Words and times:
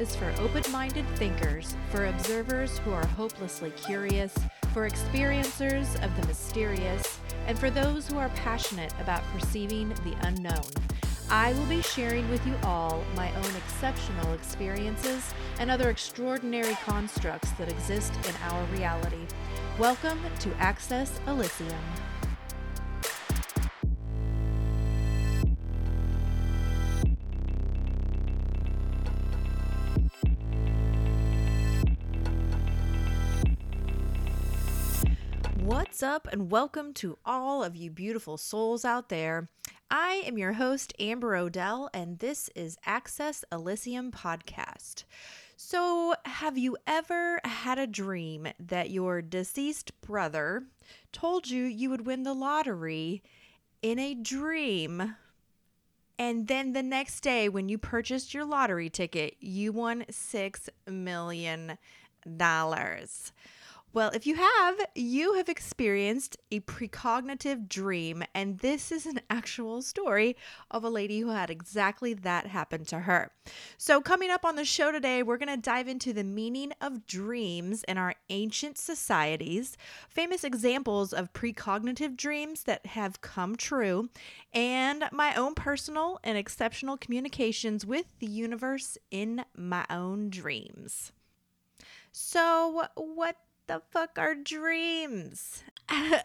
is 0.00 0.16
for 0.16 0.32
open 0.38 0.62
minded 0.72 1.06
thinkers, 1.16 1.76
for 1.90 2.06
observers 2.06 2.78
who 2.78 2.90
are 2.90 3.06
hopelessly 3.08 3.70
curious, 3.72 4.34
for 4.72 4.88
experiencers 4.88 5.94
of 6.02 6.16
the 6.16 6.26
mysterious, 6.26 7.18
and 7.46 7.58
for 7.58 7.68
those 7.68 8.08
who 8.08 8.16
are 8.16 8.30
passionate 8.30 8.94
about 8.98 9.22
perceiving 9.34 9.90
the 10.02 10.16
unknown. 10.22 10.64
I 11.28 11.52
will 11.52 11.66
be 11.66 11.82
sharing 11.82 12.28
with 12.30 12.44
you 12.46 12.54
all 12.64 13.04
my 13.14 13.30
own 13.34 13.56
exceptional 13.56 14.32
experiences 14.32 15.34
and 15.58 15.70
other 15.70 15.90
extraordinary 15.90 16.74
constructs 16.82 17.50
that 17.52 17.68
exist 17.68 18.14
in 18.26 18.34
our 18.50 18.64
reality. 18.72 19.26
Welcome 19.78 20.18
to 20.40 20.54
Access 20.54 21.20
Elysium. 21.26 21.76
What's 36.00 36.14
up, 36.14 36.28
and 36.32 36.50
welcome 36.50 36.94
to 36.94 37.18
all 37.26 37.62
of 37.62 37.76
you 37.76 37.90
beautiful 37.90 38.38
souls 38.38 38.86
out 38.86 39.10
there. 39.10 39.50
I 39.90 40.22
am 40.24 40.38
your 40.38 40.54
host, 40.54 40.94
Amber 40.98 41.36
Odell, 41.36 41.90
and 41.92 42.20
this 42.20 42.48
is 42.54 42.78
Access 42.86 43.44
Elysium 43.52 44.10
Podcast. 44.10 45.04
So, 45.58 46.14
have 46.24 46.56
you 46.56 46.78
ever 46.86 47.38
had 47.44 47.78
a 47.78 47.86
dream 47.86 48.48
that 48.58 48.88
your 48.88 49.20
deceased 49.20 49.92
brother 50.00 50.64
told 51.12 51.50
you 51.50 51.64
you 51.64 51.90
would 51.90 52.06
win 52.06 52.22
the 52.22 52.32
lottery 52.32 53.22
in 53.82 53.98
a 53.98 54.14
dream? 54.14 55.16
And 56.18 56.48
then 56.48 56.72
the 56.72 56.82
next 56.82 57.20
day, 57.20 57.50
when 57.50 57.68
you 57.68 57.76
purchased 57.76 58.32
your 58.32 58.46
lottery 58.46 58.88
ticket, 58.88 59.36
you 59.38 59.70
won 59.70 60.06
$6 60.10 60.68
million. 60.88 61.76
Well, 63.92 64.12
if 64.14 64.24
you 64.24 64.36
have, 64.36 64.76
you 64.94 65.34
have 65.34 65.48
experienced 65.48 66.36
a 66.52 66.60
precognitive 66.60 67.68
dream, 67.68 68.22
and 68.32 68.60
this 68.60 68.92
is 68.92 69.04
an 69.04 69.20
actual 69.28 69.82
story 69.82 70.36
of 70.70 70.84
a 70.84 70.88
lady 70.88 71.18
who 71.18 71.30
had 71.30 71.50
exactly 71.50 72.14
that 72.14 72.46
happen 72.46 72.84
to 72.84 73.00
her. 73.00 73.32
So, 73.78 74.00
coming 74.00 74.30
up 74.30 74.44
on 74.44 74.54
the 74.54 74.64
show 74.64 74.92
today, 74.92 75.24
we're 75.24 75.38
going 75.38 75.48
to 75.48 75.56
dive 75.56 75.88
into 75.88 76.12
the 76.12 76.22
meaning 76.22 76.72
of 76.80 77.04
dreams 77.08 77.82
in 77.88 77.98
our 77.98 78.14
ancient 78.28 78.78
societies, 78.78 79.76
famous 80.08 80.44
examples 80.44 81.12
of 81.12 81.32
precognitive 81.32 82.16
dreams 82.16 82.62
that 82.64 82.86
have 82.86 83.20
come 83.20 83.56
true, 83.56 84.08
and 84.52 85.06
my 85.10 85.34
own 85.34 85.56
personal 85.56 86.20
and 86.22 86.38
exceptional 86.38 86.96
communications 86.96 87.84
with 87.84 88.06
the 88.20 88.28
universe 88.28 88.96
in 89.10 89.44
my 89.56 89.84
own 89.90 90.30
dreams. 90.30 91.10
So, 92.12 92.84
what 92.94 93.36
the 93.70 93.80
fuck 93.92 94.18
are 94.18 94.34
dreams? 94.34 95.62
uh, 95.88 96.18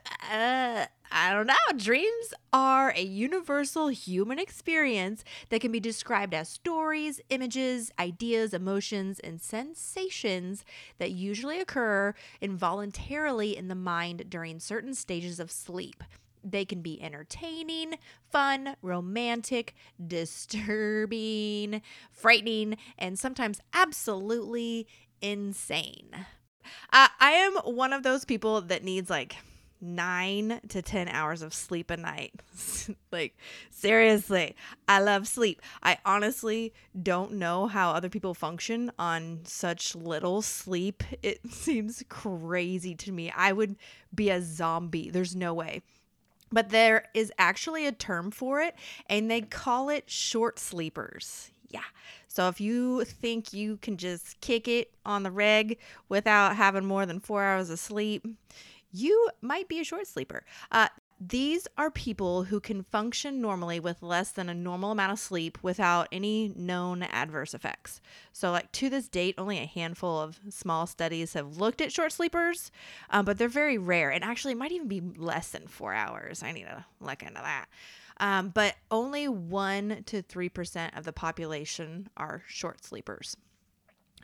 I 1.11 1.31
don't 1.31 1.45
know. 1.45 1.53
Dreams 1.77 2.33
are 2.51 2.91
a 2.95 3.03
universal 3.03 3.89
human 3.89 4.39
experience 4.39 5.23
that 5.49 5.61
can 5.61 5.71
be 5.71 5.79
described 5.79 6.33
as 6.33 6.49
stories, 6.49 7.21
images, 7.29 7.91
ideas, 7.99 8.55
emotions, 8.55 9.19
and 9.19 9.39
sensations 9.39 10.65
that 10.97 11.11
usually 11.11 11.59
occur 11.59 12.15
involuntarily 12.41 13.55
in 13.55 13.67
the 13.67 13.75
mind 13.75 14.25
during 14.27 14.59
certain 14.59 14.95
stages 14.95 15.39
of 15.39 15.51
sleep. 15.51 16.03
They 16.43 16.65
can 16.65 16.81
be 16.81 16.99
entertaining, 16.99 17.99
fun, 18.31 18.75
romantic, 18.81 19.75
disturbing, 20.03 21.83
frightening, 22.11 22.77
and 22.97 23.19
sometimes 23.19 23.61
absolutely 23.71 24.87
insane. 25.21 26.25
Uh, 26.91 27.07
I 27.19 27.31
am 27.31 27.53
one 27.75 27.93
of 27.93 28.03
those 28.03 28.25
people 28.25 28.61
that 28.61 28.83
needs 28.83 29.09
like 29.09 29.35
nine 29.81 30.59
to 30.69 30.81
10 30.81 31.07
hours 31.07 31.41
of 31.41 31.53
sleep 31.53 31.91
a 31.91 31.97
night. 31.97 32.33
like, 33.11 33.37
seriously, 33.69 34.55
I 34.87 35.01
love 35.01 35.27
sleep. 35.27 35.61
I 35.83 35.97
honestly 36.05 36.73
don't 37.01 37.33
know 37.33 37.67
how 37.67 37.91
other 37.91 38.09
people 38.09 38.33
function 38.33 38.91
on 38.97 39.41
such 39.43 39.95
little 39.95 40.41
sleep. 40.41 41.03
It 41.21 41.39
seems 41.51 42.03
crazy 42.09 42.95
to 42.95 43.11
me. 43.11 43.31
I 43.35 43.51
would 43.51 43.75
be 44.13 44.29
a 44.29 44.41
zombie. 44.41 45.09
There's 45.09 45.35
no 45.35 45.53
way. 45.53 45.81
But 46.51 46.69
there 46.69 47.05
is 47.13 47.31
actually 47.37 47.85
a 47.85 47.91
term 47.91 48.31
for 48.31 48.61
it, 48.61 48.75
and 49.09 49.29
they 49.29 49.41
call 49.41 49.89
it 49.89 50.09
short 50.09 50.59
sleepers. 50.59 51.51
Yeah. 51.69 51.81
So 52.35 52.49
if 52.49 52.59
you 52.59 53.05
think 53.05 53.53
you 53.53 53.77
can 53.77 53.95
just 53.95 54.41
kick 54.41 54.67
it 54.67 54.91
on 55.05 55.23
the 55.23 55.31
reg 55.31 55.77
without 56.09 56.57
having 56.57 56.85
more 56.85 57.05
than 57.05 57.21
four 57.21 57.41
hours 57.41 57.69
of 57.69 57.79
sleep, 57.79 58.27
you 58.91 59.29
might 59.41 59.69
be 59.69 59.79
a 59.79 59.85
short 59.85 60.05
sleeper. 60.05 60.43
Uh, 60.69 60.89
these 61.17 61.65
are 61.77 61.89
people 61.89 62.43
who 62.43 62.59
can 62.59 62.83
function 62.83 63.39
normally 63.39 63.79
with 63.79 64.03
less 64.03 64.31
than 64.31 64.49
a 64.49 64.53
normal 64.53 64.91
amount 64.91 65.13
of 65.13 65.19
sleep 65.19 65.57
without 65.61 66.09
any 66.11 66.51
known 66.57 67.03
adverse 67.03 67.53
effects. 67.53 68.01
So, 68.33 68.51
like 68.51 68.69
to 68.73 68.89
this 68.89 69.07
date, 69.07 69.35
only 69.37 69.59
a 69.59 69.65
handful 69.65 70.19
of 70.19 70.37
small 70.49 70.87
studies 70.87 71.31
have 71.35 71.55
looked 71.55 71.79
at 71.79 71.93
short 71.93 72.11
sleepers, 72.11 72.69
um, 73.11 73.23
but 73.23 73.37
they're 73.37 73.47
very 73.47 73.77
rare. 73.77 74.11
And 74.11 74.25
actually, 74.25 74.55
might 74.55 74.73
even 74.73 74.89
be 74.89 75.01
less 75.15 75.51
than 75.51 75.67
four 75.67 75.93
hours. 75.93 76.43
I 76.43 76.51
need 76.51 76.63
to 76.63 76.83
look 76.99 77.23
into 77.23 77.35
that. 77.35 77.67
Um, 78.17 78.49
but 78.49 78.75
only 78.91 79.27
1% 79.27 80.05
to 80.05 80.23
3% 80.23 80.97
of 80.97 81.03
the 81.03 81.13
population 81.13 82.09
are 82.15 82.43
short 82.47 82.83
sleepers. 82.83 83.35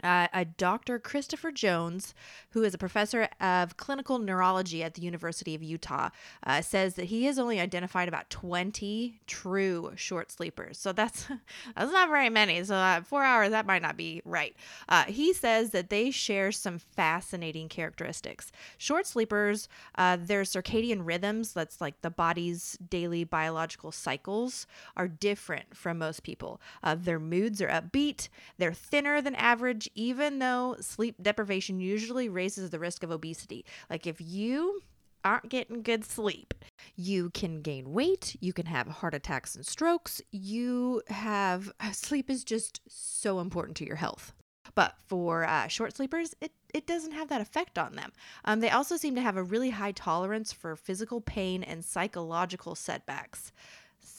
Uh, 0.03 0.27
a 0.33 0.45
Dr. 0.45 0.97
Christopher 0.97 1.51
Jones, 1.51 2.15
who 2.51 2.63
is 2.63 2.73
a 2.73 2.77
professor 2.77 3.29
of 3.39 3.77
clinical 3.77 4.17
neurology 4.17 4.83
at 4.83 4.95
the 4.95 5.03
University 5.03 5.53
of 5.53 5.61
Utah, 5.61 6.09
uh, 6.43 6.61
says 6.61 6.95
that 6.95 7.05
he 7.05 7.25
has 7.25 7.37
only 7.37 7.59
identified 7.59 8.07
about 8.07 8.29
20 8.31 9.19
true 9.27 9.91
short 9.95 10.31
sleepers. 10.31 10.79
So 10.79 10.91
that's 10.91 11.27
that's 11.75 11.91
not 11.91 12.09
very 12.09 12.29
many. 12.29 12.63
So 12.63 12.75
uh, 12.75 13.01
four 13.01 13.23
hours 13.23 13.51
that 13.51 13.67
might 13.67 13.83
not 13.83 13.95
be 13.95 14.23
right. 14.25 14.55
Uh, 14.89 15.03
he 15.03 15.33
says 15.33 15.69
that 15.69 15.89
they 15.91 16.09
share 16.09 16.51
some 16.51 16.79
fascinating 16.79 17.69
characteristics. 17.69 18.51
Short 18.79 19.05
sleepers, 19.05 19.69
uh, 19.95 20.17
their 20.19 20.41
circadian 20.43 21.05
rhythms, 21.05 21.53
that's 21.53 21.79
like 21.79 22.01
the 22.01 22.09
body's 22.09 22.77
daily 22.89 23.23
biological 23.23 23.91
cycles, 23.91 24.65
are 24.97 25.07
different 25.07 25.75
from 25.75 25.99
most 25.99 26.23
people. 26.23 26.59
Uh, 26.81 26.95
their 26.95 27.19
moods 27.19 27.61
are 27.61 27.67
upbeat. 27.67 28.29
They're 28.57 28.73
thinner 28.73 29.21
than 29.21 29.35
average 29.35 29.80
even 29.95 30.39
though 30.39 30.75
sleep 30.79 31.15
deprivation 31.21 31.79
usually 31.79 32.29
raises 32.29 32.69
the 32.69 32.79
risk 32.79 33.03
of 33.03 33.11
obesity. 33.11 33.65
Like 33.89 34.07
if 34.07 34.19
you 34.19 34.81
aren't 35.23 35.49
getting 35.49 35.83
good 35.83 36.03
sleep, 36.03 36.53
you 36.95 37.29
can 37.29 37.61
gain 37.61 37.93
weight, 37.93 38.35
you 38.39 38.53
can 38.53 38.65
have 38.65 38.87
heart 38.87 39.13
attacks 39.13 39.55
and 39.55 39.65
strokes. 39.65 40.21
You 40.31 41.01
have 41.07 41.71
sleep 41.91 42.29
is 42.29 42.43
just 42.43 42.81
so 42.87 43.39
important 43.39 43.77
to 43.77 43.85
your 43.85 43.97
health. 43.97 44.33
But 44.75 44.95
for 45.07 45.43
uh, 45.43 45.67
short 45.67 45.95
sleepers, 45.95 46.35
it, 46.39 46.51
it 46.73 46.87
doesn't 46.87 47.11
have 47.11 47.29
that 47.29 47.41
effect 47.41 47.77
on 47.77 47.95
them. 47.95 48.11
Um, 48.45 48.59
they 48.59 48.69
also 48.69 48.95
seem 48.95 49.15
to 49.15 49.21
have 49.21 49.35
a 49.35 49.43
really 49.43 49.71
high 49.71 49.91
tolerance 49.91 50.53
for 50.53 50.75
physical 50.75 51.19
pain 51.19 51.63
and 51.63 51.83
psychological 51.83 52.75
setbacks. 52.75 53.51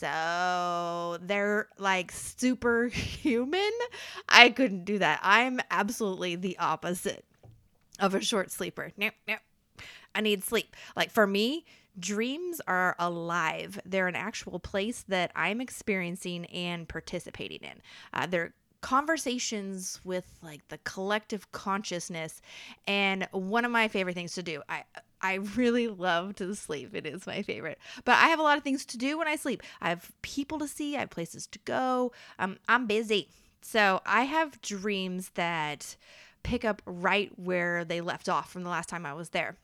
So 0.03 1.19
they're 1.23 1.69
like 1.79 2.11
superhuman. 2.11 3.71
I 4.29 4.51
couldn't 4.51 4.85
do 4.85 4.99
that. 4.99 5.21
I'm 5.23 5.61
absolutely 5.71 6.35
the 6.35 6.59
opposite 6.59 7.25
of 8.01 8.17
a 8.17 8.21
short 8.21 8.51
sleeper. 8.51 8.91
Nope, 8.97 9.15
nope. 9.29 9.39
I 10.13 10.21
need 10.21 10.43
sleep. 10.43 10.75
Like 10.97 11.13
for 11.13 11.25
me, 11.25 11.65
dreams 11.97 12.61
are 12.67 12.97
alive. 12.99 13.79
They're 13.87 14.09
an 14.09 14.17
actual 14.17 14.59
place 14.59 15.05
that 15.07 15.31
I'm 15.37 15.61
experiencing 15.61 16.47
and 16.47 16.89
participating 16.89 17.61
in. 17.61 17.81
Uh, 18.13 18.27
they're 18.27 18.55
conversations 18.83 20.01
with 20.05 20.27
like 20.43 20.67
the 20.69 20.79
collective 20.79 21.51
consciousness 21.53 22.43
and 22.87 23.27
one 23.31 23.65
of 23.65 23.71
my 23.71 23.89
favorite 23.89 24.15
things 24.15 24.35
to 24.35 24.43
do 24.43 24.61
i 24.69 24.83
i 25.23 25.35
really 25.57 25.87
love 25.87 26.35
to 26.35 26.53
sleep. 26.55 26.93
It 26.95 27.07
is 27.07 27.27
my 27.27 27.43
favorite. 27.43 27.79
But 28.05 28.17
i 28.17 28.27
have 28.27 28.41
a 28.41 28.43
lot 28.43 28.59
of 28.59 28.65
things 28.65 28.85
to 28.87 28.99
do 28.99 29.17
when 29.17 29.29
i 29.29 29.37
sleep. 29.37 29.63
I 29.81 29.89
have 29.89 30.11
people 30.23 30.59
to 30.59 30.69
see. 30.69 30.97
I 30.97 31.01
have 31.01 31.11
places 31.11 31.47
to 31.47 31.59
go. 31.61 32.13
Um, 32.39 32.59
i'm 32.69 32.87
busy. 32.87 33.29
So 33.63 34.01
i 34.05 34.25
have 34.25 34.61
dreams 34.61 35.31
that 35.35 35.97
pick 36.43 36.65
up 36.65 36.83
right 36.85 37.31
where 37.39 37.85
they 37.85 38.01
left 38.01 38.29
off 38.29 38.51
from 38.51 38.65
the 38.65 38.69
last 38.69 38.89
time 38.89 39.07
i 39.07 39.15
was 39.15 39.29
there 39.29 39.57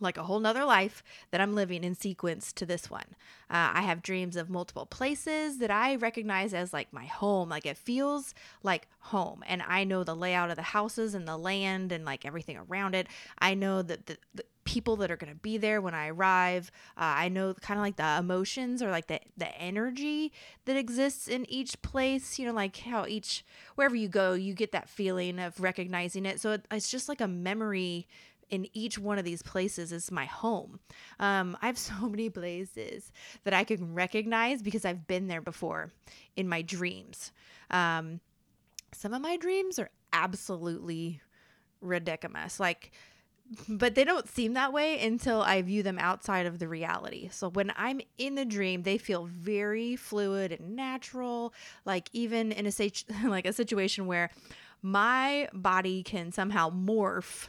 like 0.00 0.16
a 0.16 0.24
whole 0.24 0.40
nother 0.40 0.64
life 0.64 1.02
that 1.30 1.40
I'm 1.40 1.54
living 1.54 1.84
in 1.84 1.94
sequence 1.94 2.52
to 2.54 2.66
this 2.66 2.90
one. 2.90 3.16
Uh, 3.48 3.70
I 3.74 3.82
have 3.82 4.02
dreams 4.02 4.36
of 4.36 4.50
multiple 4.50 4.86
places 4.86 5.58
that 5.58 5.70
I 5.70 5.96
recognize 5.96 6.52
as 6.52 6.72
like 6.72 6.92
my 6.92 7.04
home. 7.04 7.48
Like 7.48 7.66
it 7.66 7.76
feels 7.76 8.34
like 8.62 8.88
home. 8.98 9.42
And 9.46 9.62
I 9.62 9.84
know 9.84 10.04
the 10.04 10.16
layout 10.16 10.50
of 10.50 10.56
the 10.56 10.62
houses 10.62 11.14
and 11.14 11.26
the 11.26 11.36
land 11.36 11.92
and 11.92 12.04
like 12.04 12.26
everything 12.26 12.56
around 12.56 12.94
it. 12.94 13.06
I 13.38 13.54
know 13.54 13.82
that 13.82 14.06
the, 14.06 14.18
the 14.34 14.44
people 14.66 14.96
that 14.96 15.10
are 15.10 15.16
going 15.16 15.32
to 15.32 15.38
be 15.38 15.56
there 15.56 15.80
when 15.80 15.94
I 15.94 16.08
arrive. 16.08 16.70
Uh, 16.96 17.16
I 17.16 17.28
know 17.28 17.54
kind 17.54 17.78
of 17.78 17.84
like 17.84 17.96
the 17.96 18.16
emotions 18.18 18.82
or 18.82 18.90
like 18.90 19.06
the 19.06 19.20
the 19.36 19.56
energy 19.56 20.32
that 20.66 20.76
exists 20.76 21.28
in 21.28 21.48
each 21.50 21.80
place. 21.80 22.38
You 22.38 22.46
know, 22.46 22.52
like 22.52 22.76
how 22.76 23.06
each 23.06 23.44
wherever 23.76 23.94
you 23.94 24.08
go, 24.08 24.34
you 24.34 24.52
get 24.52 24.72
that 24.72 24.90
feeling 24.90 25.38
of 25.38 25.58
recognizing 25.60 26.26
it. 26.26 26.40
So 26.40 26.52
it, 26.52 26.66
it's 26.70 26.90
just 26.90 27.08
like 27.08 27.20
a 27.22 27.28
memory 27.28 28.06
in 28.50 28.68
each 28.72 28.98
one 28.98 29.18
of 29.18 29.24
these 29.24 29.42
places 29.42 29.92
is 29.92 30.10
my 30.10 30.24
home. 30.24 30.80
Um, 31.18 31.56
I 31.60 31.66
have 31.66 31.78
so 31.90 32.08
many 32.08 32.30
places 32.30 33.12
that 33.44 33.54
I 33.54 33.64
can 33.64 33.94
recognize 33.94 34.62
because 34.62 34.84
I've 34.84 35.06
been 35.06 35.28
there 35.28 35.40
before 35.40 35.90
in 36.36 36.48
my 36.48 36.62
dreams. 36.62 37.32
Um, 37.70 38.20
some 38.92 39.12
of 39.12 39.20
my 39.20 39.36
dreams 39.36 39.78
are 39.78 39.90
absolutely 40.12 41.20
ridiculous. 41.80 42.58
Like, 42.58 42.92
but 43.68 43.94
they 43.94 44.04
don't 44.04 44.28
seem 44.28 44.54
that 44.54 44.72
way 44.72 45.04
until 45.04 45.42
I 45.42 45.62
view 45.62 45.82
them 45.82 45.98
outside 46.00 46.46
of 46.46 46.58
the 46.58 46.68
reality. 46.68 47.28
So 47.30 47.48
when 47.48 47.72
I'm 47.76 48.00
in 48.18 48.34
the 48.34 48.44
dream, 48.44 48.82
they 48.82 48.98
feel 48.98 49.26
very 49.26 49.94
fluid 49.96 50.52
and 50.52 50.74
natural. 50.74 51.54
Like 51.84 52.08
even 52.12 52.52
in 52.52 52.66
a 52.66 52.72
like 53.28 53.46
a 53.46 53.52
situation 53.52 54.06
where 54.06 54.30
my 54.82 55.48
body 55.52 56.02
can 56.02 56.32
somehow 56.32 56.70
morph 56.70 57.48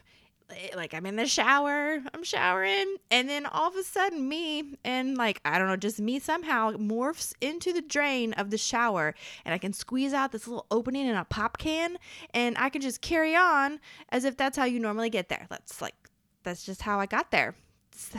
like 0.75 0.93
I'm 0.93 1.05
in 1.05 1.15
the 1.15 1.25
shower, 1.25 2.01
I'm 2.13 2.23
showering, 2.23 2.97
and 3.11 3.27
then 3.27 3.45
all 3.45 3.67
of 3.67 3.75
a 3.75 3.83
sudden 3.83 4.27
me 4.27 4.77
and 4.83 5.17
like 5.17 5.41
I 5.43 5.57
don't 5.57 5.67
know, 5.67 5.75
just 5.75 5.99
me 5.99 6.19
somehow 6.19 6.71
morphs 6.73 7.33
into 7.41 7.73
the 7.73 7.81
drain 7.81 8.33
of 8.33 8.49
the 8.49 8.57
shower 8.57 9.13
and 9.45 9.53
I 9.53 9.57
can 9.57 9.73
squeeze 9.73 10.13
out 10.13 10.31
this 10.31 10.47
little 10.47 10.65
opening 10.71 11.05
in 11.05 11.15
a 11.15 11.25
pop 11.25 11.57
can 11.57 11.97
and 12.33 12.57
I 12.57 12.69
can 12.69 12.81
just 12.81 13.01
carry 13.01 13.35
on 13.35 13.79
as 14.09 14.25
if 14.25 14.37
that's 14.37 14.57
how 14.57 14.65
you 14.65 14.79
normally 14.79 15.09
get 15.09 15.29
there. 15.29 15.47
That's 15.49 15.81
like 15.81 15.95
that's 16.43 16.65
just 16.65 16.81
how 16.81 16.99
I 16.99 17.05
got 17.05 17.31
there. 17.31 17.55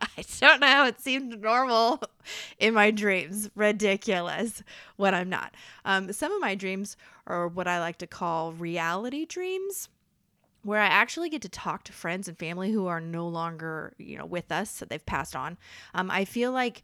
I 0.00 0.24
don't 0.40 0.60
know 0.60 0.86
it 0.86 1.00
seemed 1.00 1.40
normal 1.40 2.00
in 2.58 2.74
my 2.74 2.90
dreams. 2.90 3.50
Ridiculous 3.54 4.62
when 4.96 5.14
I'm 5.14 5.28
not. 5.28 5.54
Um, 5.84 6.12
some 6.12 6.32
of 6.32 6.40
my 6.40 6.54
dreams 6.54 6.96
are 7.26 7.46
what 7.46 7.68
I 7.68 7.78
like 7.78 7.98
to 7.98 8.06
call 8.06 8.52
reality 8.52 9.26
dreams 9.26 9.88
where 10.62 10.80
I 10.80 10.86
actually 10.86 11.28
get 11.28 11.42
to 11.42 11.48
talk 11.48 11.84
to 11.84 11.92
friends 11.92 12.28
and 12.28 12.38
family 12.38 12.70
who 12.72 12.86
are 12.86 13.00
no 13.00 13.26
longer, 13.26 13.94
you 13.98 14.16
know, 14.16 14.26
with 14.26 14.52
us, 14.52 14.78
that 14.78 14.88
they've 14.88 15.04
passed 15.04 15.34
on. 15.34 15.58
Um, 15.94 16.10
I 16.10 16.24
feel 16.24 16.52
like 16.52 16.82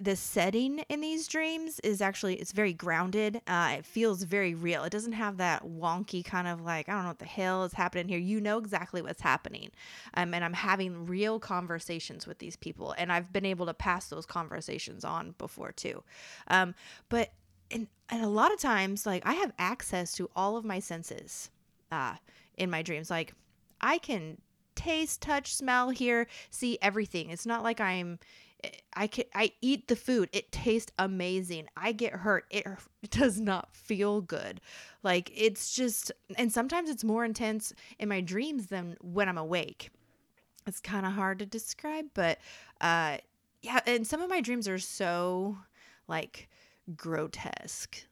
the 0.00 0.16
setting 0.16 0.80
in 0.90 1.00
these 1.00 1.26
dreams 1.26 1.80
is 1.80 2.02
actually 2.02 2.34
it's 2.36 2.52
very 2.52 2.72
grounded. 2.72 3.40
Uh, 3.46 3.76
it 3.78 3.86
feels 3.86 4.22
very 4.22 4.54
real. 4.54 4.84
It 4.84 4.90
doesn't 4.90 5.12
have 5.12 5.38
that 5.38 5.64
wonky 5.64 6.24
kind 6.24 6.46
of 6.46 6.60
like 6.60 6.88
i 6.88 6.92
don't 6.92 7.02
know 7.02 7.08
what 7.08 7.18
the 7.18 7.24
hell 7.24 7.64
is 7.64 7.72
happening 7.72 8.08
here. 8.08 8.18
You 8.18 8.40
know 8.40 8.58
exactly 8.58 9.00
what's 9.00 9.22
happening. 9.22 9.70
Um, 10.14 10.34
and 10.34 10.44
i'm 10.44 10.52
having 10.52 11.06
real 11.06 11.38
conversations 11.40 12.26
with 12.26 12.38
these 12.38 12.56
people 12.56 12.94
and 12.98 13.10
i've 13.10 13.32
been 13.32 13.46
able 13.46 13.66
to 13.66 13.74
pass 13.74 14.08
those 14.08 14.26
conversations 14.26 15.04
on 15.04 15.34
before 15.38 15.72
too. 15.72 16.02
Um, 16.48 16.74
but 17.08 17.32
and, 17.70 17.86
and 18.10 18.22
a 18.22 18.28
lot 18.28 18.52
of 18.52 18.60
times 18.60 19.06
like 19.06 19.22
i 19.24 19.32
have 19.34 19.52
access 19.58 20.12
to 20.14 20.28
all 20.36 20.56
of 20.56 20.64
my 20.64 20.80
senses. 20.80 21.50
Uh, 21.90 22.14
in 22.56 22.70
my 22.70 22.82
dreams. 22.82 23.10
Like 23.10 23.34
I 23.80 23.98
can 23.98 24.38
taste, 24.74 25.20
touch, 25.20 25.54
smell, 25.54 25.90
hear, 25.90 26.26
see 26.50 26.78
everything. 26.80 27.30
It's 27.30 27.46
not 27.46 27.62
like 27.62 27.80
I'm 27.80 28.18
I 28.94 29.06
can 29.06 29.24
I 29.34 29.52
eat 29.60 29.88
the 29.88 29.96
food. 29.96 30.28
It 30.32 30.52
tastes 30.52 30.92
amazing. 30.98 31.68
I 31.76 31.92
get 31.92 32.12
hurt. 32.12 32.44
It, 32.50 32.66
does 33.10 33.40
not 33.40 33.74
feel 33.74 34.20
good. 34.20 34.60
Like 35.02 35.30
it's 35.34 35.74
just 35.74 36.12
and 36.36 36.52
sometimes 36.52 36.90
it's 36.90 37.04
more 37.04 37.24
intense 37.24 37.72
in 37.98 38.08
my 38.08 38.20
dreams 38.20 38.66
than 38.66 38.96
when 39.00 39.28
I'm 39.28 39.38
awake. 39.38 39.90
It's 40.66 40.80
kind 40.80 41.04
of 41.04 41.12
hard 41.12 41.40
to 41.40 41.46
describe, 41.46 42.06
but 42.14 42.38
uh 42.80 43.18
yeah, 43.62 43.80
and 43.86 44.06
some 44.06 44.20
of 44.20 44.30
my 44.30 44.40
dreams 44.40 44.68
are 44.68 44.78
so 44.78 45.58
like 46.08 46.48
grotesque 46.96 48.04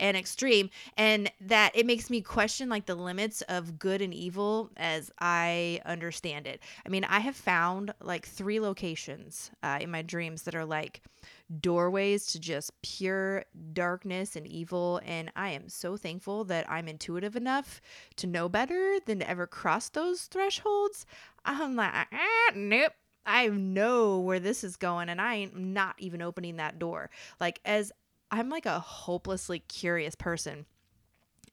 and 0.00 0.16
extreme 0.16 0.68
and 0.96 1.30
that 1.40 1.70
it 1.74 1.86
makes 1.86 2.10
me 2.10 2.20
question 2.20 2.68
like 2.68 2.86
the 2.86 2.94
limits 2.94 3.40
of 3.42 3.78
good 3.78 4.02
and 4.02 4.12
evil 4.12 4.70
as 4.76 5.10
i 5.20 5.80
understand 5.86 6.46
it. 6.46 6.60
I 6.84 6.88
mean 6.88 7.04
i 7.04 7.20
have 7.20 7.36
found 7.36 7.94
like 8.00 8.26
three 8.26 8.60
locations 8.60 9.50
uh, 9.62 9.78
in 9.80 9.90
my 9.90 10.02
dreams 10.02 10.42
that 10.42 10.54
are 10.54 10.64
like 10.64 11.02
doorways 11.60 12.26
to 12.26 12.40
just 12.40 12.72
pure 12.82 13.44
darkness 13.72 14.34
and 14.34 14.46
evil 14.46 15.00
and 15.04 15.30
i 15.36 15.50
am 15.50 15.68
so 15.68 15.96
thankful 15.96 16.44
that 16.44 16.68
i'm 16.70 16.88
intuitive 16.88 17.36
enough 17.36 17.80
to 18.16 18.26
know 18.26 18.48
better 18.48 18.98
than 19.06 19.20
to 19.20 19.28
ever 19.28 19.46
cross 19.46 19.88
those 19.88 20.22
thresholds. 20.22 21.06
I'm 21.44 21.76
like 21.76 21.92
ah, 21.94 22.52
nope. 22.54 22.92
I 23.24 23.46
know 23.48 24.18
where 24.18 24.40
this 24.40 24.64
is 24.64 24.76
going 24.76 25.08
and 25.08 25.20
I 25.20 25.34
am 25.36 25.72
not 25.72 25.94
even 25.98 26.22
opening 26.22 26.56
that 26.56 26.80
door. 26.80 27.10
Like 27.38 27.60
as 27.64 27.92
I'm 28.32 28.48
like 28.48 28.66
a 28.66 28.80
hopelessly 28.80 29.60
curious 29.60 30.14
person. 30.14 30.64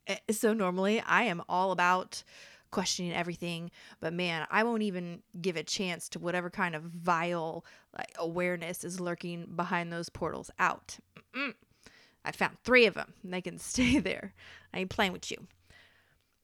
Eh, 0.08 0.18
so 0.32 0.54
normally 0.54 1.02
I 1.02 1.24
am 1.24 1.44
all 1.50 1.72
about 1.72 2.24
questioning 2.72 3.14
everything, 3.14 3.72
but 4.00 4.14
man, 4.14 4.48
I 4.50 4.64
won't 4.64 4.84
even 4.84 5.22
give 5.42 5.58
a 5.58 5.64
chance 5.64 6.08
to 6.10 6.20
whatever 6.20 6.50
kind 6.50 6.76
of 6.76 6.84
vile 6.84 7.66
like, 7.98 8.14
awareness 8.18 8.84
is 8.84 9.00
lurking 9.00 9.54
behind 9.56 9.92
those 9.92 10.10
portals 10.10 10.50
out. 10.58 10.98
Mm-mm. 11.36 11.54
I 12.24 12.32
found 12.32 12.58
three 12.64 12.86
of 12.86 12.94
them. 12.94 13.14
They 13.24 13.42
can 13.42 13.58
stay 13.60 14.00
there. 14.00 14.34
I 14.74 14.80
ain't 14.80 14.90
playing 14.90 15.14
with 15.14 15.30
you. 15.30 15.48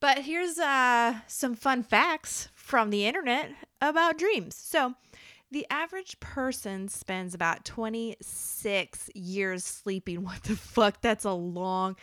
But 0.01 0.19
here's 0.19 0.59
uh, 0.59 1.21
some 1.27 1.55
fun 1.55 1.81
facts 1.81 2.49
from 2.53 2.89
the 2.89 3.07
internet 3.07 3.51
about 3.81 4.17
dreams. 4.17 4.55
So, 4.55 4.93
the 5.55 5.65
average 5.69 6.19
person 6.19 6.89
spends 6.89 7.33
about 7.33 7.63
26 7.63 9.09
years 9.15 9.63
sleeping. 9.63 10.21
What 10.25 10.43
the 10.43 10.57
fuck? 10.57 10.99
That's 10.99 11.23
a 11.23 11.31
long 11.31 11.95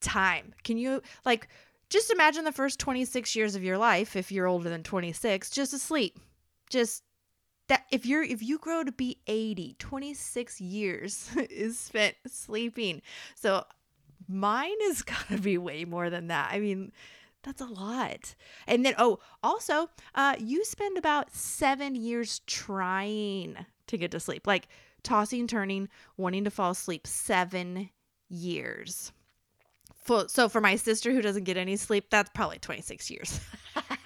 time. 0.00 0.54
Can 0.64 0.78
you, 0.78 1.02
like, 1.26 1.48
just 1.90 2.10
imagine 2.10 2.44
the 2.44 2.50
first 2.50 2.80
26 2.80 3.36
years 3.36 3.56
of 3.56 3.62
your 3.62 3.76
life, 3.76 4.16
if 4.16 4.32
you're 4.32 4.46
older 4.46 4.70
than 4.70 4.82
26, 4.82 5.50
just 5.50 5.74
asleep. 5.74 6.18
Just 6.70 7.02
that 7.68 7.84
if 7.92 8.06
you're 8.06 8.22
if 8.22 8.42
you 8.42 8.56
grow 8.56 8.82
to 8.82 8.92
be 8.92 9.18
80 9.26 9.76
26 9.78 10.60
years 10.62 11.28
is 11.50 11.78
spent 11.78 12.14
sleeping 12.26 13.02
so 13.34 13.64
mine 14.28 14.70
is 14.84 15.02
gotta 15.02 15.38
be 15.38 15.56
way 15.56 15.86
more 15.86 16.10
than 16.10 16.26
that 16.28 16.50
i 16.52 16.58
mean 16.58 16.92
that's 17.44 17.60
a 17.60 17.66
lot. 17.66 18.34
And 18.66 18.84
then, 18.84 18.94
oh, 18.98 19.20
also, 19.42 19.88
uh, 20.14 20.34
you 20.38 20.64
spend 20.64 20.98
about 20.98 21.34
seven 21.34 21.94
years 21.94 22.40
trying 22.46 23.56
to 23.86 23.96
get 23.96 24.10
to 24.12 24.20
sleep, 24.20 24.46
like 24.46 24.68
tossing, 25.02 25.46
turning, 25.46 25.88
wanting 26.16 26.44
to 26.44 26.50
fall 26.50 26.72
asleep. 26.72 27.06
Seven 27.06 27.90
years. 28.28 29.12
so 30.26 30.48
for 30.48 30.60
my 30.60 30.76
sister 30.76 31.12
who 31.12 31.22
doesn't 31.22 31.44
get 31.44 31.56
any 31.56 31.76
sleep, 31.76 32.06
that's 32.10 32.30
probably 32.34 32.58
26 32.58 33.10
years. 33.10 33.40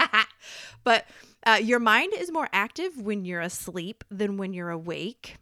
but 0.85 1.07
uh, 1.47 1.59
your 1.62 1.78
mind 1.78 2.12
is 2.16 2.30
more 2.30 2.49
active 2.52 3.00
when 3.00 3.25
you're 3.25 3.40
asleep 3.40 4.04
than 4.11 4.37
when 4.37 4.52
you're 4.52 4.71
awake 4.71 5.38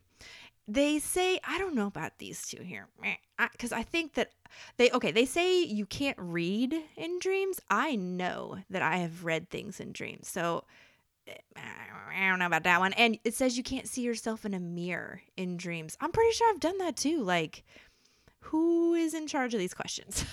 they 0.68 0.99
say 0.99 1.38
i 1.44 1.58
don't 1.58 1.75
know 1.75 1.87
about 1.87 2.18
these 2.18 2.42
two 2.46 2.62
here 2.62 2.88
because 3.52 3.73
I, 3.73 3.78
I, 3.78 3.82
think 3.82 4.14
that 4.14 4.32
they 4.76 4.90
okay 4.90 5.12
they 5.12 5.25
say 5.25 5.62
you 5.62 5.87
can't 5.87 6.18
read 6.18 6.75
in 6.96 7.18
dreams. 7.18 7.61
I 7.70 7.96
know 7.96 8.58
that 8.70 8.82
i 8.82 8.96
have 8.99 9.25
read 9.25 9.49
things 9.49 9.80
in 9.80 9.92
dreams 9.92 10.28
so 10.28 10.64
eh, 11.28 11.35
i 11.56 12.28
don't 12.28 12.38
know 12.38 12.46
about 12.46 12.64
that 12.64 12.80
one. 12.80 12.92
And 12.94 13.18
it 13.25 13.35
says 13.35 13.56
you 13.56 13.62
can't 13.62 13.88
see 13.88 14.02
yourself 14.02 14.44
in 14.44 14.54
a 14.54 14.61
mirror 14.61 15.23
in 15.37 15.56
dreams. 15.56 15.96
I'm 16.00 16.12
pretty 16.12 16.32
sure 16.32 16.50
i've 16.50 16.61
done 16.61 16.78
that 16.78 16.96
too 16.96 17.23
like 17.23 17.64
who 18.40 18.94
is 18.94 19.12
in 19.12 19.26
charge 19.26 19.54
of 19.54 19.61
these 19.61 19.75
questions? 19.75 20.25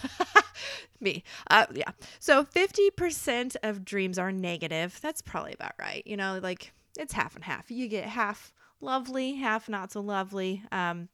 Me 0.99 1.23
uh 1.49 1.67
yeah. 1.73 1.91
So 2.19 2.43
50% 2.43 3.55
of 3.63 3.85
dreams 3.85 4.17
are 4.17 4.31
negative. 4.31 4.99
That's 5.01 5.21
probably 5.21 5.53
about 5.53 5.73
right 5.77 6.03
you 6.07 6.17
know 6.17 6.39
like 6.41 6.73
it's 6.97 7.13
half 7.13 7.35
and 7.35 7.43
half. 7.43 7.69
You 7.69 7.87
get 7.87 8.05
half 8.05 8.53
lovely, 8.83 9.35
half 9.35 9.67
not 9.69 9.91
so 9.91 10.01
lovely. 10.01 10.63
Um, 10.71 11.09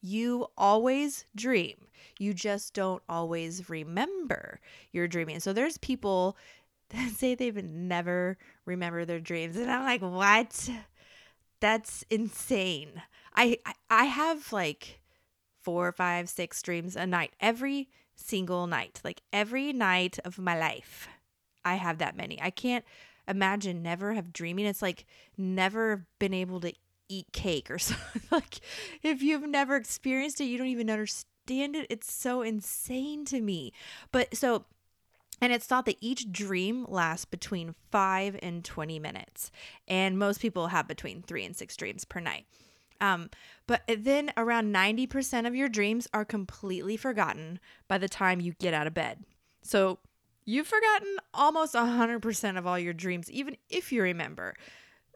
you 0.00 0.46
always 0.56 1.24
dream. 1.34 1.76
You 2.18 2.32
just 2.34 2.74
don't 2.74 3.02
always 3.08 3.68
remember 3.68 4.60
your 4.92 5.08
dreaming. 5.08 5.40
So 5.40 5.52
there's 5.52 5.78
people 5.78 6.36
that 6.90 7.10
say 7.10 7.34
they've 7.34 7.62
never 7.64 8.36
remember 8.64 9.04
their 9.04 9.20
dreams, 9.20 9.56
and 9.56 9.70
I'm 9.70 9.84
like, 9.84 10.02
what? 10.02 10.68
That's 11.60 12.04
insane. 12.10 13.02
I 13.34 13.58
I 13.90 14.04
have 14.04 14.52
like 14.52 15.00
four, 15.62 15.92
five, 15.92 16.28
six 16.28 16.62
dreams 16.62 16.96
a 16.96 17.06
night 17.06 17.32
every 17.40 17.88
single 18.16 18.66
night. 18.66 19.00
Like 19.04 19.22
every 19.32 19.72
night 19.72 20.18
of 20.24 20.38
my 20.38 20.58
life, 20.58 21.08
I 21.64 21.74
have 21.74 21.98
that 21.98 22.16
many. 22.16 22.40
I 22.40 22.50
can't 22.50 22.84
imagine 23.28 23.82
never 23.82 24.14
have 24.14 24.32
dreaming. 24.32 24.66
It's 24.66 24.82
like 24.82 25.04
never 25.36 26.06
been 26.18 26.34
able 26.34 26.60
to 26.60 26.72
eat 27.10 27.26
cake 27.32 27.70
or 27.70 27.78
something. 27.80 28.22
like 28.30 28.60
if 29.02 29.22
you've 29.22 29.46
never 29.46 29.76
experienced 29.76 30.40
it, 30.40 30.44
you 30.44 30.56
don't 30.56 30.68
even 30.68 30.88
understand 30.88 31.76
it. 31.76 31.86
It's 31.90 32.12
so 32.12 32.42
insane 32.42 33.24
to 33.26 33.40
me. 33.40 33.72
But 34.12 34.34
so 34.36 34.64
And 35.42 35.52
it's 35.52 35.66
thought 35.66 35.86
that 35.86 35.96
each 36.00 36.30
dream 36.32 36.86
lasts 36.88 37.24
between 37.24 37.74
5 37.90 38.38
and 38.42 38.64
20 38.64 38.98
minutes. 38.98 39.50
And 39.88 40.18
most 40.18 40.40
people 40.40 40.68
have 40.68 40.86
between 40.88 41.22
3 41.22 41.44
and 41.44 41.56
6 41.56 41.76
dreams 41.76 42.04
per 42.04 42.20
night. 42.20 42.46
Um, 43.00 43.30
but 43.66 43.82
then 43.88 44.30
around 44.36 44.74
90% 44.74 45.46
of 45.46 45.54
your 45.54 45.68
dreams 45.70 46.06
are 46.12 46.24
completely 46.24 46.96
forgotten 46.98 47.58
by 47.88 47.96
the 47.98 48.08
time 48.08 48.40
you 48.40 48.52
get 48.58 48.74
out 48.74 48.86
of 48.86 48.92
bed. 48.94 49.24
So 49.62 50.00
you've 50.44 50.66
forgotten 50.66 51.16
almost 51.32 51.74
100% 51.74 52.58
of 52.58 52.66
all 52.66 52.78
your 52.78 52.92
dreams, 52.92 53.30
even 53.30 53.56
if 53.70 53.90
you 53.92 54.02
remember 54.02 54.54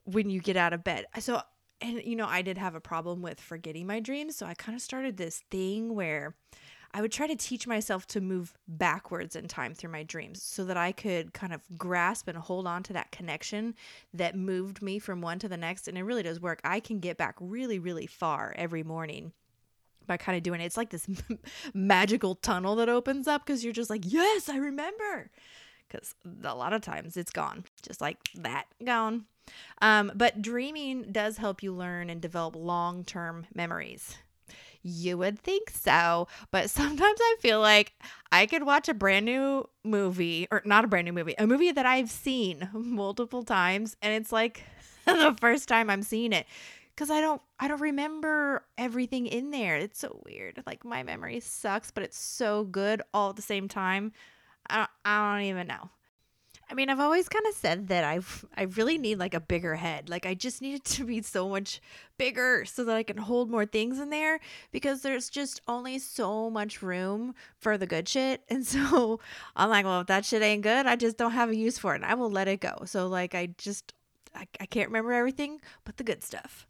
when 0.04 0.30
you 0.30 0.40
get 0.40 0.56
out 0.56 0.72
of 0.72 0.82
bed. 0.84 1.06
So, 1.18 1.42
and 1.80 2.02
you 2.04 2.16
know, 2.16 2.26
I 2.26 2.42
did 2.42 2.58
have 2.58 2.74
a 2.74 2.80
problem 2.80 3.22
with 3.22 3.40
forgetting 3.40 3.86
my 3.86 4.00
dreams. 4.00 4.36
So 4.36 4.46
I 4.46 4.54
kind 4.54 4.76
of 4.76 4.82
started 4.82 5.16
this 5.16 5.42
thing 5.50 5.94
where 5.94 6.34
I 6.96 7.00
would 7.00 7.10
try 7.10 7.26
to 7.26 7.34
teach 7.34 7.66
myself 7.66 8.06
to 8.08 8.20
move 8.20 8.54
backwards 8.68 9.34
in 9.34 9.48
time 9.48 9.74
through 9.74 9.90
my 9.90 10.04
dreams 10.04 10.40
so 10.40 10.64
that 10.64 10.76
I 10.76 10.92
could 10.92 11.34
kind 11.34 11.52
of 11.52 11.60
grasp 11.76 12.28
and 12.28 12.38
hold 12.38 12.68
on 12.68 12.84
to 12.84 12.92
that 12.92 13.10
connection 13.10 13.74
that 14.14 14.36
moved 14.36 14.80
me 14.80 15.00
from 15.00 15.20
one 15.20 15.40
to 15.40 15.48
the 15.48 15.56
next. 15.56 15.88
And 15.88 15.98
it 15.98 16.04
really 16.04 16.22
does 16.22 16.40
work. 16.40 16.60
I 16.62 16.78
can 16.78 17.00
get 17.00 17.16
back 17.16 17.34
really, 17.40 17.80
really 17.80 18.06
far 18.06 18.54
every 18.56 18.84
morning 18.84 19.32
by 20.06 20.16
kind 20.16 20.36
of 20.36 20.44
doing 20.44 20.60
it. 20.60 20.66
It's 20.66 20.76
like 20.76 20.90
this 20.90 21.08
magical 21.74 22.36
tunnel 22.36 22.76
that 22.76 22.88
opens 22.88 23.26
up 23.26 23.44
because 23.44 23.64
you're 23.64 23.72
just 23.72 23.90
like, 23.90 24.02
yes, 24.04 24.48
I 24.48 24.58
remember. 24.58 25.32
Because 25.88 26.14
a 26.44 26.54
lot 26.54 26.72
of 26.72 26.82
times 26.82 27.16
it's 27.16 27.32
gone, 27.32 27.64
just 27.82 28.00
like 28.00 28.18
that, 28.36 28.66
gone. 28.84 29.24
Um, 29.82 30.12
but 30.14 30.42
dreaming 30.42 31.12
does 31.12 31.38
help 31.38 31.62
you 31.62 31.72
learn 31.72 32.10
and 32.10 32.20
develop 32.20 32.56
long 32.56 33.04
term 33.04 33.46
memories. 33.54 34.16
You 34.82 35.16
would 35.18 35.38
think 35.38 35.70
so, 35.70 36.28
but 36.50 36.70
sometimes 36.70 37.18
I 37.20 37.36
feel 37.40 37.60
like 37.60 37.92
I 38.30 38.46
could 38.46 38.64
watch 38.64 38.88
a 38.88 38.94
brand 38.94 39.26
new 39.26 39.68
movie, 39.82 40.46
or 40.50 40.62
not 40.64 40.84
a 40.84 40.88
brand 40.88 41.06
new 41.06 41.12
movie, 41.12 41.34
a 41.38 41.46
movie 41.46 41.72
that 41.72 41.86
I've 41.86 42.10
seen 42.10 42.68
multiple 42.74 43.42
times, 43.42 43.96
and 44.02 44.12
it's 44.14 44.32
like 44.32 44.64
the 45.06 45.36
first 45.40 45.68
time 45.68 45.90
I'm 45.90 46.02
seeing 46.02 46.32
it 46.32 46.46
because 46.94 47.10
I 47.10 47.20
don't 47.20 47.42
I 47.58 47.68
don't 47.68 47.80
remember 47.80 48.64
everything 48.78 49.26
in 49.26 49.50
there. 49.50 49.76
It's 49.76 49.98
so 49.98 50.20
weird. 50.24 50.62
Like 50.66 50.84
my 50.84 51.02
memory 51.02 51.40
sucks, 51.40 51.90
but 51.90 52.04
it's 52.04 52.18
so 52.18 52.64
good 52.64 53.02
all 53.12 53.30
at 53.30 53.36
the 53.36 53.42
same 53.42 53.68
time. 53.68 54.12
I 54.68 54.86
I 55.04 55.34
don't 55.36 55.46
even 55.46 55.66
know. 55.66 55.90
I 56.74 56.76
mean, 56.76 56.90
I've 56.90 56.98
always 56.98 57.28
kind 57.28 57.46
of 57.46 57.54
said 57.54 57.86
that 57.86 58.02
I've 58.02 58.44
I 58.56 58.62
really 58.62 58.98
need 58.98 59.20
like 59.20 59.32
a 59.32 59.38
bigger 59.38 59.76
head. 59.76 60.08
Like 60.08 60.26
I 60.26 60.34
just 60.34 60.60
need 60.60 60.74
it 60.74 60.84
to 60.86 61.04
be 61.04 61.22
so 61.22 61.48
much 61.48 61.80
bigger 62.18 62.64
so 62.64 62.82
that 62.82 62.96
I 62.96 63.04
can 63.04 63.16
hold 63.16 63.48
more 63.48 63.64
things 63.64 64.00
in 64.00 64.10
there 64.10 64.40
because 64.72 65.02
there's 65.02 65.30
just 65.30 65.60
only 65.68 66.00
so 66.00 66.50
much 66.50 66.82
room 66.82 67.36
for 67.60 67.78
the 67.78 67.86
good 67.86 68.08
shit. 68.08 68.42
And 68.50 68.66
so 68.66 69.20
I'm 69.54 69.70
like, 69.70 69.84
well, 69.84 70.00
if 70.00 70.08
that 70.08 70.24
shit 70.24 70.42
ain't 70.42 70.62
good, 70.62 70.86
I 70.86 70.96
just 70.96 71.16
don't 71.16 71.30
have 71.30 71.50
a 71.50 71.56
use 71.56 71.78
for 71.78 71.92
it. 71.92 72.02
And 72.02 72.06
I 72.06 72.14
will 72.14 72.30
let 72.30 72.48
it 72.48 72.60
go. 72.60 72.82
So 72.86 73.06
like 73.06 73.36
I 73.36 73.50
just 73.56 73.94
I, 74.34 74.48
I 74.58 74.66
can't 74.66 74.88
remember 74.88 75.12
everything 75.12 75.60
but 75.84 75.96
the 75.96 76.02
good 76.02 76.24
stuff. 76.24 76.66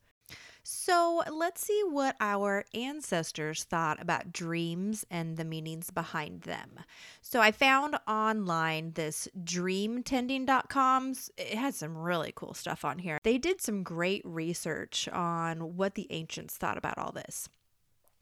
So 0.67 1.23
let's 1.31 1.61
see 1.61 1.83
what 1.87 2.17
our 2.21 2.65
ancestors 2.73 3.65
thought 3.65 4.01
about 4.01 4.33
dreams 4.33 5.05
and 5.11 5.37
the 5.37 5.45
meanings 5.45 5.91
behind 5.91 6.43
them. 6.43 6.81
So 7.21 7.43
I 7.43 7.53
found 7.53 7.99
online 8.09 8.93
this 8.95 9.29
dreamtending.com. 9.45 11.15
It 11.37 11.59
had 11.59 11.75
some 11.75 11.99
really 11.99 12.33
cool 12.35 12.55
stuff 12.55 12.83
on 12.83 12.99
here. 12.99 13.19
They 13.23 13.37
did 13.37 13.61
some 13.61 13.83
great 13.83 14.23
research 14.25 15.07
on 15.13 15.77
what 15.77 15.97
the 15.97 16.07
ancients 16.09 16.57
thought 16.57 16.79
about 16.79 16.97
all 16.97 17.13
this. 17.13 17.51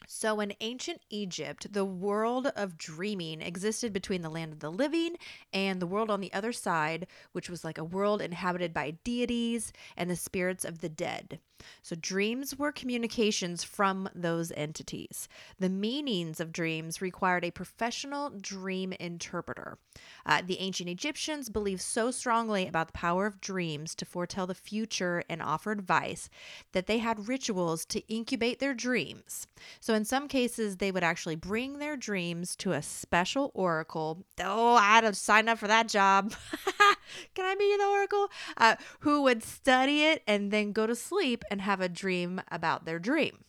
So, 0.08 0.40
in 0.40 0.52
ancient 0.60 1.00
Egypt, 1.10 1.72
the 1.72 1.84
world 1.84 2.48
of 2.56 2.76
dreaming 2.76 3.40
existed 3.40 3.92
between 3.92 4.22
the 4.22 4.30
land 4.30 4.52
of 4.52 4.58
the 4.58 4.72
living 4.72 5.14
and 5.52 5.80
the 5.80 5.86
world 5.86 6.10
on 6.10 6.20
the 6.20 6.32
other 6.32 6.52
side, 6.52 7.06
which 7.30 7.48
was 7.48 7.62
like 7.62 7.78
a 7.78 7.84
world 7.84 8.20
inhabited 8.20 8.74
by 8.74 8.92
deities 9.04 9.72
and 9.96 10.10
the 10.10 10.16
spirits 10.16 10.64
of 10.64 10.80
the 10.80 10.88
dead. 10.88 11.38
So, 11.82 11.96
dreams 11.96 12.58
were 12.58 12.72
communications 12.72 13.64
from 13.64 14.08
those 14.14 14.52
entities. 14.52 15.28
The 15.58 15.68
meanings 15.68 16.40
of 16.40 16.52
dreams 16.52 17.00
required 17.00 17.44
a 17.44 17.50
professional 17.50 18.30
dream 18.30 18.92
interpreter. 18.94 19.78
Uh, 20.24 20.42
the 20.44 20.58
ancient 20.58 20.88
Egyptians 20.88 21.48
believed 21.48 21.80
so 21.80 22.10
strongly 22.10 22.66
about 22.66 22.88
the 22.88 22.92
power 22.92 23.26
of 23.26 23.40
dreams 23.40 23.94
to 23.96 24.04
foretell 24.04 24.46
the 24.46 24.54
future 24.54 25.22
and 25.28 25.42
offer 25.42 25.72
advice 25.72 26.28
that 26.72 26.86
they 26.86 26.98
had 26.98 27.28
rituals 27.28 27.84
to 27.86 28.06
incubate 28.08 28.58
their 28.58 28.74
dreams. 28.74 29.46
So, 29.80 29.94
in 29.94 30.04
some 30.04 30.28
cases, 30.28 30.76
they 30.76 30.92
would 30.92 31.04
actually 31.04 31.36
bring 31.36 31.78
their 31.78 31.96
dreams 31.96 32.56
to 32.56 32.72
a 32.72 32.82
special 32.82 33.50
oracle. 33.54 34.24
Oh, 34.40 34.74
I 34.74 34.82
had 34.82 35.00
to 35.02 35.14
sign 35.14 35.48
up 35.48 35.58
for 35.58 35.68
that 35.68 35.88
job. 35.88 36.32
Can 37.34 37.44
I 37.44 37.54
be 37.54 37.76
the 37.76 37.86
oracle? 37.86 38.28
Uh, 38.56 38.76
who 39.00 39.22
would 39.22 39.42
study 39.42 40.04
it 40.04 40.22
and 40.26 40.50
then 40.50 40.72
go 40.72 40.86
to 40.86 40.94
sleep 40.94 41.44
and 41.52 41.60
have 41.60 41.82
a 41.82 41.88
dream 41.88 42.40
about 42.50 42.86
their 42.86 42.98
dream. 42.98 43.44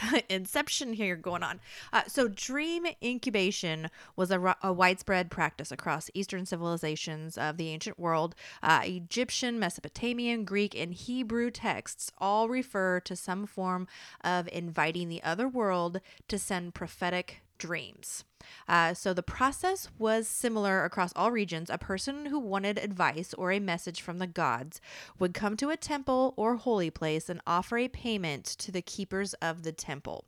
Inception 0.30 0.94
here 0.94 1.16
going 1.16 1.42
on. 1.42 1.60
Uh, 1.92 2.04
so, 2.06 2.28
dream 2.28 2.86
incubation 3.02 3.90
was 4.16 4.30
a, 4.30 4.56
a, 4.62 4.72
widespread 4.72 5.30
practice 5.30 5.70
across 5.70 6.08
Eastern 6.14 6.46
civilizations 6.46 7.36
of 7.36 7.58
the 7.58 7.68
ancient 7.68 7.98
world. 7.98 8.34
Uh, 8.62 8.80
Egyptian, 8.84 9.58
Mesopotamian, 9.58 10.46
Greek, 10.46 10.74
and 10.74 10.94
Hebrew 10.94 11.50
texts 11.50 12.10
all 12.16 12.48
refer 12.48 13.00
to 13.00 13.14
some 13.14 13.44
form 13.44 13.86
of 14.24 14.48
inviting 14.50 15.10
the 15.10 15.22
other 15.22 15.46
world 15.46 16.00
to 16.28 16.38
send 16.38 16.72
prophetic 16.72 17.42
dreams. 17.60 18.24
Uh, 18.68 18.94
so 18.94 19.12
the 19.12 19.22
process 19.22 19.88
was 19.98 20.26
similar 20.26 20.84
across 20.84 21.12
all 21.14 21.30
regions. 21.30 21.70
A 21.70 21.78
person 21.78 22.26
who 22.26 22.38
wanted 22.38 22.78
advice 22.78 23.34
or 23.34 23.52
a 23.52 23.60
message 23.60 24.00
from 24.00 24.18
the 24.18 24.26
gods 24.26 24.80
would 25.18 25.34
come 25.34 25.56
to 25.58 25.70
a 25.70 25.76
temple 25.76 26.34
or 26.36 26.56
holy 26.56 26.90
place 26.90 27.28
and 27.28 27.40
offer 27.46 27.76
a 27.78 27.88
payment 27.88 28.44
to 28.44 28.72
the 28.72 28.82
keepers 28.82 29.34
of 29.34 29.62
the 29.62 29.72
temple. 29.72 30.24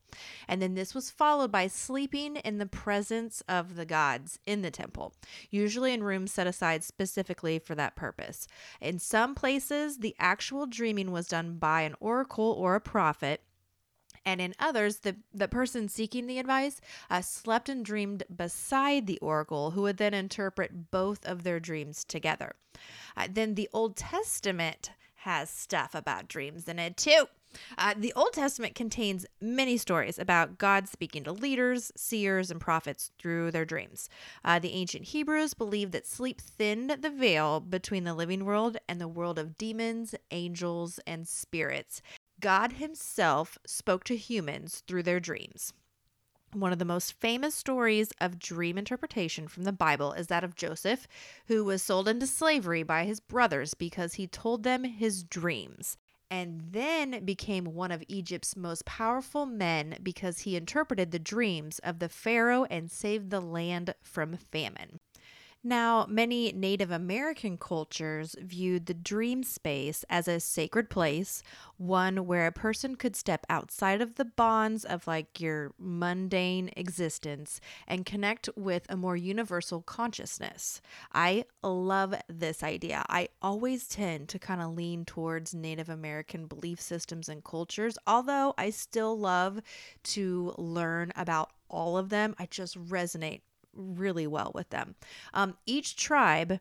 And 0.47 0.61
then 0.61 0.75
this 0.75 0.95
was 0.95 1.11
followed 1.11 1.51
by 1.51 1.67
sleeping 1.69 2.37
in 2.37 2.59
the 2.59 2.67
presence 2.67 3.43
of 3.49 3.77
the 3.77 3.87
gods 3.87 4.39
in 4.47 4.63
the 4.63 4.71
temple, 4.71 5.15
usually 5.51 5.95
in 5.95 6.03
rooms 6.03 6.33
set 6.33 6.47
aside 6.47 6.85
specifically 6.85 7.59
for 7.59 7.75
that 7.75 7.97
purpose. 7.97 8.47
In 8.81 8.99
some 8.99 9.35
places, 9.35 9.99
the 9.99 10.15
actual 10.19 10.67
dreaming 10.67 11.13
was 11.13 11.29
done 11.29 11.57
by 11.57 11.83
an 11.83 11.95
oracle 11.99 12.55
or 12.59 12.75
a 12.75 12.81
prophet 12.81 13.41
and 14.25 14.41
in 14.41 14.55
others, 14.59 14.99
the, 14.99 15.17
the 15.35 15.49
person 15.49 15.89
seeking 15.89 16.27
the 16.27 16.39
advice 16.39 16.81
uh, 17.11 17.21
slept 17.21 17.69
and 17.69 17.85
dreamed 17.85 18.25
beside 18.35 19.07
the 19.07 19.19
oracle, 19.19 19.73
who 19.73 19.83
would 19.83 19.97
then 19.97 20.15
interpret 20.15 20.91
both 20.91 21.25
of 21.27 21.43
their 21.43 21.61
dreams 21.61 22.05
together. 22.05 22.55
Uh, 23.17 23.29
then 23.31 23.55
the 23.55 23.69
Old 23.73 23.97
Testament 23.97 24.91
has 25.17 25.49
stuff 25.51 25.95
about 25.95 26.29
dreams 26.29 26.67
in 26.67 26.79
it 26.79 26.97
too. 26.97 27.27
Uh, 27.77 27.95
the 27.97 28.13
Old 28.15 28.33
Testament 28.33 28.75
contains 28.75 29.27
many 29.41 29.77
stories 29.77 30.19
about 30.19 30.59
God 30.59 30.89
speaking 30.89 31.25
to 31.25 31.33
leaders, 31.33 31.93
seers, 31.95 32.51
and 32.51 32.61
prophets 32.61 33.11
through 33.19 33.51
their 33.51 33.65
dreams. 33.65 34.09
Uh, 34.45 34.59
the 34.59 34.73
ancient 34.73 35.05
Hebrews 35.05 35.55
believed 35.55 35.93
that 35.93 36.07
sleep 36.07 36.41
thinned 36.41 36.91
the 37.03 37.11
veil 37.11 37.61
between 37.61 38.05
the 38.05 38.15
living 38.15 38.45
world 38.45 38.79
and 38.89 39.01
the 39.01 39.09
world 39.09 39.39
of 39.39 39.59
demons, 39.59 40.15
angels, 40.31 40.99
and 41.07 41.29
spirits, 41.29 42.01
God 42.43 42.73
Himself 42.73 43.57
spoke 43.65 44.03
to 44.05 44.17
humans 44.17 44.83
through 44.87 45.05
their 45.05 45.21
dreams. 45.21 45.73
One 46.53 46.73
of 46.73 46.81
the 46.81 46.85
most 46.85 47.13
famous 47.13 47.55
stories 47.55 48.11
of 48.21 48.41
dream 48.41 48.77
interpretation 48.77 49.47
from 49.47 49.63
the 49.63 49.73
Bible 49.73 50.13
is 50.13 50.27
that 50.27 50.43
of 50.45 50.57
Joseph, 50.57 51.07
who 51.47 51.65
was 51.65 51.83
sold 51.83 52.09
into 52.09 52.27
slavery 52.27 52.83
by 52.83 53.05
his 53.05 53.21
brothers 53.21 53.75
because 53.75 54.15
he 54.15 54.27
told 54.27 54.65
them 54.65 54.83
his 54.83 55.23
dreams, 55.23 55.97
and 56.31 56.61
then 56.73 57.25
became 57.25 57.65
one 57.65 57.93
of 57.93 58.03
Egypt's 58.09 58.57
most 58.57 58.85
powerful 58.85 59.47
men 59.47 59.97
because 60.03 60.41
he 60.41 60.57
interpreted 60.57 61.13
the 61.13 61.19
dreams 61.21 61.79
of 61.79 62.01
the 62.01 62.09
Pharaoh 62.09 62.65
and 62.65 62.91
saved 62.91 63.31
the 63.31 63.41
land 63.41 63.95
from 64.03 64.37
famine. 64.37 64.99
Now, 65.65 66.07
many 66.09 66.51
Native 66.51 66.91
American 66.91 67.57
cultures 67.57 68.35
viewed 68.41 68.87
the 68.87 68.95
dream 68.95 69.45
space 69.45 70.05
as 70.11 70.27
a 70.27 70.41
sacred 70.41 70.91
place, 70.91 71.41
one 71.77 72.27
where 72.27 72.49
a 72.49 72.53
person 72.53 72.97
could 72.97 73.15
step 73.15 73.47
outside 73.49 74.01
of 74.01 74.17
the 74.17 74.25
bonds 74.25 74.85
of 74.85 75.07
like 75.07 75.41
your 75.41 75.73
mundane 75.79 76.71
existence 76.77 77.61
and 77.87 78.05
connect 78.05 78.49
with 78.57 78.87
a 78.89 78.97
more 78.97 79.17
universal 79.17 79.83
consciousness. 79.83 80.81
I 81.13 81.45
love 81.63 82.17
this 82.27 82.65
idea. 82.65 83.05
I 83.09 83.29
always 83.41 83.87
tend 83.87 84.31
to 84.31 84.41
kind 84.41 84.61
of 84.61 84.75
lean 84.75 85.05
towards 85.05 85.55
Native 85.55 85.89
American 85.89 86.47
belief 86.47 86.81
systems 86.81 87.29
and 87.29 87.45
cultures, 87.45 87.97
although 88.05 88.53
I 88.59 88.71
still 88.71 89.17
love 89.17 89.61
to 90.05 90.55
learn 90.59 91.13
about 91.15 91.51
all 91.69 91.97
of 91.97 92.09
them. 92.09 92.35
I 92.37 92.47
just 92.47 92.77
resonate 92.77 93.43
really 93.75 94.27
well 94.27 94.53
with 94.55 94.71
them. 94.71 94.95
Um, 95.35 95.57
each 95.67 95.97
tribe 95.97 96.61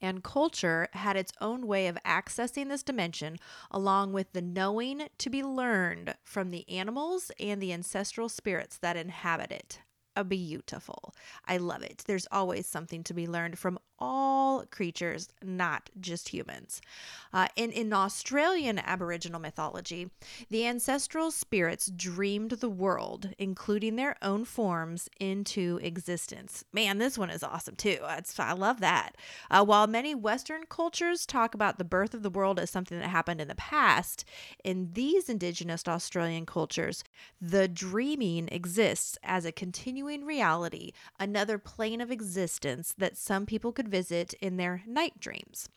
and 0.00 0.22
culture 0.22 0.88
had 0.92 1.16
its 1.16 1.32
own 1.40 1.66
way 1.66 1.86
of 1.86 1.98
accessing 2.04 2.68
this 2.68 2.82
dimension, 2.82 3.38
along 3.70 4.12
with 4.12 4.32
the 4.32 4.42
knowing 4.42 5.08
to 5.18 5.30
be 5.30 5.42
learned 5.42 6.14
from 6.24 6.50
the 6.50 6.68
animals 6.68 7.30
and 7.40 7.60
the 7.62 7.72
ancestral 7.72 8.28
spirits 8.28 8.76
that 8.78 8.96
inhabit 8.96 9.50
it. 9.50 9.80
a 10.16 10.24
beautiful. 10.24 11.14
I 11.46 11.56
love 11.56 11.82
it. 11.82 12.04
There's 12.06 12.28
always 12.30 12.66
something 12.66 13.02
to 13.04 13.14
be 13.14 13.26
learned 13.26 13.58
from 13.58 13.78
all 13.98 14.64
creatures, 14.66 15.28
not 15.42 15.90
just 16.00 16.28
humans. 16.28 16.80
Uh, 17.32 17.48
in, 17.56 17.70
in 17.72 17.92
Australian 17.92 18.78
Aboriginal 18.78 19.40
mythology, 19.40 20.10
the 20.50 20.66
ancestral 20.66 21.30
spirits 21.30 21.86
dreamed 21.86 22.52
the 22.52 22.68
world, 22.68 23.30
including 23.38 23.96
their 23.96 24.16
own 24.22 24.44
forms, 24.44 25.08
into 25.18 25.80
existence. 25.82 26.64
Man, 26.72 26.98
this 26.98 27.18
one 27.18 27.30
is 27.30 27.42
awesome 27.42 27.76
too. 27.76 27.98
It's, 28.10 28.38
I 28.38 28.52
love 28.52 28.80
that. 28.80 29.16
Uh, 29.50 29.64
while 29.64 29.86
many 29.86 30.14
Western 30.14 30.64
cultures 30.68 31.26
talk 31.26 31.54
about 31.54 31.78
the 31.78 31.84
birth 31.84 32.14
of 32.14 32.22
the 32.22 32.30
world 32.30 32.60
as 32.60 32.70
something 32.70 32.98
that 32.98 33.08
happened 33.08 33.40
in 33.40 33.48
the 33.48 33.54
past, 33.54 34.24
in 34.62 34.90
these 34.92 35.28
Indigenous 35.28 35.86
Australian 35.88 36.46
cultures, 36.46 37.02
the 37.40 37.68
dreaming 37.68 38.48
exists 38.50 39.18
as 39.22 39.44
a 39.44 39.52
continuing 39.52 40.24
reality, 40.24 40.92
another 41.18 41.58
plane 41.58 42.00
of 42.00 42.10
existence 42.10 42.94
that 42.98 43.16
some 43.16 43.46
people 43.46 43.72
could 43.72 43.83
visit 43.88 44.34
in 44.40 44.56
their 44.56 44.82
night 44.86 45.18
dreams. 45.20 45.68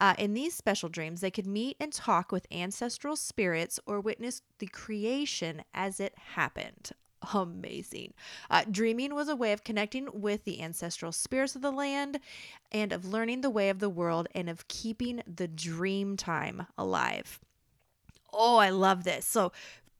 Uh, 0.00 0.14
in 0.18 0.34
these 0.34 0.54
special 0.54 0.88
dreams, 0.88 1.20
they 1.20 1.30
could 1.30 1.46
meet 1.46 1.76
and 1.80 1.92
talk 1.92 2.32
with 2.32 2.46
ancestral 2.52 3.16
spirits 3.16 3.78
or 3.86 4.00
witness 4.00 4.42
the 4.58 4.66
creation 4.66 5.62
as 5.74 6.00
it 6.00 6.14
happened. 6.34 6.92
Amazing. 7.34 8.14
Uh, 8.50 8.64
dreaming 8.70 9.14
was 9.14 9.28
a 9.28 9.36
way 9.36 9.52
of 9.52 9.64
connecting 9.64 10.08
with 10.12 10.44
the 10.44 10.60
ancestral 10.62 11.12
spirits 11.12 11.56
of 11.56 11.62
the 11.62 11.70
land 11.70 12.20
and 12.70 12.92
of 12.92 13.04
learning 13.04 13.40
the 13.40 13.50
way 13.50 13.68
of 13.68 13.78
the 13.78 13.90
world 13.90 14.28
and 14.34 14.48
of 14.48 14.68
keeping 14.68 15.22
the 15.26 15.48
dream 15.48 16.16
time 16.16 16.66
alive. 16.76 17.40
Oh, 18.32 18.56
I 18.56 18.70
love 18.70 19.04
this. 19.04 19.26
So, 19.26 19.52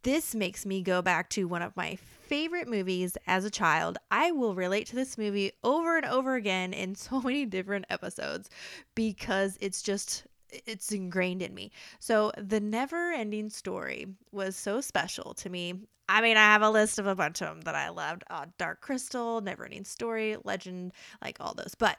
this 0.04 0.34
makes 0.34 0.66
me 0.66 0.82
go 0.82 1.00
back 1.00 1.30
to 1.30 1.44
one 1.44 1.62
of 1.62 1.76
my 1.76 1.96
favorite 2.32 2.66
movies 2.66 3.18
as 3.26 3.44
a 3.44 3.50
child. 3.50 3.98
I 4.10 4.32
will 4.32 4.54
relate 4.54 4.86
to 4.86 4.96
this 4.96 5.18
movie 5.18 5.52
over 5.62 5.98
and 5.98 6.06
over 6.06 6.34
again 6.34 6.72
in 6.72 6.94
so 6.94 7.20
many 7.20 7.44
different 7.44 7.84
episodes 7.90 8.48
because 8.94 9.58
it's 9.60 9.82
just 9.82 10.26
it's 10.64 10.92
ingrained 10.92 11.42
in 11.42 11.52
me. 11.54 11.72
So, 11.98 12.32
The 12.38 12.58
Never 12.58 13.12
Ending 13.12 13.50
Story 13.50 14.06
was 14.32 14.56
so 14.56 14.80
special 14.80 15.34
to 15.34 15.50
me. 15.50 15.74
I 16.08 16.22
mean, 16.22 16.38
I 16.38 16.44
have 16.44 16.62
a 16.62 16.70
list 16.70 16.98
of 16.98 17.06
a 17.06 17.14
bunch 17.14 17.42
of 17.42 17.48
them 17.48 17.60
that 17.62 17.74
I 17.74 17.90
loved. 17.90 18.24
Uh, 18.30 18.46
Dark 18.56 18.80
Crystal, 18.80 19.42
Never 19.42 19.66
Ending 19.66 19.84
Story, 19.84 20.36
Legend, 20.42 20.92
like 21.22 21.36
all 21.38 21.52
those. 21.52 21.74
But 21.78 21.98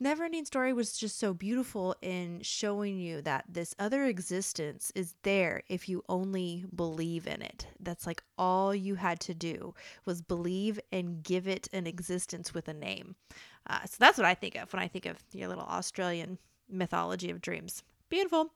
Neverending 0.00 0.46
Story 0.46 0.72
was 0.72 0.96
just 0.96 1.18
so 1.18 1.34
beautiful 1.34 1.96
in 2.02 2.40
showing 2.42 3.00
you 3.00 3.20
that 3.22 3.44
this 3.48 3.74
other 3.80 4.04
existence 4.04 4.92
is 4.94 5.14
there 5.22 5.64
if 5.68 5.88
you 5.88 6.04
only 6.08 6.64
believe 6.72 7.26
in 7.26 7.42
it. 7.42 7.66
That's 7.80 8.06
like 8.06 8.22
all 8.38 8.72
you 8.72 8.94
had 8.94 9.18
to 9.20 9.34
do 9.34 9.74
was 10.04 10.22
believe 10.22 10.78
and 10.92 11.24
give 11.24 11.48
it 11.48 11.66
an 11.72 11.88
existence 11.88 12.54
with 12.54 12.68
a 12.68 12.74
name. 12.74 13.16
Uh, 13.68 13.80
so 13.86 13.96
that's 13.98 14.18
what 14.18 14.26
I 14.26 14.34
think 14.34 14.54
of 14.54 14.72
when 14.72 14.80
I 14.80 14.86
think 14.86 15.04
of 15.04 15.16
your 15.32 15.48
little 15.48 15.64
Australian 15.64 16.38
mythology 16.68 17.30
of 17.30 17.40
dreams. 17.40 17.82
Beautiful. 18.08 18.52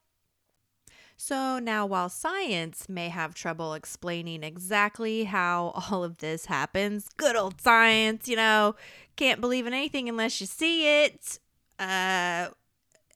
So, 1.24 1.60
now 1.60 1.86
while 1.86 2.08
science 2.08 2.88
may 2.88 3.08
have 3.08 3.32
trouble 3.32 3.74
explaining 3.74 4.42
exactly 4.42 5.22
how 5.22 5.72
all 5.92 6.02
of 6.02 6.18
this 6.18 6.46
happens, 6.46 7.08
good 7.16 7.36
old 7.36 7.60
science, 7.60 8.26
you 8.26 8.34
know, 8.34 8.74
can't 9.14 9.40
believe 9.40 9.68
in 9.68 9.72
anything 9.72 10.08
unless 10.08 10.40
you 10.40 10.48
see 10.48 11.04
it. 11.04 11.38
Uh, 11.78 12.50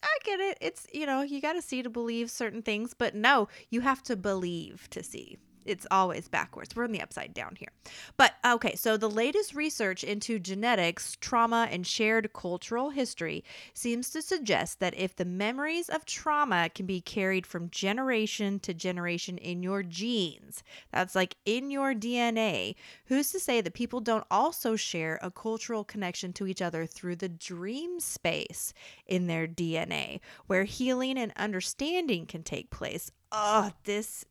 I 0.04 0.18
get 0.22 0.38
it. 0.38 0.56
It's, 0.60 0.86
you 0.92 1.04
know, 1.04 1.22
you 1.22 1.40
got 1.40 1.54
to 1.54 1.62
see 1.62 1.82
to 1.82 1.90
believe 1.90 2.30
certain 2.30 2.62
things, 2.62 2.94
but 2.94 3.16
no, 3.16 3.48
you 3.70 3.80
have 3.80 4.04
to 4.04 4.14
believe 4.14 4.86
to 4.90 5.02
see 5.02 5.36
it's 5.66 5.86
always 5.90 6.28
backwards. 6.28 6.74
We're 6.74 6.84
in 6.84 6.92
the 6.92 7.02
upside 7.02 7.34
down 7.34 7.56
here. 7.56 7.68
But 8.16 8.34
okay, 8.44 8.74
so 8.74 8.96
the 8.96 9.10
latest 9.10 9.54
research 9.54 10.04
into 10.04 10.38
genetics, 10.38 11.16
trauma, 11.20 11.68
and 11.70 11.86
shared 11.86 12.32
cultural 12.32 12.90
history 12.90 13.44
seems 13.74 14.10
to 14.10 14.22
suggest 14.22 14.80
that 14.80 14.96
if 14.96 15.16
the 15.16 15.24
memories 15.24 15.88
of 15.88 16.04
trauma 16.04 16.70
can 16.74 16.86
be 16.86 17.00
carried 17.00 17.46
from 17.46 17.70
generation 17.70 18.58
to 18.60 18.74
generation 18.74 19.38
in 19.38 19.62
your 19.62 19.82
genes, 19.82 20.62
that's 20.92 21.14
like 21.14 21.36
in 21.44 21.70
your 21.70 21.94
DNA, 21.94 22.74
who's 23.06 23.32
to 23.32 23.40
say 23.40 23.60
that 23.60 23.74
people 23.74 24.00
don't 24.00 24.26
also 24.30 24.76
share 24.76 25.18
a 25.22 25.30
cultural 25.30 25.84
connection 25.84 26.32
to 26.34 26.46
each 26.46 26.62
other 26.62 26.86
through 26.86 27.16
the 27.16 27.28
dream 27.28 28.00
space 28.00 28.72
in 29.06 29.26
their 29.26 29.46
DNA, 29.46 30.20
where 30.46 30.64
healing 30.64 31.18
and 31.18 31.32
understanding 31.36 32.26
can 32.26 32.42
take 32.42 32.70
place? 32.70 33.10
Oh, 33.32 33.70
this 33.84 34.24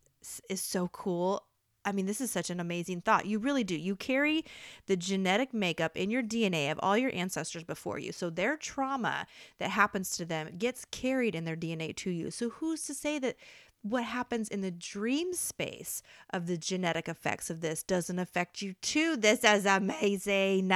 is 0.49 0.61
so 0.61 0.87
cool. 0.89 1.43
I 1.85 1.91
mean, 1.91 2.07
this 2.07 2.19
is 2.19 2.31
such 2.31 2.49
an 2.49 2.59
amazing 2.59 3.01
thought. 3.01 3.27
You 3.27 3.37
really 3.37 3.63
do. 3.63 3.75
You 3.75 3.95
carry 3.95 4.43
the 4.87 4.97
genetic 4.97 5.53
makeup 5.53 5.95
in 5.95 6.09
your 6.09 6.23
DNA 6.23 6.71
of 6.71 6.79
all 6.81 6.97
your 6.97 7.13
ancestors 7.13 7.63
before 7.63 7.99
you. 7.99 8.11
So 8.11 8.31
their 8.31 8.57
trauma 8.57 9.27
that 9.59 9.69
happens 9.69 10.17
to 10.17 10.25
them 10.25 10.55
gets 10.57 10.85
carried 10.85 11.35
in 11.35 11.45
their 11.45 11.55
DNA 11.55 11.95
to 11.97 12.09
you. 12.09 12.31
So 12.31 12.49
who's 12.49 12.83
to 12.87 12.95
say 12.95 13.19
that 13.19 13.35
what 13.83 14.03
happens 14.03 14.49
in 14.49 14.61
the 14.61 14.71
dream 14.71 15.33
space 15.33 16.01
of 16.31 16.47
the 16.47 16.57
genetic 16.57 17.07
effects 17.07 17.51
of 17.51 17.61
this 17.61 17.83
doesn't 17.83 18.17
affect 18.17 18.63
you 18.63 18.73
too? 18.81 19.15
This 19.15 19.43
is 19.43 19.67
amazing. 19.67 20.71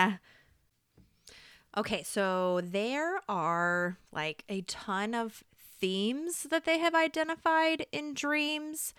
Okay, 1.76 2.04
so 2.04 2.62
there 2.64 3.22
are 3.28 3.98
like 4.12 4.44
a 4.48 4.62
ton 4.62 5.16
of 5.16 5.44
themes 5.58 6.44
that 6.52 6.66
they 6.66 6.78
have 6.78 6.94
identified 6.94 7.88
in 7.92 8.14
dreams 8.14 8.94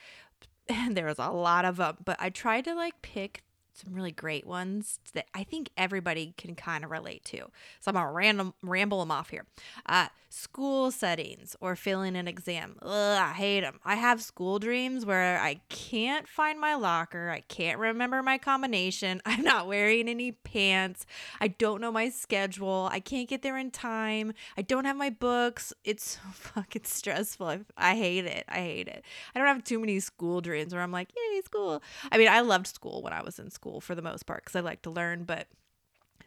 there 0.91 1.07
was 1.07 1.19
a 1.19 1.31
lot 1.31 1.65
of 1.65 1.77
them, 1.77 1.97
but 2.05 2.17
I 2.21 2.31
tried 2.31 2.65
to 2.65 2.75
like 2.75 3.01
pick 3.03 3.43
some 3.81 3.95
really 3.95 4.12
great 4.12 4.47
ones 4.47 4.99
that 5.14 5.27
I 5.35 5.45
think 5.45 5.71
everybody 5.77 6.35
can 6.37 6.55
kind 6.55 6.85
of 6.85 6.90
relate 6.90 7.25
to. 7.27 7.38
So 7.81 7.88
I'm 7.88 7.95
gonna 7.95 8.12
random 8.12 8.55
ramble 8.62 9.01
them 9.01 9.11
off 9.11 9.31
here. 9.31 9.47
Uh, 9.87 10.09
school 10.31 10.93
settings 10.93 11.57
or 11.61 11.75
failing 11.75 12.14
an 12.16 12.29
exam. 12.29 12.77
Ugh, 12.83 12.88
I 12.90 13.33
hate 13.33 13.61
them. 13.61 13.81
I 13.85 13.97
have 13.97 14.23
school 14.23 14.59
dreams 14.61 15.05
where 15.05 15.40
I 15.40 15.61
can't 15.69 16.29
find 16.29 16.61
my 16.61 16.77
locker. 16.77 17.31
I 17.31 17.40
can't 17.40 17.79
remember 17.79 18.23
my 18.23 18.38
combination. 18.38 19.21
I'm 19.27 19.43
not 19.43 19.66
wearing 19.66 20.09
any 20.09 20.33
pants. 20.33 21.05
I 21.40 21.49
don't 21.49 21.81
know 21.81 21.90
my 21.90 22.09
schedule. 22.09 22.88
I 22.93 23.01
can't 23.01 23.29
get 23.29 23.43
there 23.43 23.59
in 23.59 23.71
time. 23.71 24.33
I 24.57 24.62
don't 24.62 24.85
have 24.85 24.97
my 24.97 25.11
books. 25.11 25.73
It's 25.85 26.12
so 26.12 26.21
fucking 26.33 26.85
stressful. 26.85 27.59
I 27.77 27.97
hate 27.97 28.25
it. 28.25 28.45
I 28.49 28.59
hate 28.59 28.88
it. 28.88 29.05
I 29.35 29.38
don't 29.38 29.49
have 29.49 29.64
too 29.64 29.81
many 29.81 29.99
school 29.99 30.40
dreams 30.40 30.73
where 30.73 30.83
I'm 30.83 30.93
like, 30.93 31.09
yay, 31.16 31.40
school. 31.43 31.83
I 32.12 32.19
mean, 32.19 32.29
I 32.29 32.40
loved 32.40 32.69
school 32.69 33.03
when 33.03 33.12
I 33.12 33.23
was 33.23 33.38
in 33.38 33.51
school 33.51 33.70
for 33.79 33.95
the 33.95 34.03
most 34.03 34.27
part 34.27 34.45
because 34.45 34.57
I 34.57 34.61
like 34.61 34.83
to 34.83 34.91
learn, 34.91 35.23
but 35.23 35.47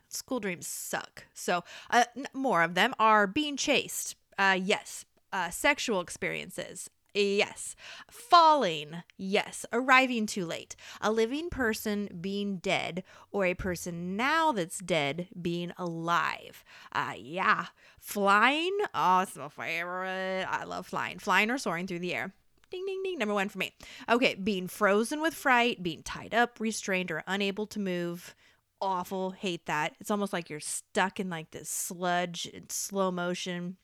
school 0.08 0.40
dreams 0.40 0.68
suck. 0.68 1.26
So, 1.34 1.64
uh, 1.90 2.06
more 2.34 2.64
of 2.64 2.76
them 2.76 2.94
are 3.00 3.28
being 3.28 3.58
chased. 3.58 4.16
Uh, 4.38 4.58
yes. 4.62 5.06
Uh, 5.34 5.50
sexual 5.50 6.00
experiences. 6.00 6.90
Yes. 7.14 7.76
Falling. 8.10 9.04
Yes. 9.18 9.66
Arriving 9.72 10.26
too 10.26 10.46
late. 10.46 10.76
A 11.02 11.12
living 11.12 11.50
person 11.50 12.10
being 12.22 12.58
dead 12.58 13.04
or 13.32 13.46
a 13.46 13.54
person 13.54 14.16
now 14.16 14.52
that's 14.52 14.80
dead 14.80 15.28
being 15.40 15.74
alive. 15.78 16.64
Uh, 16.92 17.14
yeah. 17.18 17.68
Flying. 18.00 18.78
Oh, 18.96 19.20
it's 19.20 19.36
my 19.36 19.50
favorite. 19.50 20.46
I 20.50 20.64
love 20.64 20.88
flying. 20.88 21.20
Flying 21.20 21.52
or 21.52 21.58
soaring 21.58 21.86
through 21.88 22.00
the 22.00 22.16
air. 22.16 22.34
Ding, 22.74 22.86
ding, 22.86 23.02
ding. 23.04 23.20
Number 23.20 23.36
one 23.36 23.50
for 23.50 23.60
me. 23.60 23.72
Okay. 24.10 24.34
Being 24.34 24.68
frozen 24.68 25.22
with 25.22 25.36
fright, 25.36 25.84
being 25.84 26.02
tied 26.02 26.34
up, 26.34 26.60
restrained, 26.60 27.12
or 27.12 27.24
unable 27.28 27.68
to 27.68 27.80
move 27.80 28.36
awful. 28.82 29.32
Hate 29.32 29.68
that. 29.68 29.96
It's 30.00 30.12
almost 30.12 30.34
like 30.34 30.50
you're 30.50 30.60
stuck 30.60 31.20
in 31.20 31.30
like 31.30 31.52
this 31.52 31.70
sludge 31.70 32.48
in 32.48 32.70
slow 32.70 33.12
motion. 33.12 33.78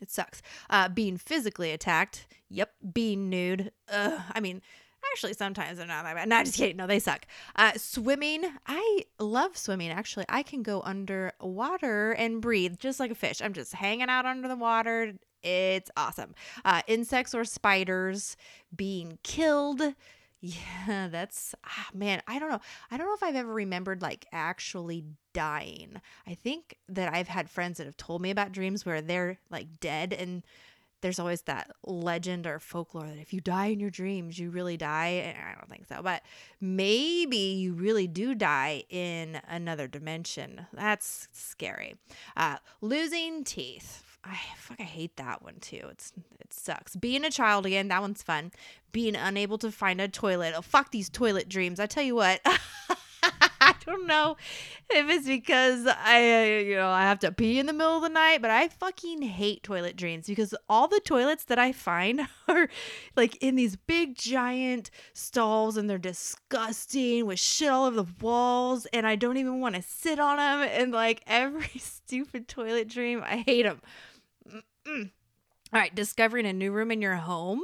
It 0.00 0.10
sucks. 0.10 0.42
Uh, 0.70 0.88
being 0.88 1.18
physically 1.18 1.70
attacked. 1.70 2.26
Yep. 2.48 2.72
Being 2.94 3.28
nude. 3.28 3.72
Ugh. 3.92 4.20
I 4.32 4.40
mean, 4.40 4.62
actually, 5.12 5.34
sometimes 5.34 5.78
they're 5.78 5.86
not 5.86 6.04
that 6.04 6.16
bad. 6.16 6.28
No, 6.28 6.42
just 6.42 6.56
kidding. 6.56 6.76
No, 6.76 6.86
they 6.86 6.98
suck. 6.98 7.26
Uh, 7.54 7.72
swimming. 7.76 8.44
I 8.66 9.04
love 9.18 9.56
swimming. 9.56 9.90
Actually, 9.90 10.24
I 10.28 10.42
can 10.42 10.62
go 10.62 10.80
under 10.80 11.32
water 11.40 12.12
and 12.12 12.40
breathe 12.40 12.78
just 12.78 12.98
like 12.98 13.10
a 13.10 13.14
fish. 13.14 13.40
I'm 13.42 13.52
just 13.52 13.74
hanging 13.74 14.08
out 14.08 14.26
under 14.26 14.48
the 14.48 14.56
water. 14.56 15.12
It's 15.44 15.90
awesome. 15.96 16.34
Uh, 16.64 16.82
insects 16.86 17.34
or 17.34 17.44
spiders 17.44 18.36
being 18.74 19.18
killed. 19.22 19.82
Yeah, 20.46 21.08
that's 21.08 21.54
ah, 21.64 21.88
man, 21.94 22.20
I 22.28 22.38
don't 22.38 22.50
know. 22.50 22.60
I 22.90 22.98
don't 22.98 23.06
know 23.06 23.14
if 23.14 23.22
I've 23.22 23.34
ever 23.34 23.50
remembered 23.50 24.02
like 24.02 24.26
actually 24.30 25.02
dying. 25.32 26.02
I 26.26 26.34
think 26.34 26.76
that 26.86 27.14
I've 27.14 27.28
had 27.28 27.48
friends 27.48 27.78
that 27.78 27.86
have 27.86 27.96
told 27.96 28.20
me 28.20 28.28
about 28.30 28.52
dreams 28.52 28.84
where 28.84 29.00
they're 29.00 29.38
like 29.48 29.80
dead 29.80 30.12
and 30.12 30.42
there's 31.04 31.18
always 31.18 31.42
that 31.42 31.70
legend 31.86 32.46
or 32.46 32.58
folklore 32.58 33.06
that 33.06 33.18
if 33.18 33.34
you 33.34 33.40
die 33.40 33.66
in 33.66 33.78
your 33.78 33.90
dreams, 33.90 34.38
you 34.38 34.48
really 34.48 34.78
die. 34.78 35.08
And 35.08 35.36
I 35.36 35.54
don't 35.54 35.68
think 35.68 35.86
so, 35.86 36.00
but 36.02 36.22
maybe 36.62 37.36
you 37.36 37.74
really 37.74 38.06
do 38.06 38.34
die 38.34 38.84
in 38.88 39.40
another 39.46 39.86
dimension. 39.86 40.66
That's 40.72 41.28
scary. 41.30 41.96
Uh, 42.36 42.56
losing 42.80 43.44
teeth. 43.44 44.02
I 44.26 44.38
fuck 44.56 44.80
I 44.80 44.84
hate 44.84 45.16
that 45.16 45.42
one 45.42 45.56
too. 45.60 45.82
It's 45.90 46.12
it 46.40 46.52
sucks. 46.52 46.96
Being 46.96 47.24
a 47.24 47.30
child 47.30 47.66
again, 47.66 47.88
that 47.88 48.00
one's 48.00 48.22
fun. 48.22 48.52
Being 48.92 49.16
unable 49.16 49.58
to 49.58 49.70
find 49.70 50.00
a 50.00 50.08
toilet. 50.08 50.54
Oh 50.56 50.62
fuck 50.62 50.90
these 50.90 51.10
toilet 51.10 51.48
dreams. 51.48 51.78
I 51.78 51.86
tell 51.86 52.04
you 52.04 52.14
what. 52.14 52.40
I 53.60 53.74
don't 53.86 54.06
know 54.06 54.36
if 54.90 55.08
it's 55.08 55.26
because 55.26 55.86
I, 55.86 56.42
uh, 56.42 56.60
you 56.60 56.76
know, 56.76 56.88
I 56.88 57.02
have 57.02 57.18
to 57.20 57.32
pee 57.32 57.58
in 57.58 57.64
the 57.64 57.72
middle 57.72 57.96
of 57.96 58.02
the 58.02 58.10
night, 58.10 58.42
but 58.42 58.50
I 58.50 58.68
fucking 58.68 59.22
hate 59.22 59.62
toilet 59.62 59.96
dreams 59.96 60.26
because 60.26 60.54
all 60.68 60.86
the 60.86 61.00
toilets 61.00 61.44
that 61.44 61.58
I 61.58 61.72
find 61.72 62.28
are 62.48 62.68
like 63.16 63.36
in 63.36 63.56
these 63.56 63.76
big 63.76 64.16
giant 64.16 64.90
stalls 65.14 65.78
and 65.78 65.88
they're 65.88 65.96
disgusting 65.96 67.24
with 67.24 67.38
shit 67.38 67.70
all 67.70 67.86
over 67.86 67.96
the 67.96 68.12
walls 68.20 68.86
and 68.92 69.06
I 69.06 69.16
don't 69.16 69.38
even 69.38 69.60
want 69.60 69.76
to 69.76 69.82
sit 69.82 70.18
on 70.18 70.36
them. 70.36 70.68
And 70.70 70.92
like 70.92 71.22
every 71.26 71.68
stupid 71.78 72.48
toilet 72.48 72.88
dream, 72.88 73.22
I 73.24 73.38
hate 73.38 73.62
them. 73.62 73.80
Mm-mm. 74.86 75.10
All 75.72 75.80
right, 75.80 75.94
discovering 75.94 76.46
a 76.46 76.52
new 76.52 76.70
room 76.70 76.92
in 76.92 77.02
your 77.02 77.16
home, 77.16 77.62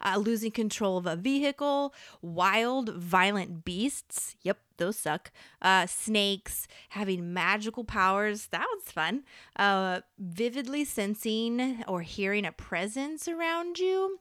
uh, 0.00 0.16
losing 0.16 0.50
control 0.50 0.96
of 0.96 1.06
a 1.06 1.14
vehicle, 1.14 1.94
wild, 2.20 2.88
violent 2.88 3.64
beasts. 3.64 4.34
Yep, 4.42 4.58
those 4.78 4.96
suck. 4.96 5.30
Uh, 5.60 5.86
snakes, 5.86 6.66
having 6.88 7.32
magical 7.32 7.84
powers. 7.84 8.48
That 8.48 8.66
was 8.74 8.90
fun. 8.90 9.22
Uh, 9.54 10.00
vividly 10.18 10.84
sensing 10.84 11.84
or 11.86 12.00
hearing 12.02 12.44
a 12.44 12.50
presence 12.50 13.28
around 13.28 13.78
you, 13.78 14.18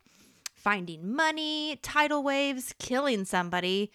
finding 0.54 1.12
money, 1.16 1.80
tidal 1.82 2.22
waves, 2.22 2.76
killing 2.78 3.26
somebody. 3.26 3.92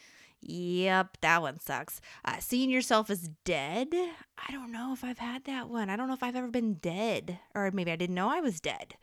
Yep, 0.49 1.19
that 1.23 1.43
one 1.43 1.59
sucks. 1.59 2.01
Uh, 2.25 2.37
seeing 2.39 2.71
yourself 2.71 3.11
as 3.11 3.31
dead. 3.45 3.89
I 3.93 4.53
don't 4.53 4.71
know 4.71 4.93
if 4.93 5.03
I've 5.03 5.19
had 5.19 5.45
that 5.45 5.69
one. 5.69 5.91
I 5.91 5.97
don't 5.97 6.07
know 6.07 6.15
if 6.15 6.23
I've 6.23 6.37
ever 6.37 6.49
been 6.49 6.75
dead, 6.75 7.41
or 7.55 7.71
maybe 7.73 7.91
I 7.91 7.97
didn't 7.97 8.15
know 8.15 8.31
I 8.31 8.41
was 8.41 8.61
dead. 8.61 8.95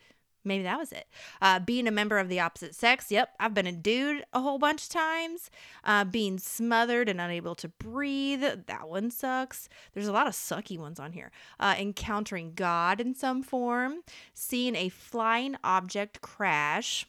Maybe 0.46 0.62
that 0.64 0.78
was 0.78 0.92
it. 0.92 1.06
Uh, 1.40 1.58
being 1.58 1.86
a 1.86 1.90
member 1.90 2.18
of 2.18 2.28
the 2.28 2.40
opposite 2.40 2.74
sex. 2.74 3.10
Yep, 3.10 3.30
I've 3.40 3.54
been 3.54 3.66
a 3.66 3.72
dude 3.72 4.24
a 4.32 4.40
whole 4.40 4.58
bunch 4.58 4.84
of 4.84 4.88
times. 4.90 5.50
Uh, 5.84 6.04
being 6.04 6.38
smothered 6.38 7.08
and 7.08 7.20
unable 7.20 7.54
to 7.56 7.68
breathe. 7.68 8.42
That 8.66 8.88
one 8.88 9.10
sucks. 9.10 9.68
There's 9.92 10.06
a 10.06 10.12
lot 10.12 10.26
of 10.26 10.34
sucky 10.34 10.78
ones 10.78 11.00
on 11.00 11.12
here. 11.12 11.30
Uh, 11.58 11.74
encountering 11.78 12.52
God 12.54 13.00
in 13.00 13.14
some 13.14 13.42
form. 13.42 14.00
Seeing 14.34 14.76
a 14.76 14.90
flying 14.90 15.56
object 15.64 16.20
crash. 16.20 17.06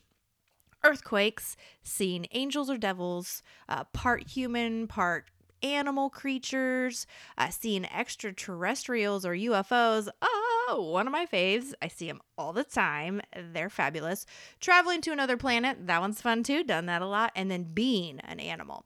Earthquakes. 0.85 1.57
Seeing 1.83 2.27
angels 2.31 2.69
or 2.69 2.77
devils. 2.77 3.43
Uh, 3.67 3.83
part 3.85 4.27
human, 4.27 4.87
part 4.87 5.29
animal 5.63 6.09
creatures, 6.09 7.07
uh, 7.37 7.49
seeing 7.49 7.85
extraterrestrials 7.85 9.25
or 9.25 9.33
UFOs. 9.33 10.07
Oh, 10.21 10.89
one 10.91 11.07
of 11.07 11.13
my 11.13 11.25
faves. 11.25 11.73
I 11.81 11.87
see 11.87 12.07
them 12.07 12.21
all 12.37 12.53
the 12.53 12.63
time. 12.63 13.21
They're 13.53 13.69
fabulous. 13.69 14.25
Traveling 14.59 15.01
to 15.01 15.11
another 15.11 15.37
planet, 15.37 15.87
that 15.87 16.01
one's 16.01 16.21
fun 16.21 16.43
too. 16.43 16.63
Done 16.63 16.85
that 16.87 17.01
a 17.01 17.07
lot. 17.07 17.31
And 17.35 17.49
then 17.49 17.63
being 17.73 18.19
an 18.21 18.39
animal. 18.39 18.85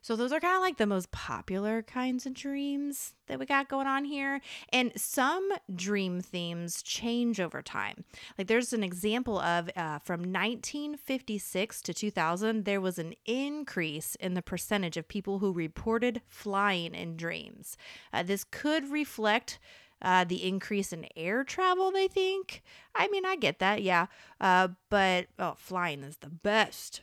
So 0.00 0.16
those 0.16 0.32
are 0.32 0.40
kind 0.40 0.54
of 0.54 0.62
like 0.62 0.78
the 0.78 0.86
most 0.86 1.10
popular 1.10 1.82
kinds 1.82 2.24
of 2.24 2.34
dreams 2.34 3.14
that 3.26 3.38
we 3.38 3.46
got 3.46 3.68
going 3.68 3.86
on 3.86 4.04
here. 4.04 4.40
And 4.72 4.92
some 4.96 5.50
dream 5.74 6.20
themes 6.20 6.82
change 6.82 7.40
over 7.40 7.62
time. 7.62 8.04
Like 8.36 8.46
there's 8.46 8.72
an 8.72 8.84
example 8.84 9.38
of 9.38 9.70
uh, 9.76 9.98
from 9.98 10.20
1956 10.20 11.82
to 11.82 11.94
2000, 11.94 12.64
there 12.64 12.80
was 12.80 12.98
an 12.98 13.14
increase 13.26 14.14
in 14.16 14.34
the 14.34 14.42
percentage 14.42 14.96
of 14.96 15.08
people 15.08 15.40
who 15.40 15.52
reported 15.52 16.22
flying 16.28 16.94
in 16.94 17.16
dreams. 17.16 17.76
Uh, 18.12 18.22
this 18.22 18.44
could 18.44 18.90
reflect. 18.90 19.58
Uh, 20.00 20.22
the 20.22 20.46
increase 20.46 20.92
in 20.92 21.08
air 21.16 21.42
travel, 21.42 21.90
they 21.90 22.06
think. 22.06 22.62
I 22.94 23.08
mean, 23.08 23.24
I 23.26 23.34
get 23.34 23.58
that, 23.58 23.82
yeah. 23.82 24.06
Uh, 24.40 24.68
but 24.90 25.26
oh, 25.40 25.54
flying 25.56 26.04
is 26.04 26.18
the 26.18 26.28
best. 26.28 27.00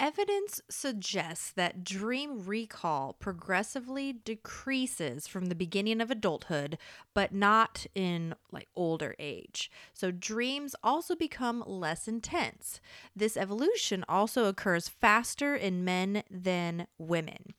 Evidence 0.00 0.60
suggests 0.68 1.52
that 1.52 1.84
dream 1.84 2.44
recall 2.44 3.12
progressively 3.12 4.12
decreases 4.12 5.28
from 5.28 5.46
the 5.46 5.54
beginning 5.54 6.00
of 6.00 6.10
adulthood, 6.10 6.78
but 7.14 7.32
not 7.32 7.86
in 7.94 8.34
like 8.50 8.68
older 8.74 9.14
age. 9.20 9.70
So 9.92 10.10
dreams 10.10 10.74
also 10.82 11.14
become 11.14 11.62
less 11.64 12.08
intense. 12.08 12.80
This 13.14 13.36
evolution 13.36 14.04
also 14.08 14.46
occurs 14.46 14.88
faster 14.88 15.54
in 15.54 15.84
men 15.84 16.24
than 16.28 16.88
women. 16.98 17.54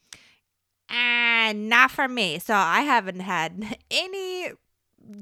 And 0.90 1.70
not 1.70 1.90
for 1.92 2.10
me. 2.10 2.38
So 2.40 2.54
I 2.54 2.82
haven't 2.82 3.22
had 3.22 3.78
any 3.90 4.52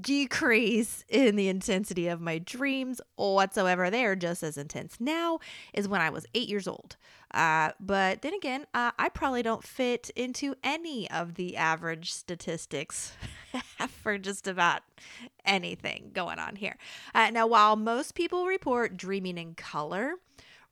decrease 0.01 1.03
in 1.09 1.35
the 1.35 1.47
intensity 1.47 2.07
of 2.07 2.21
my 2.21 2.37
dreams 2.37 3.01
whatsoever. 3.15 3.89
They 3.89 4.05
are 4.05 4.15
just 4.15 4.43
as 4.43 4.57
intense 4.57 4.97
now 4.99 5.39
as 5.73 5.87
when 5.87 6.01
I 6.01 6.09
was 6.09 6.25
eight 6.33 6.49
years 6.49 6.67
old. 6.67 6.95
Uh, 7.33 7.71
but 7.79 8.21
then 8.21 8.33
again, 8.33 8.65
uh, 8.73 8.91
I 8.97 9.09
probably 9.09 9.41
don't 9.41 9.63
fit 9.63 10.11
into 10.15 10.55
any 10.63 11.09
of 11.09 11.35
the 11.35 11.57
average 11.57 12.11
statistics 12.11 13.13
for 13.87 14.17
just 14.17 14.47
about 14.47 14.81
anything 15.45 16.11
going 16.13 16.39
on 16.39 16.55
here. 16.55 16.77
Uh, 17.15 17.31
now, 17.31 17.47
while 17.47 17.75
most 17.75 18.13
people 18.13 18.45
report 18.45 18.97
dreaming 18.97 19.37
in 19.37 19.55
color, 19.55 20.15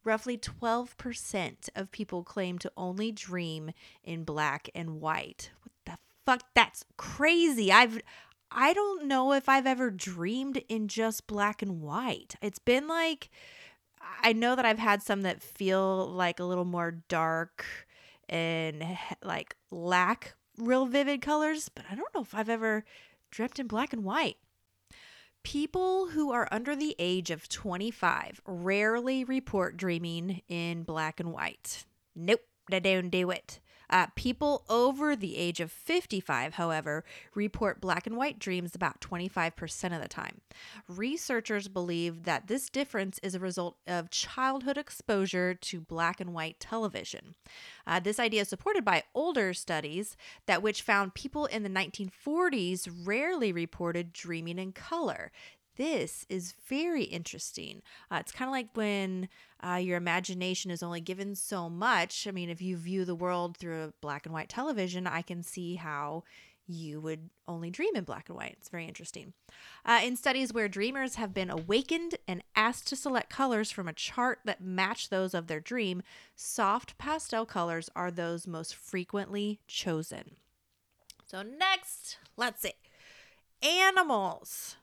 roughly 0.04 0.38
12% 0.38 1.69
of 1.76 1.91
people 1.91 2.24
claim 2.24 2.60
to 2.60 2.71
only 2.78 3.12
dream 3.12 3.71
in 4.04 4.24
black 4.24 4.69
and 4.76 5.02
white. 5.02 5.52
What 5.63 5.71
the 5.86 5.97
fuck? 6.26 6.43
That's 6.54 6.86
crazy. 6.97 7.71
I've 7.71 8.02
I 8.52 8.74
don't 8.74 9.06
know 9.06 9.32
if 9.32 9.48
I've 9.48 9.66
ever 9.66 9.90
dreamed 9.90 10.62
in 10.68 10.90
just 10.90 11.26
black 11.26 11.62
and 11.62 11.82
white. 11.82 12.36
It's 12.42 12.60
been 12.60 12.88
like, 12.88 13.30
I 14.22 14.34
know 14.34 14.56
that 14.56 14.66
I've 14.66 14.80
had 14.80 15.02
some 15.02 15.22
that 15.22 15.42
feel 15.42 16.08
like 16.08 16.40
a 16.40 16.44
little 16.44 16.66
more 16.66 16.92
dark 17.08 17.66
and 18.28 18.84
like 19.24 19.56
lack 19.72 20.36
real 20.58 20.86
vivid 20.86 21.22
colors, 21.22 21.70
but 21.70 21.86
I 21.90 21.96
don't 21.96 22.14
know 22.14 22.22
if 22.22 22.36
I've 22.36 22.50
ever 22.50 22.84
dreamt 23.32 23.58
in 23.58 23.68
black 23.68 23.94
and 23.94 24.04
white. 24.04 24.38
People 25.44 26.10
who 26.10 26.32
are 26.32 26.48
under 26.52 26.76
the 26.76 26.96
age 27.00 27.32
of 27.32 27.48
25 27.48 28.42
rarely 28.46 29.24
report 29.24 29.78
dreaming 29.78 30.42
in 30.50 30.84
black 30.84 31.20
and 31.22 31.32
white. 31.32 31.86
Nope, 32.16 32.44
they 32.70 32.82
don't 32.82 33.10
do 33.10 33.32
it. 33.32 33.61
Uh, 33.91 34.08
people 34.15 34.63
over 34.69 35.15
the 35.15 35.38
age 35.38 35.60
of 35.60 35.71
55, 35.71 36.54
however, 36.54 37.04
report 37.36 37.82
black 37.82 38.08
and 38.08 38.15
white 38.15 38.39
dreams 38.39 38.73
about 38.73 39.01
25% 39.01 39.95
of 39.95 40.01
the 40.01 40.08
time. 40.08 40.41
Researchers 40.88 41.67
believe 41.67 42.23
that 42.23 42.47
this 42.47 42.69
difference 42.69 43.19
is 43.21 43.36
a 43.36 43.39
result 43.39 43.75
of 43.86 44.10
childhood 44.10 44.77
exposure 44.77 45.54
to 45.54 45.82
black 45.82 46.21
and 46.21 46.34
white 46.34 46.60
television. 46.60 47.36
Uh, 47.86 47.99
this 47.99 48.19
idea 48.19 48.41
is 48.41 48.47
supported 48.47 48.86
by 48.86 49.04
older 49.13 49.54
studies 49.54 50.15
that 50.45 50.63
which 50.63 50.82
found 50.82 51.13
people 51.13 51.45
in 51.45 51.63
the 51.63 51.69
1940s 51.69 52.89
rarely 53.04 53.51
reported 53.51 54.13
dreaming 54.13 54.58
in 54.58 54.71
color 54.71 55.32
this 55.77 56.25
is 56.29 56.53
very 56.67 57.03
interesting. 57.03 57.81
Uh, 58.12 58.17
it's 58.19 58.31
kind 58.31 58.49
of 58.49 58.53
like 58.53 58.69
when 58.75 59.29
uh, 59.65 59.75
your 59.75 59.97
imagination 59.97 60.71
is 60.71 60.84
only 60.84 61.01
given 61.01 61.36
so 61.36 61.69
much. 61.69 62.27
I 62.27 62.31
mean, 62.31 62.49
if 62.49 62.62
you 62.62 62.77
view 62.77 63.05
the 63.05 63.15
world 63.15 63.57
through 63.57 63.84
a 63.84 63.93
black 64.01 64.25
and 64.25 64.34
white 64.34 64.49
television, 64.49 65.07
I 65.07 65.21
can 65.21 65.43
see 65.43 65.75
how 65.75 66.23
you 66.67 67.01
would 67.01 67.29
only 67.47 67.69
dream 67.69 67.95
in 67.95 68.03
black 68.03 68.29
and 68.29 68.38
white. 68.38 68.55
It's 68.57 68.69
very 68.69 68.86
interesting. 68.86 69.34
Uh, 69.86 69.99
in 70.03 70.15
studies 70.15 70.53
where 70.53 70.69
dreamers 70.69 71.15
have 71.15 71.34
been 71.34 71.49
awakened 71.49 72.15
and 72.27 72.43
asked 72.55 72.88
to 72.88 72.95
select 72.95 73.29
colors 73.29 73.71
from 73.71 73.88
a 73.88 73.93
chart 73.93 74.39
that 74.45 74.63
match 74.63 75.10
those 75.10 75.34
of 75.34 75.47
their 75.47 75.60
dream, 75.60 76.01
soft 76.36 76.97
pastel 76.97 77.45
colors 77.45 77.89
are 77.95 78.12
those 78.12 78.47
most 78.47 78.75
frequently 78.75 79.60
chosen. 79.67 80.36
So, 81.25 81.43
next, 81.43 82.17
let's 82.38 82.62
see 82.62 82.73
animals 83.62 84.77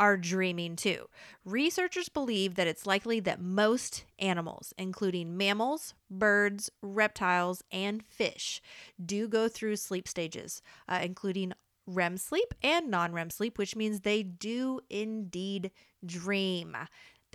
are 0.00 0.16
dreaming 0.16 0.74
too. 0.74 1.06
Researchers 1.44 2.08
believe 2.08 2.54
that 2.54 2.66
it's 2.66 2.86
likely 2.86 3.20
that 3.20 3.40
most 3.40 4.04
animals, 4.18 4.72
including 4.78 5.36
mammals, 5.36 5.94
birds, 6.10 6.70
reptiles, 6.82 7.62
and 7.70 8.02
fish, 8.06 8.62
do 9.04 9.28
go 9.28 9.46
through 9.46 9.76
sleep 9.76 10.08
stages, 10.08 10.62
uh, 10.88 11.00
including 11.02 11.52
REM 11.86 12.16
sleep 12.16 12.54
and 12.62 12.90
non 12.90 13.12
REM 13.12 13.30
sleep, 13.30 13.58
which 13.58 13.76
means 13.76 14.00
they 14.00 14.22
do 14.22 14.80
indeed 14.88 15.70
dream. 16.04 16.74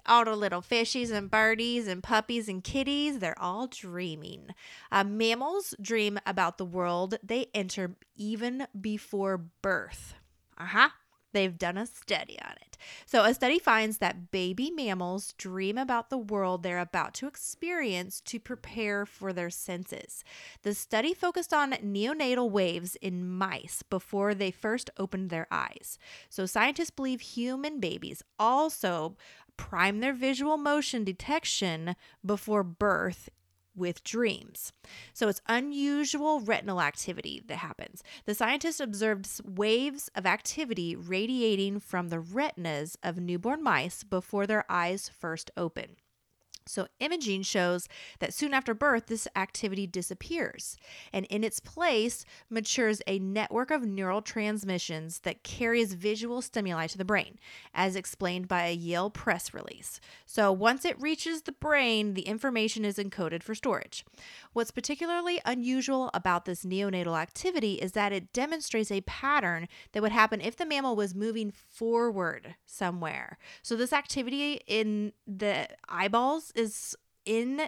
All 0.08 0.26
the 0.26 0.36
little 0.36 0.62
fishies 0.62 1.12
and 1.12 1.30
birdies 1.30 1.88
and 1.88 2.02
puppies 2.02 2.48
and 2.50 2.64
kitties, 2.64 3.20
they're 3.20 3.40
all 3.42 3.68
dreaming. 3.68 4.50
Uh, 4.92 5.04
mammals 5.04 5.74
dream 5.82 6.20
about 6.26 6.58
the 6.58 6.66
world 6.66 7.16
they 7.24 7.48
enter 7.54 7.96
even 8.16 8.68
before 8.80 9.38
birth. 9.38 10.16
Uh 10.58 10.66
huh. 10.66 10.90
They've 11.36 11.58
done 11.58 11.78
a 11.78 11.86
study 11.86 12.40
on 12.42 12.54
it. 12.54 12.78
So, 13.06 13.26
a 13.26 13.34
study 13.34 13.60
finds 13.60 13.98
that 13.98 14.32
baby 14.32 14.72
mammals 14.72 15.34
dream 15.34 15.78
about 15.78 16.10
the 16.10 16.18
world 16.18 16.64
they're 16.64 16.80
about 16.80 17.14
to 17.16 17.28
experience 17.28 18.22
to 18.22 18.40
prepare 18.40 19.06
for 19.06 19.34
their 19.34 19.50
senses. 19.50 20.24
The 20.62 20.74
study 20.74 21.14
focused 21.14 21.54
on 21.54 21.74
neonatal 21.74 22.50
waves 22.50 22.96
in 23.02 23.30
mice 23.30 23.84
before 23.84 24.34
they 24.34 24.50
first 24.50 24.90
opened 24.98 25.30
their 25.30 25.48
eyes. 25.52 26.00
So, 26.30 26.46
scientists 26.46 26.90
believe 26.90 27.20
human 27.20 27.82
babies 27.82 28.24
also 28.40 29.18
prime 29.58 30.00
their 30.00 30.14
visual 30.14 30.56
motion 30.56 31.04
detection 31.04 31.98
before 32.26 32.64
birth 32.64 33.30
with 33.76 34.04
dreams. 34.04 34.74
So 35.14 35.28
it's 35.28 35.42
unusual 35.48 36.40
retinal 36.40 36.82
activity 36.82 37.42
that 37.48 37.58
happens. 37.58 38.04
The 38.26 38.36
scientists 38.36 38.80
observed 38.80 39.28
waves 39.44 40.10
of 40.16 40.26
activity 40.26 40.96
radiating 40.96 41.80
from 41.80 42.10
the 42.10 42.20
retinas 42.20 42.98
of 43.04 43.20
newborn 43.20 43.64
mice 43.64 44.04
before 44.04 44.48
their 44.48 44.66
eyes 44.70 45.10
first 45.10 45.52
open. 45.58 45.98
So, 46.68 46.88
imaging 47.00 47.44
shows 47.44 47.88
that 48.18 48.34
soon 48.34 48.52
after 48.52 48.74
birth, 48.74 49.06
this 49.06 49.28
activity 49.36 49.86
disappears, 49.86 50.78
and 51.14 51.26
in 51.28 51.44
its 51.44 51.60
place 51.60 52.26
matures 52.50 53.04
a 53.06 53.20
network 53.20 53.70
of 53.70 53.86
neural 53.86 54.24
transmissions 54.24 55.20
that 55.20 55.44
carries 55.44 55.94
visual 55.94 56.42
stimuli 56.42 56.88
to 56.88 56.98
the 56.98 57.06
brain, 57.06 57.38
as 57.76 57.96
explained 57.96 58.48
by 58.48 58.66
a 58.66 58.74
Yale 58.74 59.12
press 59.12 59.54
release. 59.54 60.00
So, 60.26 60.52
once 60.52 60.86
it 60.86 61.00
reaches 61.00 61.44
the 61.44 61.52
brain, 61.52 62.16
the 62.16 62.24
information 62.24 62.84
is 62.84 62.98
encoded 62.98 63.44
for 63.44 63.54
storage. 63.54 64.04
What's 64.54 64.72
particularly 64.72 65.40
unusual 65.46 66.10
about 66.16 66.46
this 66.46 66.66
neonatal 66.66 67.16
activity 67.16 67.76
is 67.76 67.92
that 67.92 68.12
it 68.12 68.34
demonstrates 68.34 68.92
a 68.92 69.02
pattern 69.02 69.68
that 69.92 70.02
would 70.02 70.12
happen 70.12 70.42
if 70.42 70.56
the 70.56 70.66
mammal 70.66 70.96
was 70.96 71.14
moving 71.14 71.52
forward 71.52 72.56
somewhere. 72.66 73.38
So, 73.62 73.76
this 73.76 73.94
activity 73.94 74.62
in 74.66 75.14
the 75.28 75.68
eyeballs 75.88 76.54
is 76.56 76.96
in 77.26 77.60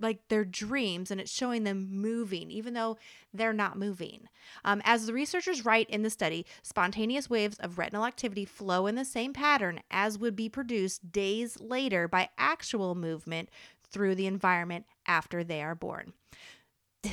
like 0.00 0.26
their 0.28 0.44
dreams 0.44 1.10
and 1.10 1.20
it's 1.20 1.30
showing 1.30 1.64
them 1.64 1.88
moving 1.90 2.50
even 2.50 2.72
though 2.72 2.96
they're 3.32 3.52
not 3.52 3.78
moving. 3.78 4.28
Um, 4.64 4.80
as 4.84 5.06
the 5.06 5.12
researchers 5.12 5.64
write 5.64 5.90
in 5.90 6.02
the 6.02 6.10
study 6.10 6.46
spontaneous 6.62 7.28
waves 7.28 7.58
of 7.58 7.78
retinal 7.78 8.06
activity 8.06 8.44
flow 8.44 8.86
in 8.86 8.94
the 8.94 9.04
same 9.04 9.32
pattern 9.32 9.80
as 9.90 10.18
would 10.18 10.34
be 10.34 10.48
produced 10.48 11.12
days 11.12 11.60
later 11.60 12.08
by 12.08 12.30
actual 12.38 12.94
movement 12.94 13.50
through 13.90 14.14
the 14.14 14.26
environment 14.26 14.86
after 15.06 15.44
they 15.44 15.62
are 15.62 15.74
born. 15.74 16.12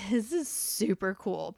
This 0.09 0.31
is 0.31 0.47
super 0.47 1.13
cool 1.13 1.57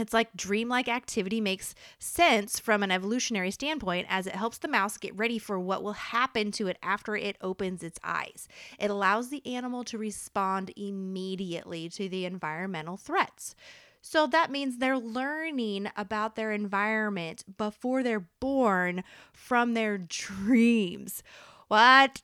it's 0.00 0.12
like 0.12 0.34
dreamlike 0.36 0.88
activity 0.88 1.40
makes 1.40 1.74
sense 1.98 2.58
from 2.58 2.82
an 2.82 2.90
evolutionary 2.90 3.50
standpoint 3.50 4.06
as 4.08 4.26
it 4.26 4.34
helps 4.34 4.58
the 4.58 4.68
mouse 4.68 4.96
get 4.96 5.16
ready 5.16 5.38
for 5.38 5.58
what 5.58 5.82
will 5.82 5.92
happen 5.92 6.50
to 6.52 6.68
it 6.68 6.78
after 6.82 7.16
it 7.16 7.36
opens 7.40 7.82
its 7.82 7.98
eyes. 8.02 8.48
It 8.78 8.90
allows 8.90 9.28
the 9.28 9.46
animal 9.46 9.84
to 9.84 9.98
respond 9.98 10.72
immediately 10.76 11.88
to 11.90 12.08
the 12.08 12.24
environmental 12.24 12.96
threats. 12.96 13.54
So 14.02 14.26
that 14.28 14.50
means 14.50 14.78
they're 14.78 14.98
learning 14.98 15.90
about 15.96 16.34
their 16.34 16.52
environment 16.52 17.44
before 17.58 18.02
they're 18.02 18.28
born 18.40 19.04
from 19.32 19.74
their 19.74 19.98
dreams. 19.98 21.22
What? 21.68 22.22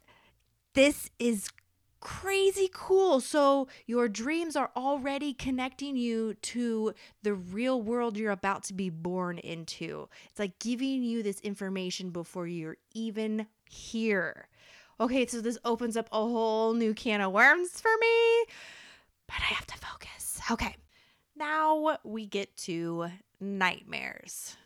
This 0.75 1.11
is 1.19 1.51
crazy 2.07 2.71
cool. 2.73 3.21
So 3.21 3.66
your 3.85 4.09
dreams 4.09 4.55
are 4.55 4.71
already 4.77 5.35
connecting 5.35 5.97
you 5.97 6.35
to 6.35 6.95
the 7.25 7.35
real 7.35 7.83
world 7.83 8.16
you're 8.16 8.31
about 8.31 8.62
to 8.64 8.75
be 8.75 8.90
born 8.90 9.38
into. 9.38 10.09
It's 10.31 10.38
like 10.38 10.61
giving 10.61 11.03
you 11.03 11.25
this 11.25 11.40
information 11.40 12.11
before 12.11 12.47
you're 12.47 12.77
even 12.95 13.49
here. 13.69 14.47
Okay, 15.01 15.27
so 15.27 15.40
this 15.40 15.59
opens 15.64 15.97
up 15.97 16.09
a 16.12 16.21
whole 16.21 16.75
new 16.75 16.95
can 16.95 17.21
of 17.21 17.33
worms 17.33 17.81
for 17.81 17.90
me, 18.01 18.45
but 19.27 19.38
I 19.40 19.55
have 19.55 19.66
to 19.66 19.77
focus. 19.77 20.40
Okay, 20.49 20.77
now 21.35 21.99
we 22.05 22.25
get 22.25 22.57
to 22.59 23.09
nightmares. 23.40 24.57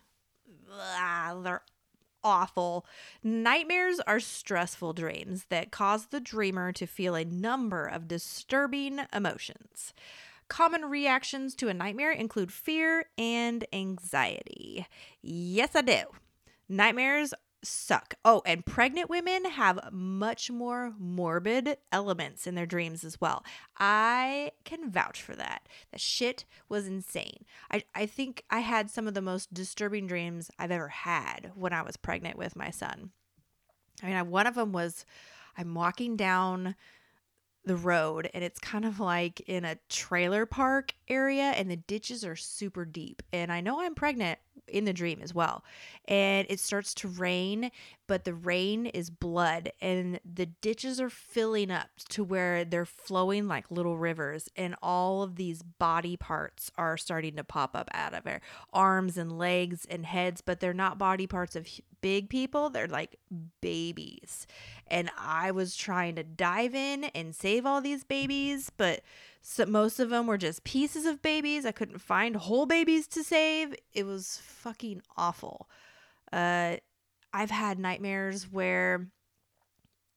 Ugh, 0.71 1.43
they're 1.43 1.63
awful. 2.23 2.85
Nightmares 3.23 3.99
are 4.01 4.19
stressful 4.19 4.93
dreams 4.93 5.45
that 5.49 5.71
cause 5.71 6.07
the 6.07 6.19
dreamer 6.19 6.71
to 6.73 6.85
feel 6.85 7.15
a 7.15 7.25
number 7.25 7.85
of 7.85 8.07
disturbing 8.07 8.99
emotions. 9.13 9.93
Common 10.47 10.85
reactions 10.85 11.55
to 11.55 11.69
a 11.69 11.73
nightmare 11.73 12.11
include 12.11 12.51
fear 12.51 13.05
and 13.17 13.65
anxiety. 13.71 14.85
Yes, 15.21 15.75
I 15.75 15.81
do. 15.81 16.03
Nightmares 16.67 17.33
suck. 17.63 18.15
Oh, 18.25 18.41
and 18.45 18.65
pregnant 18.65 19.09
women 19.09 19.45
have 19.45 19.91
much 19.91 20.49
more 20.49 20.93
morbid 20.97 21.77
elements 21.91 22.47
in 22.47 22.55
their 22.55 22.65
dreams 22.65 23.03
as 23.03 23.21
well. 23.21 23.43
I 23.77 24.51
can 24.63 24.89
vouch 24.89 25.21
for 25.21 25.35
that. 25.35 25.67
The 25.91 25.99
shit 25.99 26.45
was 26.69 26.87
insane. 26.87 27.45
I, 27.71 27.83
I 27.93 28.05
think 28.05 28.43
I 28.49 28.59
had 28.59 28.89
some 28.89 29.07
of 29.07 29.13
the 29.13 29.21
most 29.21 29.53
disturbing 29.53 30.07
dreams 30.07 30.49
I've 30.57 30.71
ever 30.71 30.89
had 30.89 31.51
when 31.55 31.73
I 31.73 31.81
was 31.81 31.97
pregnant 31.97 32.37
with 32.37 32.55
my 32.55 32.69
son. 32.69 33.11
I 34.03 34.07
mean, 34.07 34.29
one 34.29 34.47
of 34.47 34.55
them 34.55 34.71
was 34.71 35.05
I'm 35.57 35.73
walking 35.73 36.15
down 36.15 36.75
the 37.65 37.75
road 37.75 38.29
and 38.33 38.43
it's 38.43 38.59
kind 38.59 38.85
of 38.85 38.99
like 38.99 39.39
in 39.41 39.65
a 39.65 39.77
trailer 39.87 40.45
park 40.45 40.93
area 41.07 41.53
and 41.55 41.69
the 41.69 41.75
ditches 41.75 42.25
are 42.25 42.35
super 42.35 42.85
deep 42.85 43.21
and 43.31 43.51
i 43.51 43.61
know 43.61 43.79
i'm 43.81 43.93
pregnant 43.93 44.39
in 44.67 44.85
the 44.85 44.93
dream 44.93 45.19
as 45.21 45.33
well 45.33 45.63
and 46.05 46.47
it 46.49 46.59
starts 46.59 46.93
to 46.93 47.07
rain 47.07 47.69
but 48.11 48.25
the 48.25 48.33
rain 48.33 48.87
is 48.87 49.09
blood 49.09 49.71
and 49.79 50.19
the 50.25 50.45
ditches 50.45 50.99
are 50.99 51.09
filling 51.09 51.71
up 51.71 51.87
to 52.09 52.25
where 52.25 52.65
they're 52.65 52.83
flowing 52.83 53.47
like 53.47 53.71
little 53.71 53.97
rivers 53.97 54.49
and 54.57 54.75
all 54.83 55.23
of 55.23 55.37
these 55.37 55.61
body 55.63 56.17
parts 56.17 56.69
are 56.77 56.97
starting 56.97 57.37
to 57.37 57.43
pop 57.45 57.73
up 57.73 57.89
out 57.93 58.13
of 58.13 58.27
it 58.27 58.41
arms 58.73 59.17
and 59.17 59.39
legs 59.39 59.85
and 59.89 60.05
heads 60.05 60.41
but 60.41 60.59
they're 60.59 60.73
not 60.73 60.97
body 60.97 61.25
parts 61.25 61.55
of 61.55 61.65
big 62.01 62.27
people 62.27 62.69
they're 62.69 62.85
like 62.85 63.15
babies 63.61 64.45
and 64.87 65.09
i 65.17 65.49
was 65.49 65.73
trying 65.73 66.13
to 66.13 66.21
dive 66.21 66.75
in 66.75 67.05
and 67.15 67.33
save 67.33 67.65
all 67.65 67.79
these 67.79 68.03
babies 68.03 68.69
but 68.75 68.99
so 69.41 69.65
most 69.65 70.01
of 70.01 70.09
them 70.09 70.27
were 70.27 70.37
just 70.37 70.63
pieces 70.63 71.07
of 71.07 71.23
babies. 71.23 71.65
I 71.65 71.71
couldn't 71.71 71.97
find 71.97 72.35
whole 72.35 72.67
babies 72.67 73.07
to 73.07 73.23
save. 73.23 73.73
It 73.91 74.05
was 74.05 74.39
fucking 74.43 75.01
awful. 75.17 75.67
Uh, 76.31 76.75
I've 77.33 77.51
had 77.51 77.79
nightmares 77.79 78.51
where 78.51 79.07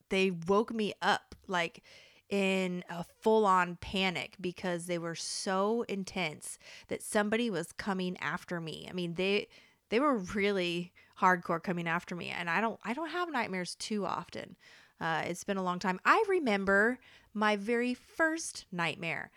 they 0.08 0.30
woke 0.30 0.72
me 0.72 0.94
up 1.00 1.34
like 1.46 1.82
in 2.28 2.84
a 2.88 3.04
full 3.20 3.46
on 3.46 3.76
panic 3.76 4.36
because 4.40 4.86
they 4.86 4.98
were 4.98 5.14
so 5.14 5.84
intense 5.88 6.58
that 6.88 7.02
somebody 7.02 7.50
was 7.50 7.72
coming 7.72 8.16
after 8.18 8.60
me. 8.60 8.86
I 8.88 8.92
mean, 8.92 9.14
they 9.14 9.48
they 9.90 10.00
were 10.00 10.16
really 10.18 10.92
hardcore 11.20 11.62
coming 11.62 11.86
after 11.86 12.16
me 12.16 12.30
and 12.30 12.50
I 12.50 12.60
don't 12.60 12.80
I 12.84 12.94
don't 12.94 13.10
have 13.10 13.30
nightmares 13.30 13.74
too 13.76 14.04
often. 14.06 14.56
Uh, 15.00 15.22
it's 15.26 15.44
been 15.44 15.56
a 15.56 15.62
long 15.62 15.78
time. 15.78 16.00
I 16.04 16.24
remember 16.28 16.98
my 17.34 17.56
very 17.56 17.94
first 17.94 18.64
nightmare 18.70 19.30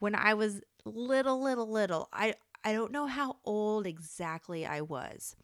when 0.00 0.14
I 0.14 0.34
was 0.34 0.60
little, 0.84 1.42
little, 1.42 1.70
little. 1.70 2.08
I, 2.12 2.34
I 2.64 2.72
don't 2.72 2.92
know 2.92 3.06
how 3.06 3.36
old 3.44 3.86
exactly 3.86 4.66
I 4.66 4.80
was, 4.80 5.36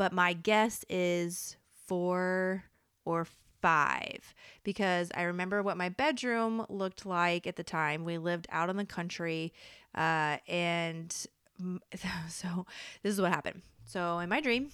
but 0.00 0.14
my 0.14 0.32
guess 0.32 0.82
is 0.88 1.58
four 1.86 2.64
or 3.04 3.26
five 3.60 4.34
because 4.64 5.10
I 5.14 5.24
remember 5.24 5.62
what 5.62 5.76
my 5.76 5.90
bedroom 5.90 6.64
looked 6.70 7.04
like 7.04 7.46
at 7.46 7.56
the 7.56 7.62
time. 7.62 8.06
We 8.06 8.16
lived 8.16 8.46
out 8.50 8.70
in 8.70 8.78
the 8.78 8.86
country, 8.86 9.52
uh, 9.94 10.38
and 10.48 11.14
so 12.30 12.64
this 13.02 13.12
is 13.12 13.20
what 13.20 13.30
happened. 13.30 13.60
So 13.84 14.20
in 14.20 14.30
my 14.30 14.40
dream, 14.40 14.70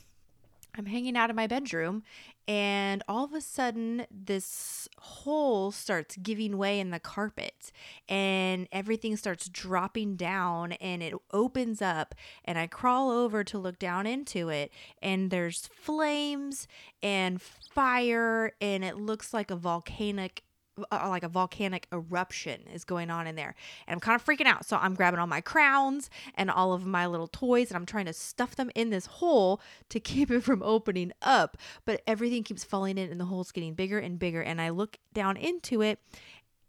I'm 0.78 0.86
hanging 0.86 1.16
out 1.16 1.30
in 1.30 1.36
my 1.36 1.46
bedroom, 1.46 2.02
and 2.46 3.02
all 3.08 3.24
of 3.24 3.32
a 3.32 3.40
sudden, 3.40 4.06
this 4.10 4.88
hole 4.98 5.72
starts 5.72 6.16
giving 6.16 6.58
way 6.58 6.78
in 6.78 6.90
the 6.90 7.00
carpet, 7.00 7.72
and 8.08 8.68
everything 8.70 9.16
starts 9.16 9.48
dropping 9.48 10.16
down, 10.16 10.72
and 10.72 11.02
it 11.02 11.14
opens 11.32 11.80
up. 11.80 12.14
And 12.44 12.58
I 12.58 12.66
crawl 12.66 13.10
over 13.10 13.42
to 13.44 13.58
look 13.58 13.78
down 13.78 14.06
into 14.06 14.48
it, 14.48 14.70
and 15.00 15.30
there's 15.30 15.68
flames 15.72 16.68
and 17.02 17.40
fire, 17.40 18.52
and 18.60 18.84
it 18.84 18.96
looks 18.96 19.32
like 19.34 19.50
a 19.50 19.56
volcanic 19.56 20.42
uh, 20.90 21.06
like 21.08 21.22
a 21.22 21.28
volcanic 21.28 21.86
eruption 21.92 22.62
is 22.72 22.84
going 22.84 23.10
on 23.10 23.26
in 23.26 23.36
there. 23.36 23.54
And 23.86 23.94
I'm 23.94 24.00
kind 24.00 24.14
of 24.14 24.24
freaking 24.24 24.46
out. 24.46 24.66
So 24.66 24.76
I'm 24.76 24.94
grabbing 24.94 25.20
all 25.20 25.26
my 25.26 25.40
crowns 25.40 26.10
and 26.34 26.50
all 26.50 26.72
of 26.72 26.86
my 26.86 27.06
little 27.06 27.28
toys 27.28 27.68
and 27.68 27.76
I'm 27.76 27.86
trying 27.86 28.06
to 28.06 28.12
stuff 28.12 28.56
them 28.56 28.70
in 28.74 28.90
this 28.90 29.06
hole 29.06 29.60
to 29.88 30.00
keep 30.00 30.30
it 30.32 30.42
from 30.42 30.62
opening 30.62 31.12
up. 31.22 31.56
But 31.84 32.02
everything 32.06 32.42
keeps 32.42 32.64
falling 32.64 32.98
in 32.98 33.10
and 33.10 33.20
the 33.20 33.26
hole's 33.26 33.52
getting 33.52 33.74
bigger 33.74 33.98
and 33.98 34.18
bigger. 34.18 34.42
And 34.42 34.60
I 34.60 34.70
look 34.70 34.98
down 35.12 35.36
into 35.36 35.82
it 35.82 35.98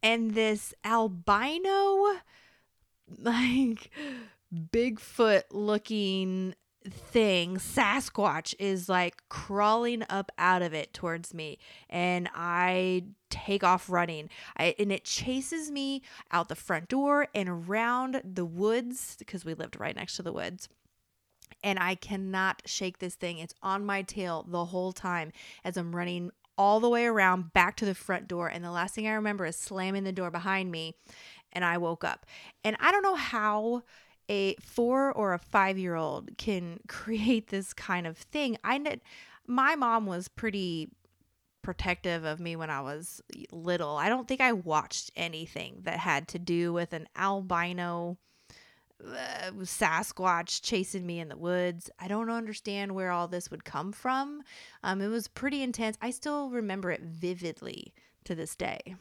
and 0.03 0.35
this 0.35 0.73
albino, 0.85 2.17
like 3.17 3.91
Bigfoot 4.53 5.43
looking 5.51 6.55
thing, 6.93 7.57
Sasquatch, 7.57 8.55
is 8.59 8.89
like 8.89 9.21
crawling 9.29 10.03
up 10.09 10.31
out 10.37 10.61
of 10.61 10.73
it 10.73 10.93
towards 10.93 11.33
me. 11.33 11.57
And 11.89 12.29
I 12.33 13.03
take 13.29 13.63
off 13.63 13.89
running. 13.89 14.29
I, 14.57 14.75
and 14.79 14.91
it 14.91 15.03
chases 15.03 15.71
me 15.71 16.01
out 16.31 16.49
the 16.49 16.55
front 16.55 16.87
door 16.87 17.27
and 17.33 17.49
around 17.49 18.21
the 18.23 18.45
woods 18.45 19.15
because 19.19 19.45
we 19.45 19.53
lived 19.53 19.79
right 19.79 19.95
next 19.95 20.15
to 20.17 20.23
the 20.23 20.33
woods. 20.33 20.69
And 21.63 21.79
I 21.79 21.95
cannot 21.95 22.61
shake 22.65 22.99
this 22.99 23.15
thing. 23.15 23.39
It's 23.39 23.55
on 23.63 23.85
my 23.85 24.03
tail 24.03 24.45
the 24.47 24.65
whole 24.65 24.93
time 24.93 25.31
as 25.63 25.75
I'm 25.75 25.95
running 25.95 26.31
all 26.57 26.79
the 26.79 26.89
way 26.89 27.05
around 27.05 27.53
back 27.53 27.75
to 27.77 27.85
the 27.85 27.95
front 27.95 28.27
door. 28.27 28.47
And 28.47 28.63
the 28.63 28.71
last 28.71 28.95
thing 28.95 29.07
I 29.07 29.13
remember 29.13 29.45
is 29.45 29.55
slamming 29.55 30.03
the 30.03 30.11
door 30.11 30.31
behind 30.31 30.71
me 30.71 30.95
and 31.53 31.63
I 31.63 31.77
woke 31.77 32.03
up. 32.03 32.25
And 32.63 32.75
I 32.79 32.91
don't 32.91 33.03
know 33.03 33.15
how 33.15 33.83
a 34.29 34.55
four 34.55 35.11
or 35.11 35.33
a 35.33 35.39
five 35.39 35.77
year 35.77 35.95
old 35.95 36.37
can 36.37 36.79
create 36.87 37.47
this 37.47 37.73
kind 37.73 38.07
of 38.07 38.17
thing. 38.17 38.57
I 38.63 38.99
my 39.45 39.75
mom 39.75 40.05
was 40.05 40.27
pretty 40.27 40.89
protective 41.61 42.23
of 42.23 42.39
me 42.39 42.55
when 42.55 42.69
I 42.69 42.81
was 42.81 43.21
little. 43.51 43.97
I 43.97 44.09
don't 44.09 44.27
think 44.27 44.41
I 44.41 44.53
watched 44.53 45.11
anything 45.15 45.79
that 45.83 45.99
had 45.99 46.27
to 46.29 46.39
do 46.39 46.71
with 46.71 46.93
an 46.93 47.07
albino 47.15 48.17
uh, 49.05 49.51
Sasquatch 49.61 50.61
chasing 50.61 51.05
me 51.05 51.19
in 51.19 51.29
the 51.29 51.37
woods. 51.37 51.89
I 51.99 52.07
don't 52.07 52.29
understand 52.29 52.95
where 52.95 53.11
all 53.11 53.27
this 53.27 53.51
would 53.51 53.65
come 53.65 53.91
from. 53.91 54.43
Um, 54.83 55.01
it 55.01 55.07
was 55.07 55.27
pretty 55.27 55.61
intense. 55.61 55.97
I 56.01 56.11
still 56.11 56.49
remember 56.49 56.91
it 56.91 57.01
vividly 57.01 57.93
to 58.23 58.33
this 58.33 58.55
day. 58.55 58.95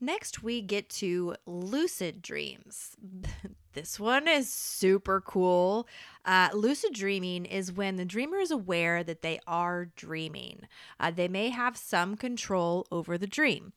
Next, 0.00 0.42
we 0.42 0.60
get 0.60 0.88
to 0.90 1.34
lucid 1.46 2.22
dreams. 2.22 2.96
this 3.74 4.00
one 4.00 4.26
is 4.26 4.52
super 4.52 5.20
cool. 5.20 5.86
Uh, 6.24 6.48
lucid 6.54 6.94
dreaming 6.94 7.44
is 7.44 7.72
when 7.72 7.96
the 7.96 8.04
dreamer 8.04 8.38
is 8.38 8.50
aware 8.50 9.04
that 9.04 9.20
they 9.22 9.38
are 9.46 9.90
dreaming. 9.96 10.60
Uh, 10.98 11.10
they 11.10 11.28
may 11.28 11.50
have 11.50 11.76
some 11.76 12.16
control 12.16 12.86
over 12.90 13.18
the 13.18 13.26
dream. 13.26 13.72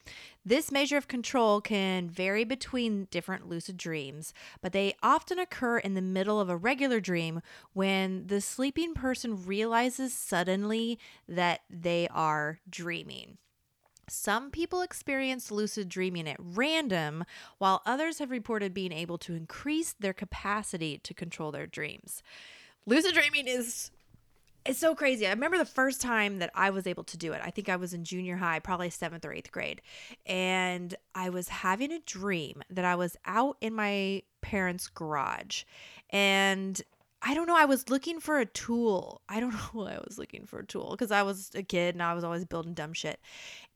This 0.46 0.72
measure 0.72 0.96
of 0.96 1.10
control 1.10 1.60
can 1.60 2.10
vary 2.10 2.46
between 2.46 3.08
different 3.12 3.50
lucid 3.50 3.76
dreams, 3.76 4.34
but 4.62 4.72
they 4.72 4.94
often 5.04 5.40
occur 5.40 5.80
in 5.80 5.94
the 5.94 6.02
middle 6.02 6.40
of 6.40 6.50
a 6.50 6.56
regular 6.56 7.02
dream 7.02 7.42
when 7.74 8.28
the 8.28 8.40
sleeping 8.40 8.94
person 8.94 9.46
realizes 9.46 10.14
suddenly 10.14 10.98
that 11.28 11.62
they 11.70 12.08
are 12.10 12.60
dreaming. 12.70 13.38
Some 14.10 14.52
people 14.52 14.82
experience 14.82 15.52
lucid 15.52 15.90
dreaming 15.90 16.28
at 16.28 16.38
random, 16.40 17.26
while 17.58 17.82
others 17.86 18.20
have 18.20 18.32
reported 18.32 18.74
being 18.74 18.94
able 18.94 19.18
to 19.20 19.34
increase 19.34 19.94
their 20.00 20.14
capacity 20.14 20.98
to 21.00 21.14
control 21.14 21.52
their 21.52 21.68
dreams. 21.68 22.24
Lucid 22.86 23.14
dreaming 23.14 23.48
is 23.48 23.92
it's 24.68 24.80
so 24.80 24.94
crazy. 24.96 25.26
I 25.26 25.30
remember 25.30 25.58
the 25.58 25.66
first 25.66 26.02
time 26.02 26.40
that 26.40 26.52
I 26.54 26.72
was 26.72 26.88
able 26.88 27.06
to 27.06 27.18
do 27.18 27.32
it. 27.32 27.42
I 27.42 27.52
think 27.52 27.70
I 27.70 27.78
was 27.78 27.94
in 27.94 28.04
junior 28.04 28.36
high, 28.36 28.60
probably 28.60 28.90
7th 28.90 29.24
or 29.24 29.30
8th 29.30 29.50
grade. 29.52 29.82
And 30.26 30.94
I 31.16 31.30
was 31.30 31.48
having 31.48 31.92
a 31.94 32.00
dream 32.00 32.62
that 32.70 32.84
I 32.84 32.96
was 32.96 33.16
out 33.26 33.56
in 33.62 33.74
my 33.74 34.24
parents' 34.42 34.90
garage. 34.90 35.64
And 36.10 36.82
I 37.22 37.34
don't 37.34 37.48
know. 37.48 37.58
I 37.58 37.66
was 37.66 37.90
looking 37.90 38.20
for 38.20 38.40
a 38.40 38.46
tool. 38.46 39.22
I 39.28 39.40
don't 39.40 39.54
know 39.54 39.70
why 39.74 39.94
I 39.94 40.02
was 40.06 40.18
looking 40.18 40.46
for 40.46 40.60
a 40.60 40.66
tool 40.66 40.92
because 40.92 41.12
I 41.12 41.24
was 41.24 41.52
a 41.56 41.64
kid 41.64 41.96
and 41.96 42.04
I 42.04 42.14
was 42.14 42.24
always 42.24 42.46
building 42.46 42.74
dumb 42.74 42.94
shit. 42.94 43.20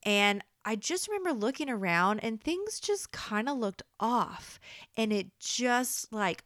And 0.04 0.44
I 0.64 0.76
just 0.76 1.08
remember 1.08 1.34
looking 1.34 1.70
around 1.70 2.20
and 2.20 2.42
things 2.42 2.80
just 2.80 3.12
kind 3.12 3.50
of 3.50 3.58
looked 3.58 3.82
off. 4.00 4.60
And 4.96 5.12
it 5.12 5.28
just 5.40 6.12
like 6.14 6.44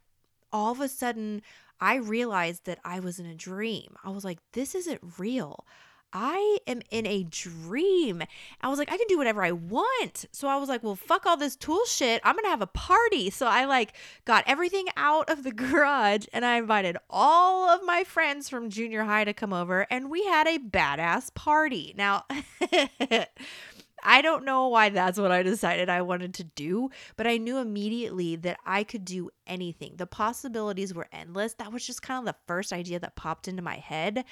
all 0.52 0.72
of 0.72 0.80
a 0.80 0.88
sudden, 0.88 1.42
I 1.80 1.96
realized 1.96 2.64
that 2.64 2.78
I 2.84 3.00
was 3.00 3.18
in 3.18 3.26
a 3.26 3.34
dream. 3.34 3.96
I 4.02 4.10
was 4.10 4.24
like, 4.24 4.38
this 4.52 4.74
isn't 4.74 5.00
real. 5.18 5.66
I 6.12 6.58
am 6.66 6.80
in 6.90 7.06
a 7.06 7.24
dream. 7.24 8.22
I 8.60 8.68
was 8.68 8.78
like, 8.78 8.90
I 8.90 8.96
can 8.96 9.06
do 9.08 9.18
whatever 9.18 9.42
I 9.42 9.52
want. 9.52 10.26
So 10.32 10.48
I 10.48 10.56
was 10.56 10.68
like, 10.68 10.82
well, 10.82 10.96
fuck 10.96 11.26
all 11.26 11.36
this 11.36 11.56
tool 11.56 11.84
shit. 11.86 12.20
I'm 12.24 12.34
going 12.34 12.44
to 12.44 12.50
have 12.50 12.62
a 12.62 12.66
party. 12.66 13.30
So 13.30 13.46
I 13.46 13.64
like 13.64 13.92
got 14.24 14.44
everything 14.46 14.86
out 14.96 15.28
of 15.30 15.42
the 15.42 15.52
garage 15.52 16.26
and 16.32 16.44
I 16.44 16.56
invited 16.56 16.96
all 17.10 17.68
of 17.68 17.84
my 17.84 18.04
friends 18.04 18.48
from 18.48 18.70
junior 18.70 19.04
high 19.04 19.24
to 19.24 19.32
come 19.32 19.52
over 19.52 19.86
and 19.90 20.10
we 20.10 20.24
had 20.24 20.46
a 20.46 20.58
badass 20.58 21.34
party. 21.34 21.94
Now, 21.96 22.24
I 24.02 24.22
don't 24.22 24.44
know 24.44 24.68
why 24.68 24.90
that's 24.90 25.18
what 25.18 25.32
I 25.32 25.42
decided 25.42 25.88
I 25.88 26.02
wanted 26.02 26.34
to 26.34 26.44
do, 26.44 26.90
but 27.16 27.26
I 27.26 27.38
knew 27.38 27.58
immediately 27.58 28.36
that 28.36 28.58
I 28.64 28.84
could 28.84 29.04
do 29.04 29.30
anything. 29.46 29.94
The 29.96 30.06
possibilities 30.06 30.94
were 30.94 31.08
endless. 31.12 31.54
That 31.54 31.72
was 31.72 31.84
just 31.84 32.02
kind 32.02 32.20
of 32.20 32.32
the 32.32 32.38
first 32.46 32.72
idea 32.72 33.00
that 33.00 33.16
popped 33.16 33.48
into 33.48 33.62
my 33.62 33.76
head. 33.76 34.24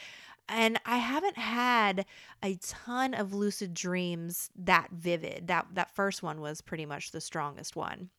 And 0.49 0.79
I 0.85 0.99
haven't 0.99 1.39
had 1.39 2.05
a 2.43 2.57
ton 2.57 3.15
of 3.15 3.33
lucid 3.33 3.73
dreams 3.73 4.51
that 4.57 4.89
vivid. 4.93 5.47
That 5.47 5.69
that 5.73 5.95
first 5.95 6.23
one 6.23 6.41
was 6.41 6.61
pretty 6.61 6.87
much 6.87 7.11
the 7.11 7.21
strongest 7.21 7.77
one. 7.77 8.11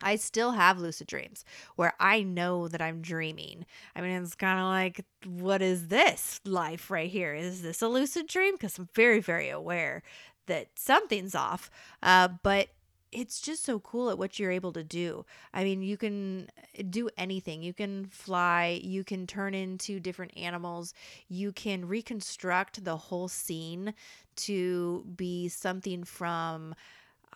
I 0.00 0.16
still 0.16 0.52
have 0.52 0.78
lucid 0.78 1.08
dreams 1.08 1.44
where 1.76 1.92
I 1.98 2.22
know 2.22 2.68
that 2.68 2.80
I'm 2.80 3.02
dreaming. 3.02 3.66
I 3.96 4.00
mean, 4.00 4.22
it's 4.22 4.34
kind 4.34 4.60
of 4.60 4.66
like, 4.66 5.04
what 5.26 5.60
is 5.60 5.88
this 5.88 6.40
life 6.44 6.90
right 6.90 7.10
here? 7.10 7.34
Is 7.34 7.62
this 7.62 7.82
a 7.82 7.88
lucid 7.88 8.28
dream? 8.28 8.54
Because 8.54 8.78
I'm 8.78 8.88
very, 8.94 9.20
very 9.20 9.48
aware 9.48 10.02
that 10.46 10.68
something's 10.76 11.34
off. 11.34 11.70
Uh, 12.02 12.28
but 12.42 12.68
it's 13.12 13.40
just 13.40 13.64
so 13.64 13.78
cool 13.80 14.10
at 14.10 14.18
what 14.18 14.38
you're 14.38 14.50
able 14.50 14.72
to 14.72 14.84
do. 14.84 15.24
I 15.54 15.64
mean, 15.64 15.82
you 15.82 15.96
can 15.96 16.50
do 16.90 17.08
anything. 17.16 17.62
You 17.62 17.72
can 17.72 18.06
fly, 18.06 18.80
you 18.82 19.04
can 19.04 19.26
turn 19.26 19.54
into 19.54 20.00
different 20.00 20.36
animals, 20.36 20.94
you 21.28 21.52
can 21.52 21.86
reconstruct 21.86 22.84
the 22.84 22.96
whole 22.96 23.28
scene 23.28 23.94
to 24.36 25.04
be 25.16 25.48
something 25.48 26.04
from 26.04 26.74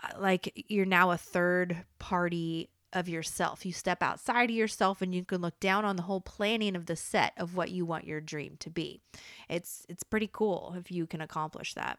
uh, 0.03 0.09
like 0.19 0.65
you're 0.69 0.87
now 0.87 1.11
a 1.11 1.17
third 1.17 1.85
party 1.99 2.69
of 2.93 3.09
yourself. 3.09 3.65
You 3.65 3.73
step 3.73 4.03
outside 4.03 4.51
of 4.51 4.57
yourself 4.57 5.01
and 5.01 5.15
you 5.15 5.25
can 5.25 5.41
look 5.41 5.59
down 5.61 5.85
on 5.85 5.97
the 5.97 6.03
whole 6.03 6.21
planning 6.21 6.77
of 6.77 6.87
the 6.87 6.97
set 6.97 7.33
of 7.37 7.57
what 7.57 7.71
you 7.71 7.87
want 7.87 8.07
your 8.07 8.21
dream 8.21 8.57
to 8.61 8.71
be. 8.71 9.01
It's 9.49 9.87
it's 9.89 10.03
pretty 10.03 10.29
cool 10.31 10.75
if 10.77 10.91
you 10.91 11.07
can 11.07 11.21
accomplish 11.21 11.75
that. 11.75 11.99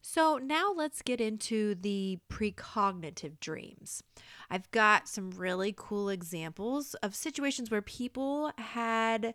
So, 0.00 0.38
now 0.38 0.72
let's 0.74 1.02
get 1.02 1.20
into 1.20 1.74
the 1.74 2.18
precognitive 2.30 3.40
dreams. 3.40 4.02
I've 4.48 4.70
got 4.70 5.08
some 5.08 5.30
really 5.32 5.74
cool 5.76 6.08
examples 6.08 6.94
of 7.02 7.14
situations 7.14 7.70
where 7.70 7.82
people 7.82 8.52
had 8.58 9.34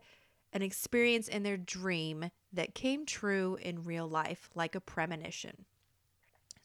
an 0.54 0.62
experience 0.62 1.28
in 1.28 1.43
their 1.43 1.58
dream 1.58 2.30
that 2.52 2.76
came 2.76 3.06
true 3.06 3.58
in 3.62 3.84
real 3.84 4.08
life, 4.08 4.49
like 4.56 4.76
a 4.76 4.80
premonition. 4.80 5.65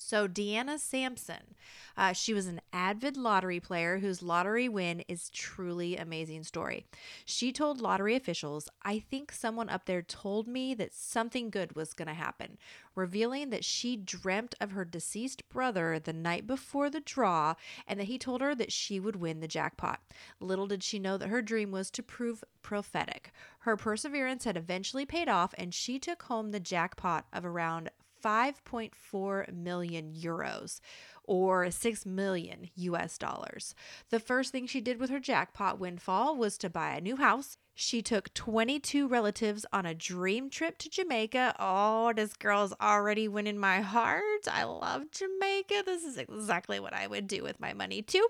So, 0.01 0.29
Deanna 0.29 0.79
Sampson, 0.79 1.57
uh, 1.97 2.13
she 2.13 2.33
was 2.33 2.47
an 2.47 2.61
avid 2.73 3.17
lottery 3.17 3.59
player 3.59 3.99
whose 3.99 4.23
lottery 4.23 4.69
win 4.69 5.03
is 5.09 5.29
truly 5.29 5.97
amazing 5.97 6.45
story. 6.45 6.87
She 7.25 7.51
told 7.51 7.81
lottery 7.81 8.15
officials, 8.15 8.69
I 8.85 9.01
think 9.01 9.33
someone 9.33 9.69
up 9.69 9.87
there 9.87 10.03
told 10.03 10.47
me 10.47 10.73
that 10.75 10.95
something 10.95 11.51
good 11.51 11.75
was 11.75 11.95
going 11.95 12.07
to 12.07 12.15
happen, 12.15 12.59
revealing 12.95 13.51
that 13.51 13.65
she 13.65 13.97
dreamt 13.97 14.55
of 14.61 14.71
her 14.71 14.85
deceased 14.85 15.49
brother 15.49 15.99
the 15.99 16.13
night 16.13 16.47
before 16.47 16.89
the 16.91 17.01
draw 17.01 17.55
and 17.87 17.99
that 17.99 18.05
he 18.05 18.19
told 18.19 18.41
her 18.41 18.55
that 18.55 18.71
she 18.71 19.01
would 19.01 19.17
win 19.17 19.41
the 19.41 19.49
jackpot. 19.49 20.01
Little 20.39 20.69
did 20.69 20.85
she 20.85 21.01
know 21.01 21.19
that 21.19 21.29
her 21.29 21.43
dream 21.43 21.73
was 21.73 21.91
to 21.91 22.05
prove 22.05 22.45
prophetic. 22.63 23.33
Her 23.61 23.77
perseverance 23.77 24.45
had 24.45 24.57
eventually 24.57 25.05
paid 25.05 25.29
off, 25.29 25.55
and 25.59 25.75
she 25.75 25.99
took 25.99 26.23
home 26.23 26.53
the 26.53 26.61
jackpot 26.61 27.27
of 27.33 27.45
around 27.45 27.91
5.4 28.23 29.53
million 29.53 30.13
euros 30.13 30.81
or 31.25 31.71
6 31.71 32.07
million 32.07 32.71
US 32.75 33.19
dollars. 33.19 33.75
The 34.11 34.19
first 34.21 34.51
thing 34.51 34.67
she 34.67 34.81
did 34.81 34.99
with 34.99 35.11
her 35.11 35.21
jackpot 35.21 35.79
windfall 35.79 36.37
was 36.37 36.57
to 36.59 36.71
buy 36.71 36.95
a 36.95 37.01
new 37.01 37.17
house. 37.17 37.57
She 37.75 38.03
took 38.03 38.35
22 38.35 39.07
relatives 39.07 39.65
on 39.73 39.87
a 39.87 39.95
dream 39.95 40.51
trip 40.51 40.79
to 40.79 40.91
Jamaica. 40.91 41.55
Oh, 41.61 42.13
this 42.13 42.33
girl's 42.33 42.75
already 42.81 43.29
winning 43.29 43.59
my 43.59 43.83
heart. 43.83 44.49
I 44.51 44.65
love 44.65 45.13
Jamaica. 45.13 45.85
This 45.87 46.03
is 46.03 46.19
exactly 46.19 46.81
what 46.81 46.93
I 46.93 47.07
would 47.07 47.29
do 47.29 47.45
with 47.45 47.61
my 47.61 47.73
money, 47.75 48.03
too. 48.03 48.27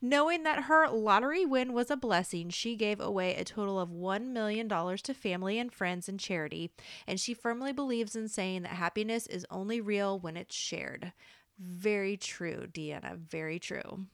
Knowing 0.00 0.42
that 0.42 0.64
her 0.64 0.88
lottery 0.88 1.44
win 1.44 1.72
was 1.72 1.90
a 1.90 1.96
blessing, 1.96 2.50
she 2.50 2.76
gave 2.76 3.00
away 3.00 3.34
a 3.34 3.44
total 3.44 3.78
of 3.78 3.90
$1 3.90 4.28
million 4.28 4.68
to 4.68 5.14
family 5.14 5.58
and 5.58 5.72
friends 5.72 6.08
and 6.08 6.20
charity, 6.20 6.70
and 7.06 7.20
she 7.20 7.34
firmly 7.34 7.72
believes 7.72 8.16
in 8.16 8.28
saying 8.28 8.62
that 8.62 8.72
happiness 8.72 9.26
is 9.26 9.46
only 9.50 9.80
real 9.80 10.18
when 10.18 10.36
it's 10.36 10.54
shared. 10.54 11.12
Very 11.58 12.16
true, 12.16 12.66
Deanna. 12.72 13.16
Very 13.18 13.58
true. 13.58 14.06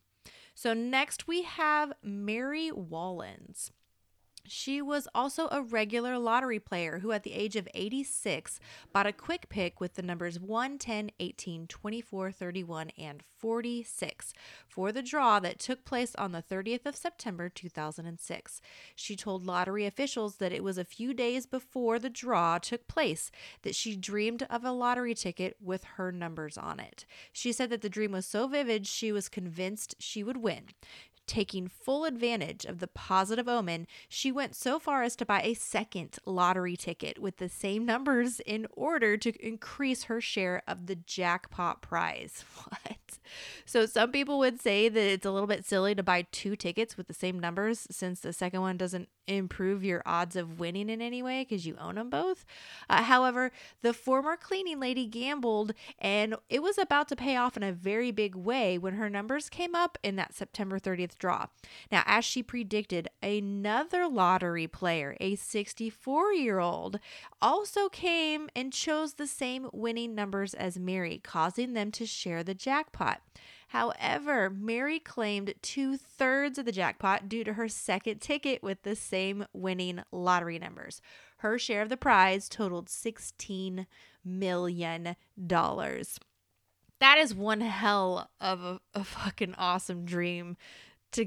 So, 0.55 0.75
next 0.75 1.29
we 1.29 1.43
have 1.43 1.93
Mary 2.03 2.71
Wollens. 2.71 3.71
She 4.49 4.81
was 4.83 5.09
also 5.15 5.49
a 5.51 5.63
regular 5.63 6.19
lottery 6.19 6.59
player 6.59 7.01
who, 7.01 7.13
at 7.13 7.23
the 7.23 7.33
age 7.33 7.57
of 7.57 7.69
86, 7.75 8.61
bought 8.93 9.07
a 9.07 9.13
quick 9.13 9.49
pick 9.49 9.81
with 9.81 9.95
the 9.95 10.03
numbers 10.03 10.39
1, 10.41 10.79
10, 10.79 11.11
18, 11.19 11.67
24, 11.67 12.33
31, 12.33 12.91
and 12.99 13.23
46 13.39 14.33
for 14.67 14.93
the 14.93 15.03
draw 15.03 15.39
that 15.41 15.59
took 15.59 15.85
place 15.85 16.15
on 16.17 16.33
the 16.33 16.43
30th 16.43 16.87
of 16.87 16.97
September 16.97 17.49
2006. 17.49 18.61
She 18.95 19.17
told 19.17 19.47
lottery 19.47 19.87
officials 19.87 20.37
that 20.37 20.53
it 20.53 20.65
was 20.65 20.79
a 20.79 20.85
few 20.85 21.13
days 21.15 21.47
before 21.47 21.99
the 21.99 22.11
draw 22.11 22.59
took 22.59 22.89
place 22.89 23.31
that 23.63 23.75
she 23.75 23.97
dreamed 23.97 24.47
of 24.49 24.65
a 24.65 24.73
lottery 24.73 25.15
ticket 25.15 25.57
with 25.61 25.85
her 25.97 26.11
numbers 26.11 26.57
on 26.57 26.81
it. 26.81 27.05
She 27.33 27.53
said 27.53 27.71
that 27.71 27.83
the 27.83 27.89
dream 27.89 28.13
was 28.13 28.27
so 28.27 28.47
vivid 28.47 28.87
she 28.87 29.13
was 29.13 29.29
convinced 29.29 29.95
she 29.99 30.23
would 30.23 30.39
win. 30.39 30.65
Taking 31.27 31.69
full 31.69 32.05
advantage 32.05 32.65
of 32.65 32.79
the 32.79 32.87
positive 32.87 33.49
omen, 33.49 33.87
she 34.09 34.31
went 34.31 34.55
so 34.55 34.79
far 34.79 35.03
as 35.03 35.17
to 35.17 35.27
buy 35.27 35.43
a 35.43 35.55
second 35.55 36.19
lottery 36.25 36.77
ticket 36.77 37.19
with 37.19 37.39
the 37.39 37.49
same 37.49 37.85
numbers 37.85 38.41
in 38.41 38.67
order 38.73 39.17
to 39.17 39.47
increase 39.47 40.05
her 40.05 40.21
share 40.21 40.63
of 40.69 40.87
the 40.87 40.97
jackpot 40.97 41.83
prize. 41.83 42.45
What? 42.67 43.19
So, 43.65 43.87
some 43.87 44.13
people 44.13 44.39
would 44.39 44.61
say 44.61 44.89
that 44.89 45.01
it's 45.01 45.27
a 45.27 45.31
little 45.31 45.47
bit 45.47 45.65
silly 45.65 45.95
to 45.95 46.03
buy 46.03 46.27
two 46.31 46.55
tickets 46.57 46.97
with 46.97 47.09
the 47.09 47.15
same 47.15 47.39
numbers 47.39 47.87
since 47.91 48.21
the 48.21 48.33
second 48.33 48.61
one 48.61 48.77
doesn't 48.77 49.09
improve 49.27 49.85
your 49.85 50.03
odds 50.07 50.37
of 50.37 50.61
winning 50.61 50.89
in 50.89 51.01
any 51.01 51.23
way 51.23 51.43
because 51.43 51.67
you 51.67 51.77
own 51.79 51.97
them 51.97 52.11
both. 52.11 52.45
Uh, 52.89 53.03
however, 53.03 53.51
the 53.83 53.93
former 53.93 54.37
cleaning 54.37 54.81
lady 54.81 55.07
gambled 55.07 55.73
and 55.99 56.37
it 56.49 56.63
was 56.63 56.79
about 56.79 57.09
to 57.09 57.17
pay 57.17 57.37
off 57.37 57.57
in 57.57 57.63
a 57.63 57.73
very 57.73 58.11
big 58.11 58.35
way 58.35 58.79
when 58.79 58.95
her 58.95 59.11
numbers 59.11 59.49
came 59.49 59.75
up 59.75 59.99
in 60.03 60.17
that 60.17 60.35
September 60.35 60.79
30th 60.79 61.19
draw. 61.19 61.47
Now, 61.91 62.03
as 62.07 62.25
she 62.25 62.43
predicted, 62.43 63.09
another 63.23 64.09
lottery 64.09 64.67
player, 64.67 65.17
a 65.21 65.37
64 65.37 66.33
year 66.33 66.59
old, 66.59 66.99
also 67.41 67.89
came 67.89 68.49
and 68.55 68.73
chose 68.73 69.15
the 69.15 69.27
same 69.27 69.69
winning 69.73 70.15
numbers 70.15 70.55
as 70.55 70.79
Mary, 70.79 71.21
causing 71.23 71.73
them 71.73 71.91
to 71.93 72.07
share 72.07 72.43
the 72.43 72.55
jackpot. 72.55 73.21
However, 73.69 74.49
Mary 74.49 74.99
claimed 74.99 75.55
two 75.61 75.97
thirds 75.97 76.59
of 76.59 76.65
the 76.65 76.73
jackpot 76.73 77.29
due 77.29 77.45
to 77.45 77.55
her 77.55 77.69
second 77.69 78.21
ticket 78.21 78.63
with 78.63 78.83
the 78.83 78.95
same 78.95 79.47
winning 79.53 80.03
lottery 80.13 80.59
numbers. 80.59 81.01
Her 81.39 81.59
share 81.59 81.83
of 81.83 81.89
the 81.89 81.97
prize 81.97 82.49
totaled 82.49 82.87
$16 82.87 83.87
million. 84.25 85.17
That 86.99 87.19
is 87.19 87.35
one 87.35 87.61
hell 87.61 88.31
of 88.41 88.63
a, 88.63 88.81
a 88.95 89.05
fucking 89.05 89.55
awesome 89.57 90.05
dream 90.05 90.57
to 91.13 91.27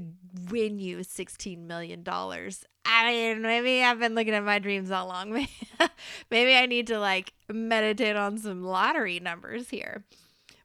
win 0.50 0.78
you 0.78 0.98
$16 0.98 1.58
million. 1.58 2.04
I 2.06 3.06
mean, 3.06 3.42
maybe 3.42 3.82
I've 3.82 3.98
been 3.98 4.14
looking 4.14 4.34
at 4.34 4.44
my 4.44 4.58
dreams 4.58 4.90
all 4.90 5.06
long. 5.08 5.32
maybe 6.30 6.54
I 6.54 6.66
need 6.66 6.86
to 6.88 6.98
like 6.98 7.32
meditate 7.52 8.16
on 8.16 8.38
some 8.38 8.64
lottery 8.64 9.20
numbers 9.20 9.68
here. 9.68 10.04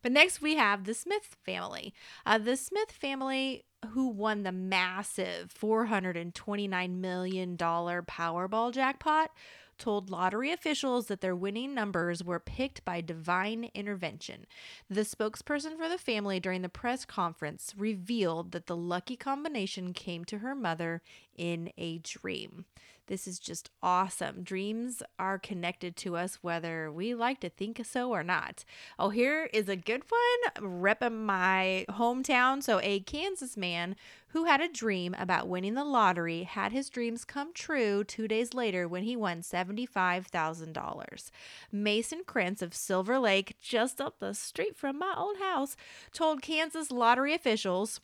But 0.06 0.12
next 0.12 0.40
we 0.40 0.56
have 0.56 0.84
the 0.84 0.94
Smith 0.94 1.36
family. 1.44 1.92
Uh, 2.28 2.38
the 2.38 2.58
Smith 2.58 2.92
family 2.92 3.66
who 3.94 4.08
won 4.08 4.44
the 4.44 4.52
massive 4.52 5.52
$429 5.60 7.00
million 7.00 7.58
Powerball 7.58 8.72
jackpot 8.72 9.32
told 9.80 10.12
lottery 10.12 10.52
officials 10.52 11.08
that 11.08 11.22
their 11.22 11.36
winning 11.36 11.74
numbers 11.74 12.24
were 12.24 12.40
picked 12.40 12.86
by 12.86 13.02
divine 13.02 13.72
intervention. 13.74 14.46
The 14.92 15.02
spokesperson 15.02 15.76
for 15.76 15.90
the 15.90 15.98
family 15.98 16.40
during 16.40 16.62
the 16.62 16.70
press 16.70 17.04
conference 17.04 17.74
revealed 17.76 18.52
that 18.52 18.68
the 18.68 18.78
lucky 18.78 19.16
combination 19.16 19.92
came 19.92 20.24
to 20.26 20.38
her 20.38 20.54
mother 20.54 21.02
in 21.36 21.72
a 21.80 21.98
dream. 21.98 22.66
This 23.08 23.28
is 23.28 23.38
just 23.38 23.70
awesome. 23.84 24.42
Dreams 24.42 25.04
are 25.20 25.38
connected 25.38 25.96
to 25.98 26.16
us 26.16 26.40
whether 26.42 26.92
we 26.92 27.14
like 27.14 27.40
to 27.42 27.50
think 27.50 27.86
so 27.86 28.10
or 28.12 28.24
not. 28.24 28.66
Oh, 28.98 29.10
here 29.10 29.50
is 29.54 29.70
a 29.70 29.76
good 29.76 30.04
one 30.10 30.82
repping 30.82 31.26
my 31.26 31.86
hometown. 31.90 32.64
So, 32.64 32.80
a 32.82 33.02
Kansas 33.02 33.56
man 33.56 33.96
who 34.30 34.46
had 34.46 34.60
a 34.60 34.68
dream 34.68 35.16
about 35.18 35.48
winning 35.48 35.76
the 35.76 35.84
lottery 35.84 36.44
had 36.44 36.72
his 36.72 36.90
dreams 36.90 37.24
come 37.24 37.54
true 37.54 38.04
two 38.04 38.28
days 38.28 38.54
later 38.54 38.88
when 38.88 39.04
he 39.04 39.16
won 39.16 39.42
$75,000. 39.42 41.32
Mason 41.72 42.24
Krentz 42.26 42.62
of 42.62 42.74
Silver 42.74 43.20
Lake, 43.20 43.56
just 43.62 44.02
up 44.02 44.20
the 44.20 44.34
street 44.34 44.76
from 44.76 45.00
my 45.00 45.14
old 45.16 45.38
house, 45.38 45.78
told 46.12 46.42
Kansas 46.42 46.92
lottery 46.92 47.34
officials 47.34 48.02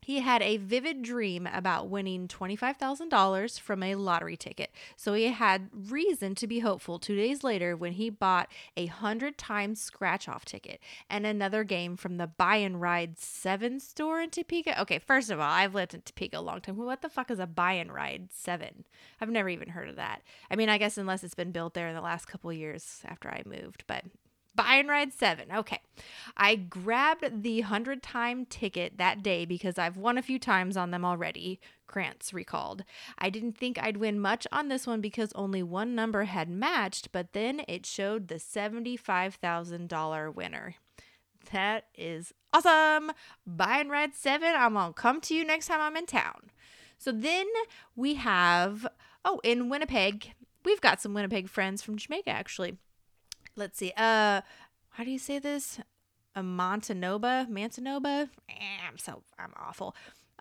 he 0.00 0.20
had 0.20 0.42
a 0.42 0.56
vivid 0.56 1.02
dream 1.02 1.48
about 1.52 1.88
winning 1.88 2.28
$25,000 2.28 3.60
from 3.60 3.82
a 3.82 3.94
lottery 3.94 4.36
ticket. 4.36 4.70
So 4.96 5.14
he 5.14 5.28
had 5.28 5.68
reason 5.72 6.34
to 6.36 6.46
be 6.46 6.60
hopeful 6.60 6.98
two 6.98 7.16
days 7.16 7.44
later 7.44 7.76
when 7.76 7.92
he 7.92 8.10
bought 8.10 8.48
a 8.76 8.86
100 8.86 9.38
times 9.38 9.80
scratch 9.80 10.28
off 10.28 10.44
ticket 10.44 10.80
and 11.08 11.26
another 11.26 11.64
game 11.64 11.96
from 11.96 12.16
the 12.16 12.26
Buy 12.26 12.56
and 12.56 12.80
Ride 12.80 13.18
7 13.18 13.80
store 13.80 14.20
in 14.20 14.30
Topeka. 14.30 14.80
Okay, 14.80 14.98
first 14.98 15.30
of 15.30 15.38
all, 15.38 15.50
I've 15.50 15.74
lived 15.74 15.94
in 15.94 16.02
Topeka 16.02 16.38
a 16.38 16.40
long 16.40 16.60
time. 16.60 16.76
What 16.76 17.02
the 17.02 17.08
fuck 17.08 17.30
is 17.30 17.38
a 17.38 17.46
Buy 17.46 17.72
and 17.72 17.92
Ride 17.92 18.28
7? 18.32 18.84
I've 19.20 19.28
never 19.28 19.48
even 19.48 19.68
heard 19.68 19.88
of 19.88 19.96
that. 19.96 20.22
I 20.50 20.56
mean, 20.56 20.68
I 20.68 20.78
guess 20.78 20.98
unless 20.98 21.24
it's 21.24 21.34
been 21.34 21.52
built 21.52 21.74
there 21.74 21.88
in 21.88 21.94
the 21.94 22.00
last 22.00 22.26
couple 22.26 22.52
years 22.52 23.02
after 23.04 23.28
I 23.28 23.42
moved, 23.46 23.84
but 23.86 24.04
Buy 24.60 24.74
and 24.74 24.90
ride 24.90 25.14
seven. 25.14 25.50
Okay. 25.50 25.80
I 26.36 26.54
grabbed 26.54 27.42
the 27.42 27.62
100 27.62 28.02
time 28.02 28.44
ticket 28.44 28.98
that 28.98 29.22
day 29.22 29.46
because 29.46 29.78
I've 29.78 29.96
won 29.96 30.18
a 30.18 30.22
few 30.22 30.38
times 30.38 30.76
on 30.76 30.90
them 30.90 31.02
already, 31.02 31.58
Krantz 31.86 32.34
recalled. 32.34 32.84
I 33.16 33.30
didn't 33.30 33.56
think 33.56 33.78
I'd 33.78 33.96
win 33.96 34.20
much 34.20 34.46
on 34.52 34.68
this 34.68 34.86
one 34.86 35.00
because 35.00 35.32
only 35.34 35.62
one 35.62 35.94
number 35.94 36.24
had 36.24 36.50
matched, 36.50 37.10
but 37.10 37.32
then 37.32 37.62
it 37.68 37.86
showed 37.86 38.28
the 38.28 38.34
$75,000 38.34 40.34
winner. 40.34 40.74
That 41.52 41.86
is 41.96 42.34
awesome. 42.52 43.12
Buy 43.46 43.78
and 43.78 43.90
ride 43.90 44.14
seven. 44.14 44.52
I'm 44.54 44.74
going 44.74 44.88
to 44.88 44.92
come 44.92 45.22
to 45.22 45.34
you 45.34 45.42
next 45.42 45.68
time 45.68 45.80
I'm 45.80 45.96
in 45.96 46.04
town. 46.04 46.50
So 46.98 47.12
then 47.12 47.46
we 47.96 48.16
have, 48.16 48.86
oh, 49.24 49.40
in 49.42 49.70
Winnipeg, 49.70 50.34
we've 50.66 50.82
got 50.82 51.00
some 51.00 51.14
Winnipeg 51.14 51.48
friends 51.48 51.80
from 51.80 51.96
Jamaica 51.96 52.28
actually 52.28 52.76
let's 53.56 53.78
see. 53.78 53.92
Uh, 53.96 54.40
how 54.90 55.04
do 55.04 55.10
you 55.10 55.18
say 55.18 55.38
this? 55.38 55.80
A 56.34 56.42
Montanoba, 56.42 57.48
Mantanoba. 57.48 58.28
Eh, 58.48 58.54
I'm 58.86 58.98
so 58.98 59.22
I'm 59.38 59.52
awful. 59.56 59.94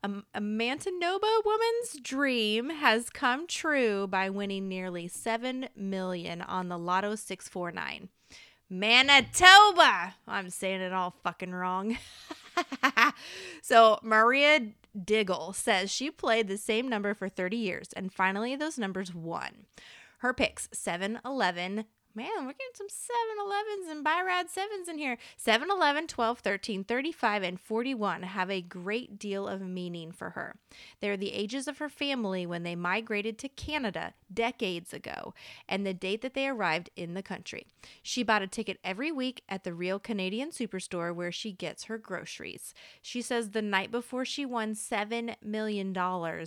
Um, 0.03 0.25
a 0.33 0.39
Mantanoba 0.39 1.43
woman's 1.45 1.99
dream 2.01 2.69
has 2.69 3.09
come 3.09 3.47
true 3.47 4.07
by 4.07 4.29
winning 4.29 4.69
nearly 4.69 5.07
seven 5.07 5.67
million 5.75 6.41
on 6.41 6.69
the 6.69 6.77
Lotto 6.77 7.15
649. 7.15 8.09
Manitoba. 8.69 10.15
I'm 10.27 10.49
saying 10.51 10.81
it 10.81 10.93
all 10.93 11.15
fucking 11.23 11.51
wrong. 11.51 11.97
so 13.61 13.99
Maria 14.03 14.67
Diggle 15.03 15.53
says 15.53 15.91
she 15.91 16.11
played 16.11 16.47
the 16.47 16.57
same 16.57 16.87
number 16.87 17.13
for 17.13 17.27
30 17.27 17.57
years 17.57 17.89
and 17.95 18.13
finally 18.13 18.55
those 18.55 18.77
numbers 18.77 19.13
won. 19.13 19.65
Her 20.19 20.33
picks 20.33 20.69
7, 20.71 21.19
11, 21.25 21.85
Man, 22.15 22.27
we're 22.39 22.53
getting 22.53 22.73
some 22.73 22.87
7-Elevens 22.87 23.87
and 23.87 24.03
Byrad 24.03 24.47
7s 24.47 24.89
in 24.89 24.97
here. 24.97 25.19
7, 25.37 25.69
11, 25.69 26.07
12, 26.07 26.39
13, 26.39 26.83
35, 26.83 27.43
and 27.43 27.59
41 27.59 28.23
have 28.23 28.49
a 28.49 28.61
great 28.61 29.19
deal 29.19 29.47
of 29.47 29.61
meaning 29.61 30.11
for 30.11 30.31
her. 30.31 30.55
They're 31.01 31.17
the 31.17 31.33
ages 31.33 31.67
of 31.67 31.77
her 31.77 31.87
family 31.87 32.47
when 32.47 32.63
they 32.63 32.75
migrated 32.75 33.37
to 33.39 33.49
Canada 33.49 34.15
decades 34.33 34.91
ago 34.91 35.35
and 35.67 35.85
the 35.85 35.93
date 35.93 36.23
that 36.23 36.33
they 36.33 36.47
arrived 36.47 36.89
in 36.95 37.13
the 37.13 37.21
country. 37.21 37.67
She 38.01 38.23
bought 38.23 38.41
a 38.41 38.47
ticket 38.47 38.79
every 38.83 39.11
week 39.11 39.43
at 39.47 39.63
the 39.63 39.73
Real 39.73 39.99
Canadian 39.99 40.49
Superstore 40.49 41.13
where 41.13 41.31
she 41.31 41.51
gets 41.51 41.85
her 41.85 41.99
groceries. 41.99 42.73
She 43.03 43.21
says 43.21 43.51
the 43.51 43.61
night 43.61 43.91
before 43.91 44.25
she 44.25 44.47
won 44.47 44.73
$7 44.73 45.35
million, 45.43 45.95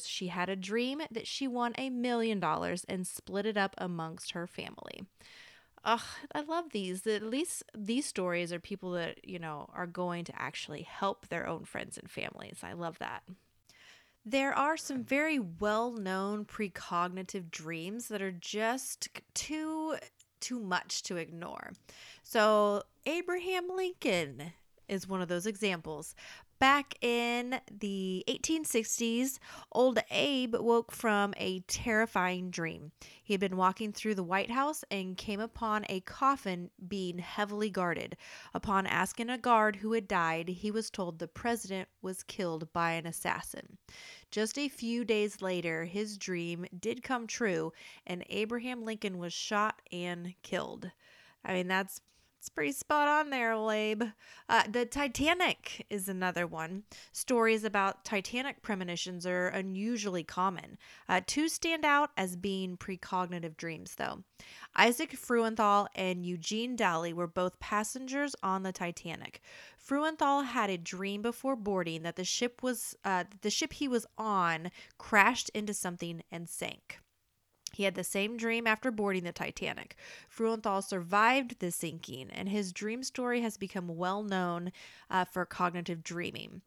she 0.04 0.26
had 0.26 0.48
a 0.48 0.56
dream 0.56 1.02
that 1.10 1.28
she 1.28 1.46
won 1.46 1.72
a 1.78 1.88
million 1.88 2.40
dollars 2.40 2.84
and 2.88 3.06
split 3.06 3.46
it 3.46 3.56
up 3.56 3.76
amongst 3.78 4.32
her 4.32 4.48
family. 4.48 5.06
Ugh, 5.84 6.00
I 6.34 6.40
love 6.42 6.70
these. 6.70 7.06
At 7.06 7.22
least 7.24 7.64
these 7.76 8.06
stories 8.06 8.52
are 8.52 8.60
people 8.60 8.92
that, 8.92 9.28
you 9.28 9.38
know, 9.38 9.68
are 9.74 9.86
going 9.86 10.24
to 10.26 10.40
actually 10.40 10.82
help 10.82 11.28
their 11.28 11.46
own 11.46 11.64
friends 11.64 11.98
and 11.98 12.08
families. 12.08 12.60
I 12.62 12.72
love 12.74 12.98
that. 13.00 13.22
There 14.24 14.54
are 14.54 14.76
some 14.76 15.02
very 15.02 15.40
well 15.40 15.90
known 15.92 16.44
precognitive 16.44 17.50
dreams 17.50 18.06
that 18.08 18.22
are 18.22 18.32
just 18.32 19.08
too 19.34 19.96
too 20.40 20.60
much 20.60 21.02
to 21.04 21.16
ignore. 21.16 21.72
So, 22.24 22.82
Abraham 23.06 23.68
Lincoln 23.68 24.52
is 24.88 25.08
one 25.08 25.22
of 25.22 25.28
those 25.28 25.46
examples. 25.46 26.14
Back 26.62 26.94
in 27.00 27.58
the 27.76 28.22
1860s, 28.28 29.40
old 29.72 29.98
Abe 30.12 30.54
woke 30.54 30.92
from 30.92 31.34
a 31.36 31.58
terrifying 31.66 32.52
dream. 32.52 32.92
He 33.20 33.34
had 33.34 33.40
been 33.40 33.56
walking 33.56 33.92
through 33.92 34.14
the 34.14 34.22
White 34.22 34.52
House 34.52 34.84
and 34.88 35.16
came 35.16 35.40
upon 35.40 35.84
a 35.88 35.98
coffin 36.02 36.70
being 36.86 37.18
heavily 37.18 37.68
guarded. 37.68 38.16
Upon 38.54 38.86
asking 38.86 39.28
a 39.28 39.38
guard 39.38 39.74
who 39.74 39.92
had 39.94 40.06
died, 40.06 40.50
he 40.50 40.70
was 40.70 40.88
told 40.88 41.18
the 41.18 41.26
president 41.26 41.88
was 42.00 42.22
killed 42.22 42.72
by 42.72 42.92
an 42.92 43.06
assassin. 43.06 43.76
Just 44.30 44.56
a 44.56 44.68
few 44.68 45.04
days 45.04 45.42
later, 45.42 45.84
his 45.86 46.16
dream 46.16 46.66
did 46.78 47.02
come 47.02 47.26
true, 47.26 47.72
and 48.06 48.24
Abraham 48.30 48.84
Lincoln 48.84 49.18
was 49.18 49.32
shot 49.32 49.82
and 49.90 50.32
killed. 50.44 50.92
I 51.44 51.54
mean, 51.54 51.66
that's 51.66 52.00
It's 52.42 52.48
pretty 52.48 52.72
spot 52.72 53.06
on 53.06 53.30
there, 53.30 53.56
Labe. 53.56 54.02
Uh, 54.48 54.64
the 54.68 54.84
Titanic 54.84 55.86
is 55.88 56.08
another 56.08 56.44
one. 56.44 56.82
Stories 57.12 57.62
about 57.62 58.04
Titanic 58.04 58.62
premonitions 58.62 59.24
are 59.24 59.46
unusually 59.46 60.24
common. 60.24 60.76
Uh, 61.08 61.20
two 61.24 61.48
stand 61.48 61.84
out 61.84 62.10
as 62.16 62.34
being 62.34 62.76
precognitive 62.76 63.56
dreams, 63.56 63.94
though. 63.94 64.24
Isaac 64.74 65.12
Frauenthal 65.12 65.86
and 65.94 66.26
Eugene 66.26 66.74
Daly 66.74 67.12
were 67.12 67.28
both 67.28 67.60
passengers 67.60 68.34
on 68.42 68.64
the 68.64 68.72
Titanic. 68.72 69.40
Frauenthal 69.78 70.44
had 70.44 70.68
a 70.68 70.76
dream 70.76 71.22
before 71.22 71.54
boarding 71.54 72.02
that 72.02 72.16
the 72.16 72.24
ship 72.24 72.60
was 72.60 72.96
uh, 73.04 73.22
the 73.42 73.50
ship 73.50 73.74
he 73.74 73.86
was 73.86 74.04
on 74.18 74.72
crashed 74.98 75.48
into 75.50 75.74
something 75.74 76.24
and 76.32 76.48
sank. 76.48 77.01
He 77.72 77.84
had 77.84 77.94
the 77.94 78.04
same 78.04 78.36
dream 78.36 78.66
after 78.66 78.90
boarding 78.90 79.24
the 79.24 79.32
Titanic. 79.32 79.96
Frauenthal 80.28 80.82
survived 80.82 81.58
the 81.58 81.70
sinking, 81.70 82.30
and 82.30 82.48
his 82.48 82.72
dream 82.72 83.02
story 83.02 83.40
has 83.40 83.56
become 83.56 83.96
well 83.96 84.22
known 84.22 84.72
uh, 85.10 85.24
for 85.24 85.44
cognitive 85.44 86.02
dreaming. 86.02 86.62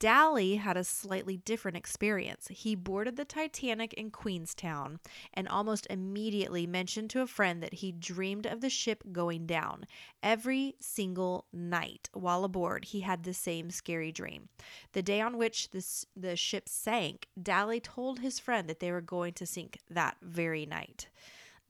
Daly 0.00 0.56
had 0.56 0.78
a 0.78 0.82
slightly 0.82 1.36
different 1.36 1.76
experience. 1.76 2.48
He 2.48 2.74
boarded 2.74 3.16
the 3.16 3.26
Titanic 3.26 3.92
in 3.92 4.10
Queenstown 4.10 4.98
and 5.34 5.46
almost 5.46 5.86
immediately 5.90 6.66
mentioned 6.66 7.10
to 7.10 7.20
a 7.20 7.26
friend 7.26 7.62
that 7.62 7.74
he 7.74 7.92
dreamed 7.92 8.46
of 8.46 8.62
the 8.62 8.70
ship 8.70 9.04
going 9.12 9.44
down. 9.44 9.84
Every 10.22 10.74
single 10.80 11.44
night 11.52 12.08
while 12.14 12.44
aboard, 12.44 12.86
he 12.86 13.00
had 13.00 13.24
the 13.24 13.34
same 13.34 13.70
scary 13.70 14.10
dream. 14.10 14.48
The 14.92 15.02
day 15.02 15.20
on 15.20 15.36
which 15.36 15.70
this, 15.70 16.06
the 16.16 16.34
ship 16.34 16.66
sank, 16.66 17.28
Daly 17.40 17.78
told 17.78 18.20
his 18.20 18.38
friend 18.38 18.70
that 18.70 18.80
they 18.80 18.90
were 18.90 19.02
going 19.02 19.34
to 19.34 19.44
sink 19.44 19.80
that 19.90 20.16
very 20.22 20.64
night. 20.64 21.08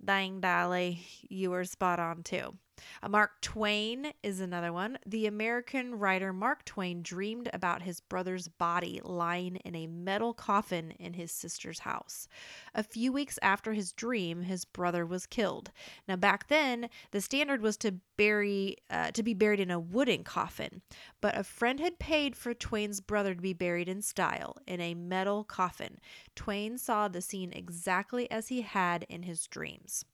Dang, 0.02 0.40
Daly, 0.40 1.04
you 1.28 1.50
were 1.50 1.64
spot 1.64 1.98
on 1.98 2.22
too. 2.22 2.54
Uh, 3.02 3.08
Mark 3.08 3.40
Twain 3.40 4.12
is 4.22 4.40
another 4.40 4.72
one. 4.72 4.98
The 5.06 5.26
American 5.26 5.98
writer 5.98 6.32
Mark 6.32 6.64
Twain 6.64 7.02
dreamed 7.02 7.48
about 7.52 7.82
his 7.82 8.00
brother's 8.00 8.48
body 8.48 9.00
lying 9.02 9.56
in 9.56 9.74
a 9.74 9.86
metal 9.86 10.34
coffin 10.34 10.92
in 10.98 11.14
his 11.14 11.32
sister's 11.32 11.80
house. 11.80 12.28
A 12.74 12.82
few 12.82 13.12
weeks 13.12 13.38
after 13.42 13.72
his 13.72 13.92
dream, 13.92 14.42
his 14.42 14.64
brother 14.64 15.04
was 15.06 15.26
killed. 15.26 15.70
Now, 16.08 16.16
back 16.16 16.48
then, 16.48 16.88
the 17.10 17.20
standard 17.20 17.62
was 17.62 17.76
to 17.78 17.96
bury 18.16 18.76
uh, 18.90 19.10
to 19.12 19.22
be 19.22 19.32
buried 19.32 19.60
in 19.60 19.70
a 19.70 19.80
wooden 19.80 20.24
coffin, 20.24 20.82
but 21.20 21.38
a 21.38 21.44
friend 21.44 21.80
had 21.80 21.98
paid 21.98 22.36
for 22.36 22.52
Twain's 22.52 23.00
brother 23.00 23.34
to 23.34 23.40
be 23.40 23.54
buried 23.54 23.88
in 23.88 24.02
style 24.02 24.56
in 24.66 24.80
a 24.80 24.94
metal 24.94 25.42
coffin. 25.44 25.98
Twain 26.34 26.76
saw 26.76 27.08
the 27.08 27.22
scene 27.22 27.52
exactly 27.52 28.30
as 28.30 28.48
he 28.48 28.60
had 28.60 29.04
in 29.08 29.22
his 29.22 29.46
dreams. 29.46 30.04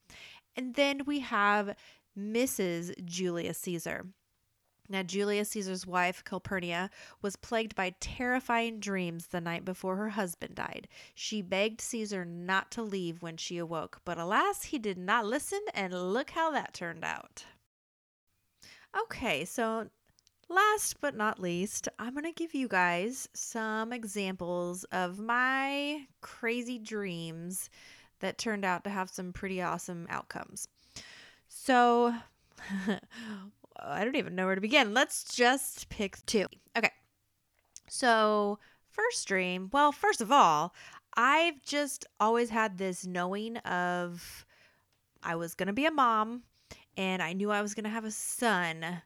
And 0.57 0.75
then 0.75 1.03
we 1.05 1.21
have 1.21 1.77
Mrs. 2.19 3.05
Julius 3.05 3.59
Caesar. 3.59 4.07
Now, 4.89 5.03
Julius 5.03 5.51
Caesar's 5.51 5.87
wife, 5.87 6.23
Calpurnia, 6.25 6.91
was 7.21 7.37
plagued 7.37 7.75
by 7.75 7.95
terrifying 7.99 8.79
dreams 8.79 9.27
the 9.27 9.41
night 9.41 9.65
before 9.65 9.97
her 9.97 10.11
husband 10.11 10.55
died. 10.55 10.87
She 11.15 11.43
begged 11.43 11.81
Caesar 11.81 12.25
not 12.25 12.71
to 12.73 12.83
leave 12.83 13.23
when 13.23 13.37
she 13.37 13.59
awoke, 13.59 14.01
but 14.05 14.19
alas, 14.19 14.65
he 14.65 14.79
did 14.79 14.97
not 14.97 15.27
listen, 15.27 15.61
and 15.75 16.13
look 16.13 16.31
how 16.31 16.53
that 16.53 16.73
turned 16.73 17.05
out. 17.05 17.45
Okay, 19.03 19.45
so 19.45 19.89
last 20.49 21.01
but 21.01 21.17
not 21.17 21.41
least, 21.41 21.89
I'm 21.99 22.13
going 22.15 22.25
to 22.25 22.33
give 22.33 22.55
you 22.55 22.69
guys 22.69 23.29
some 23.35 23.93
examples 23.93 24.85
of 24.85 25.19
my 25.19 26.07
crazy 26.21 26.79
dreams 26.79 27.71
that 28.21 28.39
turned 28.39 28.65
out 28.65 28.85
to 28.85 28.91
have 28.91 29.11
some 29.11 29.33
pretty 29.33 29.61
awesome 29.61 30.07
outcomes. 30.09 30.69
So 31.59 32.15
I 33.81 34.05
don't 34.05 34.17
even 34.17 34.35
know 34.35 34.47
where 34.47 34.55
to 34.55 34.61
begin. 34.61 34.95
Let's 34.95 35.25
just 35.25 35.89
pick 35.89 36.25
two. 36.27 36.47
Okay. 36.77 36.91
So, 37.89 38.59
first 38.91 39.27
dream, 39.27 39.71
well, 39.73 39.91
first 39.91 40.21
of 40.21 40.31
all, 40.31 40.75
I've 41.17 41.63
just 41.63 42.07
always 42.21 42.51
had 42.51 42.79
this 42.79 43.07
knowing 43.07 43.57
of 43.59 44.47
I 45.23 45.35
was 45.35 45.55
going 45.55 45.67
to 45.69 45.73
be 45.73 45.87
a 45.87 45.91
mom 45.91 46.43
and 46.97 47.23
I 47.23 47.33
knew 47.33 47.51
I 47.51 47.63
was 47.63 47.75
going 47.75 47.85
to 47.85 47.91
have 47.91 48.05
a 48.05 48.11
son. 48.11 49.03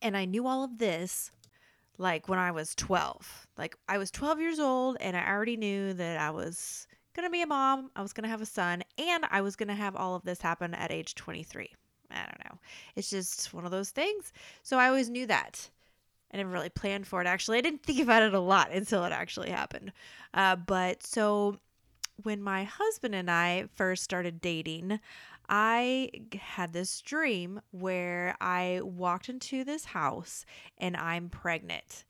And 0.00 0.16
I 0.16 0.24
knew 0.24 0.46
all 0.46 0.64
of 0.64 0.78
this 0.78 1.30
like 1.98 2.28
when 2.28 2.38
I 2.38 2.50
was 2.50 2.74
12. 2.74 3.46
Like 3.56 3.76
I 3.88 3.98
was 3.98 4.10
12 4.10 4.40
years 4.40 4.58
old 4.58 4.96
and 5.00 5.16
I 5.16 5.28
already 5.28 5.56
knew 5.56 5.92
that 5.94 6.18
I 6.18 6.30
was 6.30 6.86
going 7.14 7.26
to 7.26 7.30
be 7.30 7.42
a 7.42 7.46
mom, 7.46 7.90
I 7.94 8.02
was 8.02 8.12
going 8.12 8.24
to 8.24 8.30
have 8.30 8.40
a 8.40 8.46
son, 8.46 8.82
and 8.98 9.26
I 9.30 9.42
was 9.42 9.54
going 9.54 9.68
to 9.68 9.74
have 9.74 9.94
all 9.94 10.14
of 10.14 10.22
this 10.22 10.40
happen 10.40 10.72
at 10.74 10.90
age 10.90 11.14
23. 11.14 11.70
I 12.12 12.24
don't 12.24 12.44
know. 12.44 12.58
It's 12.96 13.10
just 13.10 13.52
one 13.54 13.64
of 13.64 13.70
those 13.70 13.90
things. 13.90 14.32
So 14.62 14.78
I 14.78 14.88
always 14.88 15.10
knew 15.10 15.26
that. 15.26 15.68
I 16.32 16.38
never 16.38 16.50
really 16.50 16.70
planned 16.70 17.06
for 17.06 17.20
it. 17.20 17.26
Actually, 17.26 17.58
I 17.58 17.62
didn't 17.62 17.82
think 17.82 18.00
about 18.00 18.22
it 18.22 18.34
a 18.34 18.40
lot 18.40 18.70
until 18.72 19.04
it 19.04 19.12
actually 19.12 19.50
happened. 19.50 19.92
Uh, 20.32 20.56
but 20.56 21.02
so 21.02 21.58
when 22.22 22.42
my 22.42 22.64
husband 22.64 23.14
and 23.14 23.30
I 23.30 23.66
first 23.74 24.02
started 24.02 24.40
dating, 24.40 25.00
I 25.48 26.10
had 26.34 26.72
this 26.72 27.00
dream 27.02 27.60
where 27.70 28.36
I 28.40 28.80
walked 28.82 29.28
into 29.28 29.64
this 29.64 29.86
house 29.86 30.46
and 30.78 30.96
I'm 30.96 31.28
pregnant. 31.28 32.04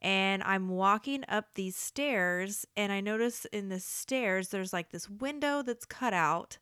And 0.00 0.44
I'm 0.44 0.68
walking 0.68 1.24
up 1.28 1.46
these 1.54 1.74
stairs, 1.74 2.64
and 2.76 2.92
I 2.92 3.00
notice 3.00 3.46
in 3.46 3.68
the 3.68 3.80
stairs 3.80 4.48
there's 4.48 4.72
like 4.72 4.90
this 4.90 5.10
window 5.10 5.60
that's 5.62 5.84
cut 5.84 6.14
out 6.14 6.58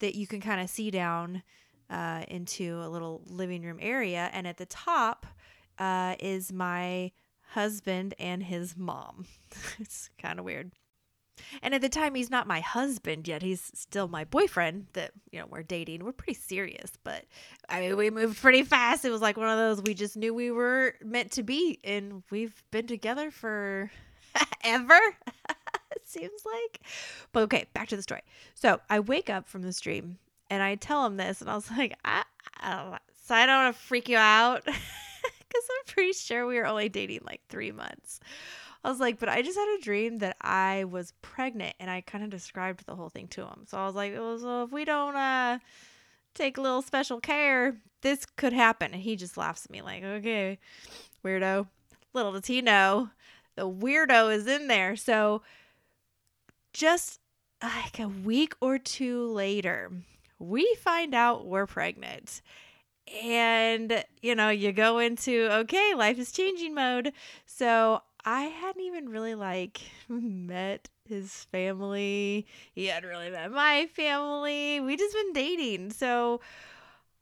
that 0.00 0.14
you 0.14 0.26
can 0.26 0.42
kind 0.42 0.60
of 0.60 0.68
see 0.68 0.90
down 0.90 1.42
uh, 1.90 2.24
into 2.28 2.80
a 2.82 2.88
little 2.88 3.22
living 3.26 3.62
room 3.62 3.78
area. 3.80 4.30
And 4.32 4.46
at 4.46 4.56
the 4.56 4.66
top 4.66 5.26
uh, 5.78 6.16
is 6.18 6.52
my 6.52 7.12
husband 7.50 8.14
and 8.18 8.42
his 8.42 8.76
mom. 8.76 9.26
it's 9.78 10.10
kind 10.20 10.38
of 10.38 10.44
weird. 10.44 10.72
And 11.62 11.74
at 11.74 11.80
the 11.80 11.88
time, 11.88 12.14
he's 12.14 12.30
not 12.30 12.46
my 12.46 12.60
husband 12.60 13.26
yet. 13.26 13.42
He's 13.42 13.70
still 13.74 14.06
my 14.06 14.24
boyfriend 14.24 14.86
that, 14.92 15.12
you 15.32 15.40
know, 15.40 15.46
we're 15.48 15.64
dating. 15.64 16.04
We're 16.04 16.12
pretty 16.12 16.38
serious, 16.38 16.92
but 17.02 17.24
I 17.68 17.80
mean, 17.80 17.96
we 17.96 18.10
moved 18.10 18.40
pretty 18.40 18.62
fast. 18.62 19.04
It 19.04 19.10
was 19.10 19.20
like 19.20 19.36
one 19.36 19.48
of 19.48 19.58
those 19.58 19.82
we 19.82 19.94
just 19.94 20.16
knew 20.16 20.32
we 20.32 20.52
were 20.52 20.94
meant 21.02 21.32
to 21.32 21.42
be. 21.42 21.80
And 21.82 22.22
we've 22.30 22.62
been 22.70 22.86
together 22.86 23.30
for 23.30 23.90
ever, 24.64 25.00
it 25.50 26.02
seems 26.04 26.42
like. 26.44 26.80
But 27.32 27.42
okay, 27.44 27.66
back 27.74 27.88
to 27.88 27.96
the 27.96 28.02
story. 28.02 28.22
So 28.54 28.80
I 28.88 29.00
wake 29.00 29.28
up 29.28 29.48
from 29.48 29.62
this 29.62 29.80
dream 29.80 30.18
and 30.50 30.62
I 30.62 30.74
tell 30.76 31.04
him 31.06 31.16
this, 31.16 31.40
and 31.40 31.50
I 31.50 31.54
was 31.54 31.70
like, 31.76 31.96
I, 32.04 32.24
I 32.60 32.76
don't, 32.76 33.00
so 33.24 33.34
I 33.34 33.46
don't 33.46 33.64
want 33.64 33.76
to 33.76 33.82
freak 33.82 34.08
you 34.08 34.16
out 34.16 34.64
because 34.64 34.78
I'm 35.70 35.94
pretty 35.94 36.12
sure 36.12 36.46
we 36.46 36.56
were 36.56 36.66
only 36.66 36.88
dating 36.88 37.20
like 37.24 37.40
three 37.48 37.72
months. 37.72 38.20
I 38.82 38.90
was 38.90 39.00
like, 39.00 39.18
but 39.18 39.30
I 39.30 39.40
just 39.40 39.58
had 39.58 39.78
a 39.78 39.82
dream 39.82 40.18
that 40.18 40.36
I 40.42 40.84
was 40.84 41.14
pregnant, 41.22 41.74
and 41.80 41.90
I 41.90 42.02
kind 42.02 42.22
of 42.22 42.30
described 42.30 42.84
the 42.86 42.94
whole 42.94 43.08
thing 43.08 43.28
to 43.28 43.42
him. 43.42 43.64
So 43.66 43.78
I 43.78 43.86
was 43.86 43.94
like, 43.94 44.12
well, 44.12 44.38
so 44.38 44.64
if 44.64 44.72
we 44.72 44.84
don't 44.84 45.16
uh, 45.16 45.58
take 46.34 46.58
a 46.58 46.60
little 46.60 46.82
special 46.82 47.18
care, 47.20 47.76
this 48.02 48.26
could 48.36 48.52
happen. 48.52 48.92
And 48.92 49.02
he 49.02 49.16
just 49.16 49.38
laughs 49.38 49.64
at 49.64 49.70
me 49.70 49.80
like, 49.80 50.04
okay, 50.04 50.58
weirdo. 51.24 51.66
Little 52.12 52.32
does 52.32 52.46
he 52.46 52.60
know, 52.60 53.08
the 53.56 53.68
weirdo 53.68 54.32
is 54.32 54.46
in 54.46 54.68
there. 54.68 54.94
So 54.96 55.42
just 56.72 57.20
like 57.62 57.98
a 57.98 58.08
week 58.08 58.54
or 58.60 58.78
two 58.78 59.26
later, 59.26 59.90
we 60.48 60.76
find 60.80 61.14
out 61.14 61.46
we're 61.46 61.66
pregnant. 61.66 62.42
And, 63.22 64.04
you 64.22 64.34
know, 64.34 64.48
you 64.48 64.72
go 64.72 64.98
into, 64.98 65.48
okay, 65.50 65.94
life 65.94 66.18
is 66.18 66.32
changing 66.32 66.74
mode. 66.74 67.12
So 67.46 68.02
I 68.24 68.44
hadn't 68.44 68.82
even 68.82 69.08
really 69.08 69.34
like 69.34 69.82
met 70.08 70.88
his 71.06 71.44
family. 71.52 72.46
He 72.74 72.86
hadn't 72.86 73.08
really 73.08 73.30
met 73.30 73.52
my 73.52 73.86
family. 73.94 74.80
We 74.80 74.96
just 74.96 75.14
been 75.14 75.32
dating. 75.32 75.92
So 75.92 76.40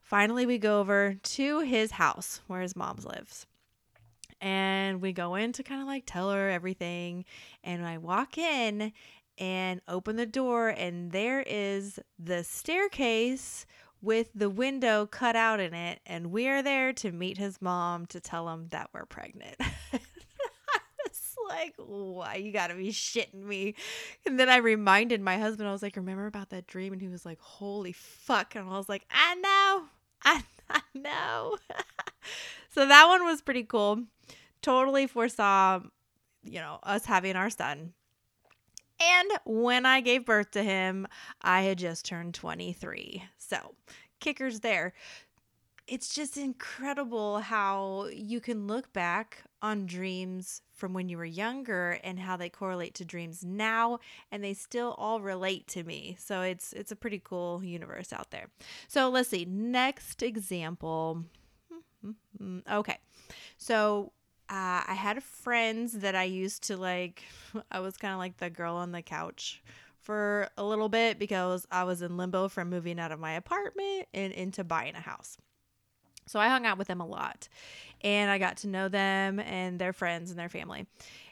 finally 0.00 0.46
we 0.46 0.58
go 0.58 0.80
over 0.80 1.14
to 1.14 1.60
his 1.60 1.92
house 1.92 2.40
where 2.46 2.60
his 2.60 2.76
mom's 2.76 3.04
lives. 3.04 3.46
And 4.40 5.00
we 5.00 5.12
go 5.12 5.36
in 5.36 5.52
to 5.52 5.62
kind 5.62 5.80
of 5.80 5.86
like 5.86 6.04
tell 6.06 6.30
her 6.30 6.50
everything. 6.50 7.24
And 7.62 7.86
I 7.86 7.98
walk 7.98 8.38
in 8.38 8.92
and 9.38 9.80
open 9.88 10.16
the 10.16 10.26
door, 10.26 10.68
and 10.68 11.12
there 11.12 11.42
is 11.46 11.98
the 12.18 12.44
staircase 12.44 13.66
with 14.00 14.30
the 14.34 14.50
window 14.50 15.06
cut 15.06 15.36
out 15.36 15.60
in 15.60 15.74
it. 15.74 16.00
And 16.04 16.32
we 16.32 16.48
are 16.48 16.62
there 16.62 16.92
to 16.94 17.12
meet 17.12 17.38
his 17.38 17.62
mom 17.62 18.06
to 18.06 18.20
tell 18.20 18.48
him 18.48 18.68
that 18.70 18.90
we're 18.92 19.06
pregnant. 19.06 19.56
like, 21.52 21.74
why 21.76 22.36
you 22.36 22.52
gotta 22.52 22.74
be 22.74 22.90
shitting 22.90 23.44
me? 23.44 23.74
And 24.26 24.38
then 24.38 24.48
I 24.48 24.56
reminded 24.56 25.20
my 25.20 25.38
husband, 25.38 25.68
I 25.68 25.72
was 25.72 25.82
like, 25.82 25.96
remember 25.96 26.26
about 26.26 26.50
that 26.50 26.66
dream? 26.66 26.92
And 26.92 27.02
he 27.02 27.08
was 27.08 27.24
like, 27.24 27.40
holy 27.40 27.92
fuck. 27.92 28.54
And 28.54 28.68
I 28.68 28.76
was 28.76 28.88
like, 28.88 29.06
I 29.10 29.34
know, 29.34 29.84
I, 30.24 30.42
I 30.70 30.80
know. 30.94 31.58
so 32.70 32.86
that 32.86 33.06
one 33.06 33.24
was 33.24 33.42
pretty 33.42 33.64
cool. 33.64 34.04
Totally 34.60 35.06
foresaw, 35.06 35.80
you 36.44 36.60
know, 36.60 36.78
us 36.82 37.04
having 37.04 37.36
our 37.36 37.50
son. 37.50 37.92
And 39.10 39.30
when 39.44 39.86
I 39.86 40.00
gave 40.00 40.24
birth 40.24 40.50
to 40.52 40.62
him, 40.62 41.06
I 41.40 41.62
had 41.62 41.78
just 41.78 42.04
turned 42.06 42.34
23. 42.34 43.22
So, 43.38 43.74
kickers 44.20 44.60
there. 44.60 44.92
it's 45.88 46.14
just 46.14 46.36
incredible 46.36 47.40
how 47.40 48.06
you 48.12 48.40
can 48.40 48.66
look 48.66 48.92
back 48.92 49.42
on 49.60 49.84
dreams 49.86 50.62
from 50.72 50.92
when 50.94 51.08
you 51.08 51.16
were 51.18 51.24
younger 51.24 51.98
and 52.04 52.20
how 52.20 52.36
they 52.36 52.48
correlate 52.48 52.94
to 52.94 53.04
dreams 53.04 53.44
now 53.44 53.98
and 54.30 54.42
they 54.42 54.54
still 54.54 54.94
all 54.98 55.20
relate 55.20 55.66
to 55.66 55.82
me. 55.84 56.16
So 56.18 56.42
it's 56.42 56.72
it's 56.72 56.92
a 56.92 56.96
pretty 56.96 57.20
cool 57.22 57.62
universe 57.64 58.12
out 58.12 58.30
there. 58.30 58.46
So 58.88 59.08
let's 59.10 59.28
see. 59.28 59.44
Next 59.44 60.22
example. 60.22 61.24
Hmm, 61.70 62.06
hmm, 62.06 62.12
hmm. 62.38 62.58
Okay. 62.72 62.98
So 63.58 64.12
uh, 64.52 64.84
I 64.86 64.92
had 64.92 65.22
friends 65.22 65.94
that 65.94 66.14
I 66.14 66.24
used 66.24 66.64
to 66.64 66.76
like. 66.76 67.24
I 67.72 67.80
was 67.80 67.96
kind 67.96 68.12
of 68.12 68.18
like 68.18 68.36
the 68.36 68.50
girl 68.50 68.76
on 68.76 68.92
the 68.92 69.00
couch 69.00 69.62
for 69.98 70.50
a 70.58 70.64
little 70.64 70.90
bit 70.90 71.18
because 71.18 71.66
I 71.70 71.84
was 71.84 72.02
in 72.02 72.18
limbo 72.18 72.48
from 72.48 72.68
moving 72.68 73.00
out 73.00 73.12
of 73.12 73.18
my 73.18 73.32
apartment 73.32 74.08
and 74.12 74.30
into 74.30 74.62
buying 74.62 74.94
a 74.94 75.00
house. 75.00 75.38
So 76.26 76.38
I 76.38 76.48
hung 76.48 76.66
out 76.66 76.76
with 76.76 76.88
them 76.88 77.00
a 77.00 77.06
lot 77.06 77.48
and 78.02 78.30
I 78.30 78.36
got 78.36 78.58
to 78.58 78.68
know 78.68 78.88
them 78.88 79.40
and 79.40 79.78
their 79.78 79.94
friends 79.94 80.30
and 80.30 80.38
their 80.38 80.50
family. 80.50 80.86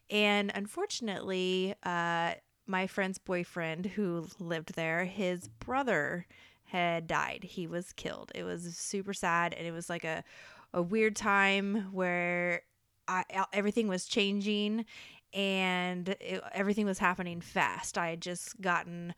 And 0.08 0.50
unfortunately, 0.54 1.74
uh, 1.82 2.34
my 2.66 2.86
friend's 2.86 3.18
boyfriend 3.18 3.84
who 3.84 4.28
lived 4.38 4.76
there, 4.76 5.04
his 5.04 5.46
brother 5.46 6.26
had 6.64 7.06
died. 7.06 7.44
He 7.44 7.66
was 7.66 7.92
killed. 7.92 8.32
It 8.34 8.44
was 8.44 8.76
super 8.76 9.12
sad 9.12 9.52
and 9.52 9.66
it 9.66 9.72
was 9.72 9.90
like 9.90 10.04
a, 10.04 10.24
a 10.72 10.80
weird 10.80 11.16
time 11.16 11.88
where 11.92 12.62
I, 13.10 13.44
everything 13.52 13.88
was 13.88 14.06
changing 14.06 14.84
and 15.32 16.08
it, 16.08 16.42
everything 16.52 16.86
was 16.86 16.98
happening 16.98 17.40
fast. 17.40 17.98
I 17.98 18.10
had 18.10 18.20
just 18.20 18.60
gotten 18.60 19.14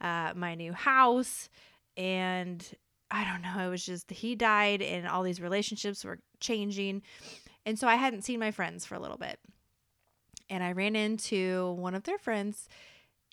uh, 0.00 0.32
my 0.34 0.54
new 0.54 0.72
house 0.72 1.48
and 1.96 2.66
I 3.10 3.24
don't 3.24 3.42
know, 3.42 3.66
it 3.66 3.70
was 3.70 3.86
just 3.86 4.10
he 4.10 4.34
died 4.34 4.82
and 4.82 5.06
all 5.06 5.22
these 5.22 5.40
relationships 5.40 6.04
were 6.04 6.18
changing. 6.40 7.02
And 7.64 7.78
so 7.78 7.88
I 7.88 7.94
hadn't 7.94 8.22
seen 8.22 8.40
my 8.40 8.50
friends 8.50 8.84
for 8.84 8.94
a 8.94 9.00
little 9.00 9.16
bit. 9.16 9.38
And 10.50 10.62
I 10.62 10.72
ran 10.72 10.94
into 10.96 11.74
one 11.78 11.94
of 11.94 12.04
their 12.04 12.18
friends 12.18 12.68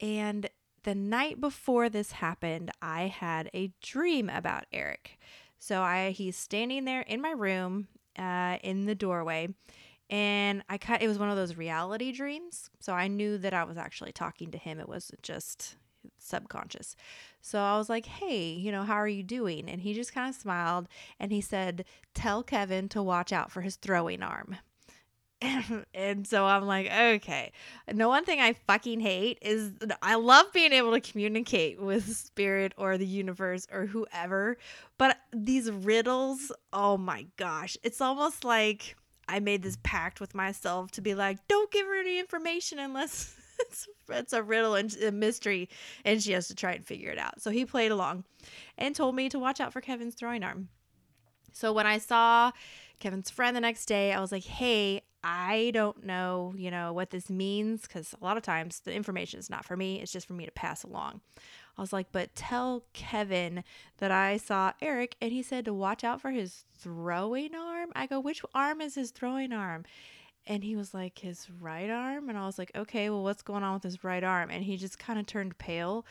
and 0.01 0.49
the 0.83 0.95
night 0.95 1.39
before 1.39 1.87
this 1.87 2.11
happened, 2.11 2.69
I 2.81 3.07
had 3.07 3.49
a 3.53 3.71
dream 3.81 4.29
about 4.29 4.65
Eric. 4.73 5.17
So 5.57 5.81
I 5.81 6.11
he's 6.11 6.35
standing 6.35 6.83
there 6.83 7.01
in 7.01 7.21
my 7.21 7.31
room 7.31 7.87
uh, 8.19 8.57
in 8.61 8.85
the 8.85 8.95
doorway 8.95 9.47
and 10.09 10.63
I 10.69 10.77
cut 10.77 11.01
it 11.01 11.07
was 11.07 11.19
one 11.19 11.29
of 11.29 11.37
those 11.37 11.55
reality 11.55 12.11
dreams. 12.11 12.69
So 12.79 12.93
I 12.93 13.07
knew 13.07 13.37
that 13.39 13.53
I 13.53 13.63
was 13.63 13.77
actually 13.77 14.11
talking 14.11 14.51
to 14.51 14.57
him. 14.57 14.79
It 14.79 14.89
wasn't 14.89 15.23
just 15.23 15.75
subconscious. 16.19 16.95
So 17.41 17.59
I 17.59 17.77
was 17.77 17.89
like, 17.89 18.05
hey, 18.05 18.51
you 18.51 18.71
know, 18.71 18.83
how 18.83 18.95
are 18.95 19.07
you 19.07 19.23
doing? 19.23 19.69
And 19.69 19.81
he 19.81 19.93
just 19.93 20.13
kind 20.13 20.29
of 20.29 20.35
smiled 20.35 20.87
and 21.19 21.31
he 21.31 21.41
said, 21.41 21.85
tell 22.13 22.43
Kevin 22.43 22.89
to 22.89 23.03
watch 23.03 23.31
out 23.31 23.51
for 23.51 23.61
his 23.61 23.75
throwing 23.75 24.21
arm. 24.21 24.57
and 25.93 26.25
so 26.25 26.45
I'm 26.45 26.65
like, 26.65 26.91
okay. 26.91 27.51
The 27.87 28.07
one 28.07 28.23
thing 28.23 28.39
I 28.39 28.53
fucking 28.53 28.99
hate 28.99 29.39
is 29.41 29.71
I 30.01 30.15
love 30.15 30.45
being 30.53 30.73
able 30.73 30.91
to 30.93 31.01
communicate 31.01 31.81
with 31.81 32.15
spirit 32.15 32.73
or 32.77 32.97
the 32.97 33.05
universe 33.05 33.67
or 33.71 33.85
whoever, 33.85 34.57
but 34.97 35.17
these 35.33 35.69
riddles, 35.69 36.51
oh 36.71 36.97
my 36.97 37.25
gosh, 37.37 37.77
it's 37.83 37.99
almost 37.99 38.43
like 38.43 38.95
I 39.27 39.39
made 39.39 39.63
this 39.63 39.77
pact 39.83 40.19
with 40.19 40.35
myself 40.35 40.91
to 40.91 41.01
be 41.01 41.15
like, 41.15 41.39
don't 41.47 41.71
give 41.71 41.85
her 41.85 41.99
any 41.99 42.19
information 42.19 42.79
unless 42.79 43.35
it's, 43.59 43.87
it's 44.09 44.33
a 44.33 44.43
riddle 44.43 44.75
and 44.75 44.95
a 45.01 45.11
mystery 45.11 45.69
and 46.03 46.21
she 46.21 46.33
has 46.33 46.47
to 46.47 46.55
try 46.55 46.73
and 46.73 46.85
figure 46.85 47.11
it 47.11 47.17
out. 47.17 47.41
So 47.41 47.51
he 47.51 47.65
played 47.65 47.91
along 47.91 48.25
and 48.77 48.95
told 48.95 49.15
me 49.15 49.29
to 49.29 49.39
watch 49.39 49.59
out 49.59 49.73
for 49.73 49.81
Kevin's 49.81 50.15
throwing 50.15 50.43
arm. 50.43 50.69
So 51.51 51.71
when 51.71 51.85
I 51.85 51.99
saw 51.99 52.51
Kevin's 52.99 53.29
friend 53.29 53.55
the 53.55 53.61
next 53.61 53.85
day, 53.85 54.11
I 54.11 54.19
was 54.19 54.31
like, 54.31 54.43
hey, 54.43 55.01
I 55.23 55.71
don't 55.73 56.05
know, 56.05 56.53
you 56.57 56.69
know, 56.69 56.91
what 56.91 57.11
this 57.11 57.29
means 57.29 57.83
because 57.83 58.13
a 58.19 58.23
lot 58.23 58.35
of 58.35 58.43
times 58.43 58.81
the 58.81 58.93
information 58.93 59.39
is 59.39 59.49
not 59.49 59.63
for 59.63 59.77
me, 59.77 60.01
it's 60.01 60.11
just 60.11 60.27
for 60.27 60.33
me 60.33 60.45
to 60.45 60.51
pass 60.51 60.83
along. 60.83 61.21
I 61.77 61.81
was 61.81 61.93
like, 61.93 62.11
but 62.11 62.35
tell 62.35 62.83
Kevin 62.93 63.63
that 63.97 64.11
I 64.11 64.37
saw 64.37 64.73
Eric 64.81 65.15
and 65.19 65.31
he 65.31 65.41
said 65.41 65.65
to 65.65 65.73
watch 65.73 66.03
out 66.03 66.21
for 66.21 66.31
his 66.31 66.65
throwing 66.77 67.55
arm. 67.55 67.91
I 67.95 68.05
go, 68.05 68.19
which 68.19 68.41
arm 68.53 68.81
is 68.81 68.95
his 68.95 69.11
throwing 69.11 69.51
arm? 69.51 69.85
And 70.45 70.63
he 70.63 70.75
was 70.75 70.93
like, 70.93 71.19
his 71.19 71.47
right 71.59 71.89
arm? 71.89 72.29
And 72.29 72.37
I 72.37 72.45
was 72.45 72.59
like, 72.59 72.71
okay, 72.75 73.09
well, 73.09 73.23
what's 73.23 73.41
going 73.41 73.63
on 73.63 73.73
with 73.73 73.83
his 73.83 74.03
right 74.03 74.23
arm? 74.23 74.49
And 74.51 74.63
he 74.63 74.77
just 74.77 74.99
kind 74.99 75.17
of 75.17 75.25
turned 75.25 75.57
pale 75.57 76.05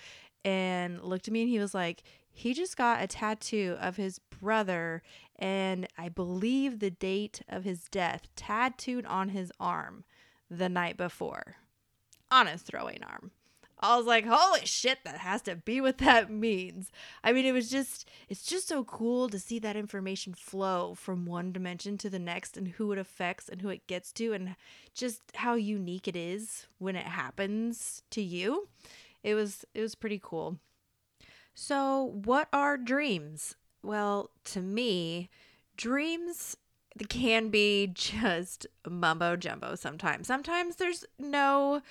and 0.44 1.00
looked 1.02 1.28
at 1.28 1.32
me 1.32 1.42
and 1.42 1.50
he 1.50 1.58
was 1.58 1.74
like, 1.74 2.02
he 2.32 2.54
just 2.54 2.76
got 2.76 3.02
a 3.02 3.06
tattoo 3.06 3.76
of 3.80 3.96
his 3.96 4.18
brother 4.18 5.02
and 5.36 5.86
I 5.98 6.08
believe 6.08 6.78
the 6.78 6.90
date 6.90 7.42
of 7.48 7.64
his 7.64 7.84
death 7.84 8.28
tattooed 8.36 9.06
on 9.06 9.30
his 9.30 9.52
arm 9.60 10.04
the 10.50 10.68
night 10.68 10.96
before 10.96 11.56
on 12.30 12.46
his 12.46 12.62
throwing 12.62 13.02
arm. 13.02 13.30
I 13.82 13.96
was 13.96 14.06
like, 14.06 14.24
holy 14.24 14.64
shit, 14.64 15.00
that 15.04 15.18
has 15.18 15.42
to 15.42 15.56
be 15.56 15.80
what 15.80 15.98
that 15.98 16.30
means. 16.30 16.92
I 17.24 17.32
mean, 17.32 17.44
it 17.44 17.52
was 17.52 17.68
just, 17.68 18.08
it's 18.28 18.44
just 18.44 18.68
so 18.68 18.84
cool 18.84 19.28
to 19.28 19.40
see 19.40 19.58
that 19.58 19.74
information 19.74 20.34
flow 20.34 20.94
from 20.94 21.26
one 21.26 21.52
dimension 21.52 21.98
to 21.98 22.08
the 22.08 22.20
next 22.20 22.56
and 22.56 22.68
who 22.68 22.92
it 22.92 22.98
affects 22.98 23.48
and 23.48 23.60
who 23.60 23.70
it 23.70 23.88
gets 23.88 24.12
to 24.12 24.32
and 24.32 24.54
just 24.94 25.20
how 25.34 25.54
unique 25.54 26.06
it 26.06 26.14
is 26.14 26.66
when 26.78 26.94
it 26.94 27.06
happens 27.06 28.02
to 28.10 28.22
you. 28.22 28.68
It 29.24 29.34
was, 29.34 29.64
it 29.74 29.80
was 29.80 29.96
pretty 29.96 30.20
cool. 30.22 30.58
So, 31.54 32.20
what 32.24 32.48
are 32.52 32.76
dreams? 32.78 33.56
Well, 33.82 34.30
to 34.44 34.60
me, 34.60 35.28
dreams 35.76 36.56
can 37.08 37.48
be 37.48 37.86
just 37.94 38.66
mumbo 38.88 39.36
jumbo 39.36 39.74
sometimes. 39.74 40.26
Sometimes 40.26 40.76
there's 40.76 41.04
no 41.18 41.82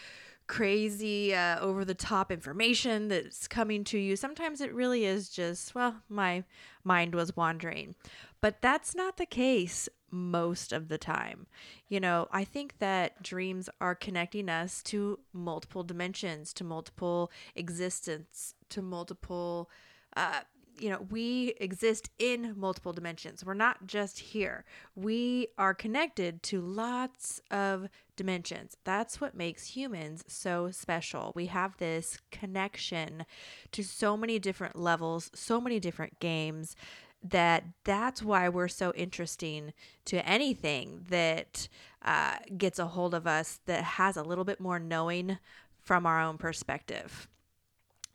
crazy 0.51 1.33
uh, 1.33 1.57
over 1.61 1.85
the 1.85 1.93
top 1.93 2.29
information 2.29 3.07
that's 3.07 3.47
coming 3.47 3.85
to 3.85 3.97
you. 3.97 4.17
Sometimes 4.17 4.59
it 4.59 4.73
really 4.73 5.05
is 5.05 5.29
just, 5.29 5.73
well, 5.73 6.01
my 6.09 6.43
mind 6.83 7.15
was 7.15 7.37
wandering. 7.37 7.95
But 8.41 8.61
that's 8.61 8.93
not 8.93 9.15
the 9.15 9.25
case 9.25 9.87
most 10.11 10.73
of 10.73 10.89
the 10.89 10.97
time. 10.97 11.47
You 11.87 12.01
know, 12.01 12.27
I 12.33 12.43
think 12.43 12.79
that 12.79 13.23
dreams 13.23 13.69
are 13.79 13.95
connecting 13.95 14.49
us 14.49 14.83
to 14.83 15.19
multiple 15.31 15.83
dimensions, 15.83 16.51
to 16.55 16.65
multiple 16.65 17.31
existence, 17.55 18.53
to 18.71 18.81
multiple 18.81 19.69
uh, 20.17 20.41
you 20.79 20.89
know, 20.89 21.05
we 21.09 21.53
exist 21.59 22.09
in 22.17 22.53
multiple 22.57 22.93
dimensions. 22.93 23.45
We're 23.45 23.53
not 23.53 23.85
just 23.87 24.19
here. 24.19 24.65
We 24.95 25.47
are 25.57 25.73
connected 25.73 26.41
to 26.43 26.61
lots 26.61 27.41
of 27.51 27.87
dimensions. 28.15 28.77
That's 28.83 29.21
what 29.21 29.35
makes 29.35 29.67
humans 29.67 30.23
so 30.27 30.71
special. 30.71 31.33
We 31.35 31.47
have 31.47 31.77
this 31.77 32.19
connection 32.31 33.25
to 33.71 33.83
so 33.83 34.17
many 34.17 34.39
different 34.39 34.75
levels, 34.75 35.29
so 35.33 35.61
many 35.61 35.79
different 35.79 36.19
games 36.19 36.75
that 37.23 37.63
that's 37.83 38.23
why 38.23 38.49
we're 38.49 38.67
so 38.67 38.91
interesting 38.95 39.73
to 40.05 40.27
anything 40.27 41.05
that 41.09 41.67
uh, 42.03 42.37
gets 42.57 42.79
a 42.79 42.87
hold 42.87 43.13
of 43.13 43.27
us 43.27 43.59
that 43.65 43.83
has 43.83 44.17
a 44.17 44.23
little 44.23 44.43
bit 44.43 44.59
more 44.59 44.79
knowing 44.79 45.37
from 45.79 46.05
our 46.05 46.19
own 46.19 46.37
perspective. 46.37 47.27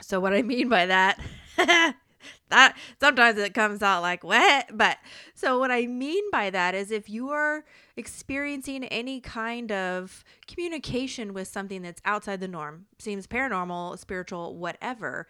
So, 0.01 0.19
what 0.19 0.33
I 0.33 0.41
mean 0.41 0.69
by 0.69 0.85
that 0.87 1.19
that 2.49 2.75
sometimes 2.99 3.37
it 3.37 3.53
comes 3.53 3.81
out 3.81 4.01
like 4.01 4.23
what? 4.23 4.69
But 4.73 4.97
so 5.37 5.59
what 5.59 5.71
i 5.71 5.85
mean 5.85 6.23
by 6.31 6.49
that 6.49 6.73
is 6.73 6.91
if 6.91 7.09
you 7.09 7.29
are 7.29 7.63
experiencing 7.95 8.83
any 8.85 9.21
kind 9.21 9.71
of 9.71 10.23
communication 10.47 11.33
with 11.33 11.47
something 11.47 11.81
that's 11.83 12.01
outside 12.05 12.39
the 12.39 12.47
norm 12.47 12.85
seems 12.97 13.27
paranormal 13.27 13.97
spiritual 13.99 14.55
whatever 14.55 15.27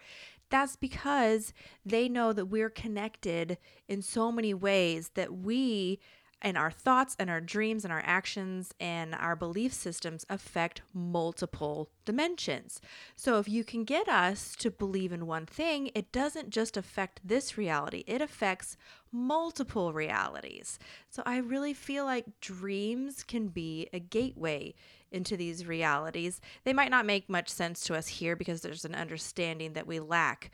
that's 0.50 0.76
because 0.76 1.52
they 1.84 2.08
know 2.08 2.32
that 2.32 2.46
we're 2.46 2.70
connected 2.70 3.58
in 3.86 4.00
so 4.00 4.32
many 4.32 4.54
ways 4.54 5.10
that 5.14 5.34
we 5.34 6.00
and 6.40 6.56
our 6.56 6.70
thoughts 6.70 7.16
and 7.18 7.28
our 7.28 7.40
dreams 7.40 7.84
and 7.84 7.92
our 7.92 8.02
actions 8.04 8.72
and 8.78 9.14
our 9.14 9.34
belief 9.34 9.72
systems 9.72 10.24
affect 10.28 10.82
multiple 10.94 11.90
dimensions. 12.04 12.80
So, 13.16 13.38
if 13.38 13.48
you 13.48 13.64
can 13.64 13.84
get 13.84 14.08
us 14.08 14.54
to 14.56 14.70
believe 14.70 15.12
in 15.12 15.26
one 15.26 15.46
thing, 15.46 15.90
it 15.94 16.12
doesn't 16.12 16.50
just 16.50 16.76
affect 16.76 17.20
this 17.24 17.58
reality, 17.58 18.04
it 18.06 18.20
affects 18.20 18.76
multiple 19.10 19.92
realities. 19.92 20.78
So, 21.10 21.22
I 21.26 21.38
really 21.38 21.74
feel 21.74 22.04
like 22.04 22.40
dreams 22.40 23.22
can 23.22 23.48
be 23.48 23.88
a 23.92 23.98
gateway 23.98 24.74
into 25.10 25.36
these 25.36 25.66
realities. 25.66 26.40
They 26.64 26.72
might 26.72 26.90
not 26.90 27.06
make 27.06 27.28
much 27.28 27.48
sense 27.48 27.84
to 27.84 27.94
us 27.94 28.06
here 28.08 28.36
because 28.36 28.60
there's 28.60 28.84
an 28.84 28.94
understanding 28.94 29.72
that 29.72 29.86
we 29.86 30.00
lack 30.00 30.50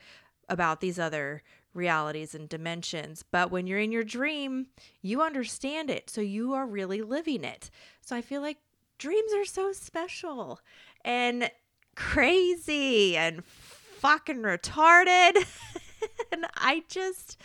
about 0.47 0.79
these 0.79 0.99
other 0.99 1.43
realities 1.75 2.33
and 2.33 2.49
dimensions. 2.49 3.23
But 3.29 3.51
when 3.51 3.67
you're 3.67 3.79
in 3.79 3.91
your 3.91 4.03
dream, 4.03 4.67
you 5.01 5.21
understand 5.21 5.89
it. 5.89 6.09
So 6.09 6.21
you 6.21 6.53
are 6.53 6.65
really 6.65 7.01
living 7.01 7.43
it. 7.43 7.69
So 8.01 8.15
I 8.15 8.21
feel 8.21 8.41
like 8.41 8.57
dreams 8.97 9.33
are 9.33 9.45
so 9.45 9.71
special 9.73 10.61
and 11.03 11.51
crazy 11.95 13.17
and 13.17 13.45
fucking 13.45 14.41
retarded. 14.41 15.45
and 16.31 16.45
I 16.55 16.83
just, 16.87 17.37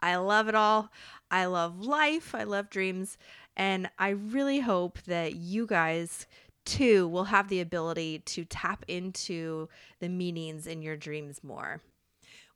I 0.00 0.16
love 0.16 0.48
it 0.48 0.54
all. 0.54 0.90
I 1.30 1.46
love 1.46 1.80
life. 1.80 2.34
I 2.34 2.44
love 2.44 2.70
dreams. 2.70 3.18
And 3.56 3.90
I 3.98 4.10
really 4.10 4.60
hope 4.60 4.98
that 5.06 5.34
you 5.34 5.66
guys 5.66 6.26
too 6.64 7.08
will 7.08 7.24
have 7.24 7.48
the 7.48 7.60
ability 7.60 8.20
to 8.20 8.44
tap 8.44 8.84
into 8.86 9.68
the 9.98 10.08
meanings 10.08 10.66
in 10.66 10.82
your 10.82 10.96
dreams 10.96 11.42
more. 11.42 11.80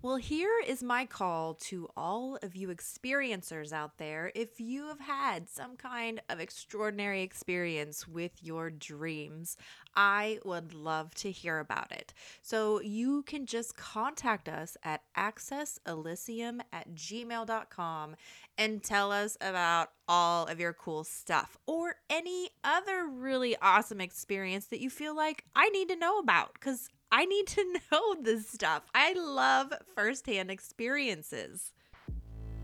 Well, 0.06 0.18
here 0.18 0.62
is 0.64 0.84
my 0.84 1.04
call 1.04 1.54
to 1.54 1.88
all 1.96 2.38
of 2.40 2.54
you 2.54 2.68
experiencers 2.68 3.72
out 3.72 3.98
there. 3.98 4.30
If 4.36 4.60
you 4.60 4.86
have 4.86 5.00
had 5.00 5.50
some 5.50 5.76
kind 5.76 6.20
of 6.28 6.38
extraordinary 6.38 7.22
experience 7.22 8.06
with 8.06 8.30
your 8.40 8.70
dreams, 8.70 9.56
I 9.96 10.38
would 10.44 10.72
love 10.72 11.12
to 11.16 11.32
hear 11.32 11.58
about 11.58 11.90
it. 11.90 12.14
So 12.40 12.80
you 12.80 13.24
can 13.24 13.46
just 13.46 13.76
contact 13.76 14.48
us 14.48 14.76
at 14.84 15.02
accesselysium 15.16 16.60
at 16.72 16.94
gmail.com 16.94 18.14
and 18.56 18.84
tell 18.84 19.10
us 19.10 19.36
about 19.40 19.90
all 20.06 20.46
of 20.46 20.60
your 20.60 20.72
cool 20.72 21.02
stuff 21.02 21.58
or 21.66 21.96
any 22.08 22.50
other 22.62 23.08
really 23.08 23.56
awesome 23.60 24.00
experience 24.00 24.66
that 24.66 24.80
you 24.80 24.88
feel 24.88 25.16
like 25.16 25.42
I 25.56 25.68
need 25.70 25.88
to 25.88 25.96
know 25.96 26.20
about 26.20 26.54
because 26.54 26.90
I 27.10 27.24
need 27.24 27.46
to 27.48 27.64
know 27.92 28.16
this 28.20 28.48
stuff. 28.48 28.82
I 28.94 29.12
love 29.14 29.72
firsthand 29.94 30.50
experiences. 30.50 31.72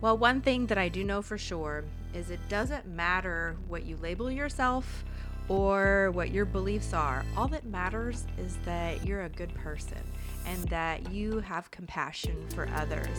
Well, 0.00 0.18
one 0.18 0.40
thing 0.40 0.66
that 0.66 0.78
I 0.78 0.88
do 0.88 1.04
know 1.04 1.22
for 1.22 1.38
sure 1.38 1.84
is 2.12 2.30
it 2.30 2.40
doesn't 2.48 2.86
matter 2.86 3.56
what 3.68 3.84
you 3.84 3.96
label 3.98 4.30
yourself 4.30 5.04
or 5.48 6.10
what 6.12 6.30
your 6.32 6.44
beliefs 6.44 6.92
are. 6.92 7.24
All 7.36 7.46
that 7.48 7.64
matters 7.66 8.26
is 8.36 8.56
that 8.64 9.06
you're 9.06 9.22
a 9.22 9.28
good 9.28 9.54
person 9.54 9.98
and 10.46 10.60
that 10.64 11.12
you 11.12 11.38
have 11.40 11.70
compassion 11.70 12.36
for 12.54 12.68
others 12.74 13.16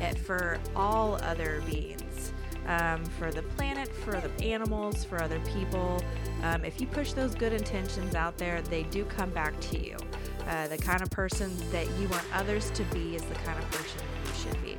and 0.00 0.16
for 0.18 0.58
all 0.76 1.16
other 1.22 1.62
beings. 1.66 2.32
Um, 2.66 3.04
for 3.04 3.32
the 3.32 3.42
planet, 3.42 3.88
for 3.88 4.20
the 4.20 4.44
animals, 4.44 5.02
for 5.02 5.20
other 5.20 5.40
people. 5.40 6.00
Um, 6.42 6.64
if 6.64 6.80
you 6.80 6.86
push 6.86 7.14
those 7.14 7.34
good 7.34 7.52
intentions 7.52 8.14
out 8.14 8.36
there, 8.36 8.62
they 8.62 8.84
do 8.84 9.04
come 9.06 9.30
back 9.30 9.58
to 9.60 9.84
you. 9.84 9.96
Uh, 10.50 10.66
the 10.66 10.76
kind 10.76 11.00
of 11.00 11.08
person 11.10 11.48
that 11.70 11.86
you 12.00 12.08
want 12.08 12.24
others 12.34 12.70
to 12.72 12.82
be 12.92 13.14
is 13.14 13.22
the 13.22 13.34
kind 13.36 13.56
of 13.56 13.70
person 13.70 14.00
you 14.26 14.32
should 14.34 14.64
be. 14.64 14.76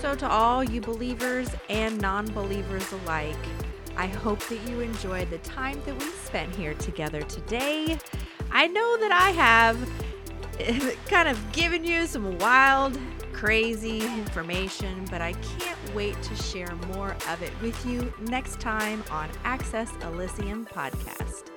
So, 0.00 0.14
to 0.14 0.28
all 0.28 0.62
you 0.62 0.80
believers 0.80 1.48
and 1.68 2.00
non 2.00 2.30
believers 2.32 2.86
alike, 2.92 3.34
I 3.96 4.06
hope 4.06 4.38
that 4.46 4.60
you 4.68 4.78
enjoyed 4.78 5.30
the 5.30 5.38
time 5.38 5.82
that 5.84 5.98
we 5.98 6.08
spent 6.10 6.54
here 6.54 6.74
together 6.74 7.22
today. 7.22 7.98
I 8.52 8.68
know 8.68 8.96
that 8.98 9.10
I 9.10 9.30
have 9.30 10.96
kind 11.08 11.26
of 11.26 11.52
given 11.52 11.82
you 11.82 12.06
some 12.06 12.38
wild, 12.38 12.96
crazy 13.32 14.02
information, 14.02 15.04
but 15.10 15.20
I 15.20 15.32
can't 15.32 15.94
wait 15.94 16.22
to 16.22 16.36
share 16.36 16.72
more 16.94 17.16
of 17.28 17.42
it 17.42 17.50
with 17.60 17.84
you 17.84 18.14
next 18.20 18.60
time 18.60 19.02
on 19.10 19.28
Access 19.42 19.90
Elysium 20.04 20.66
Podcast. 20.66 21.50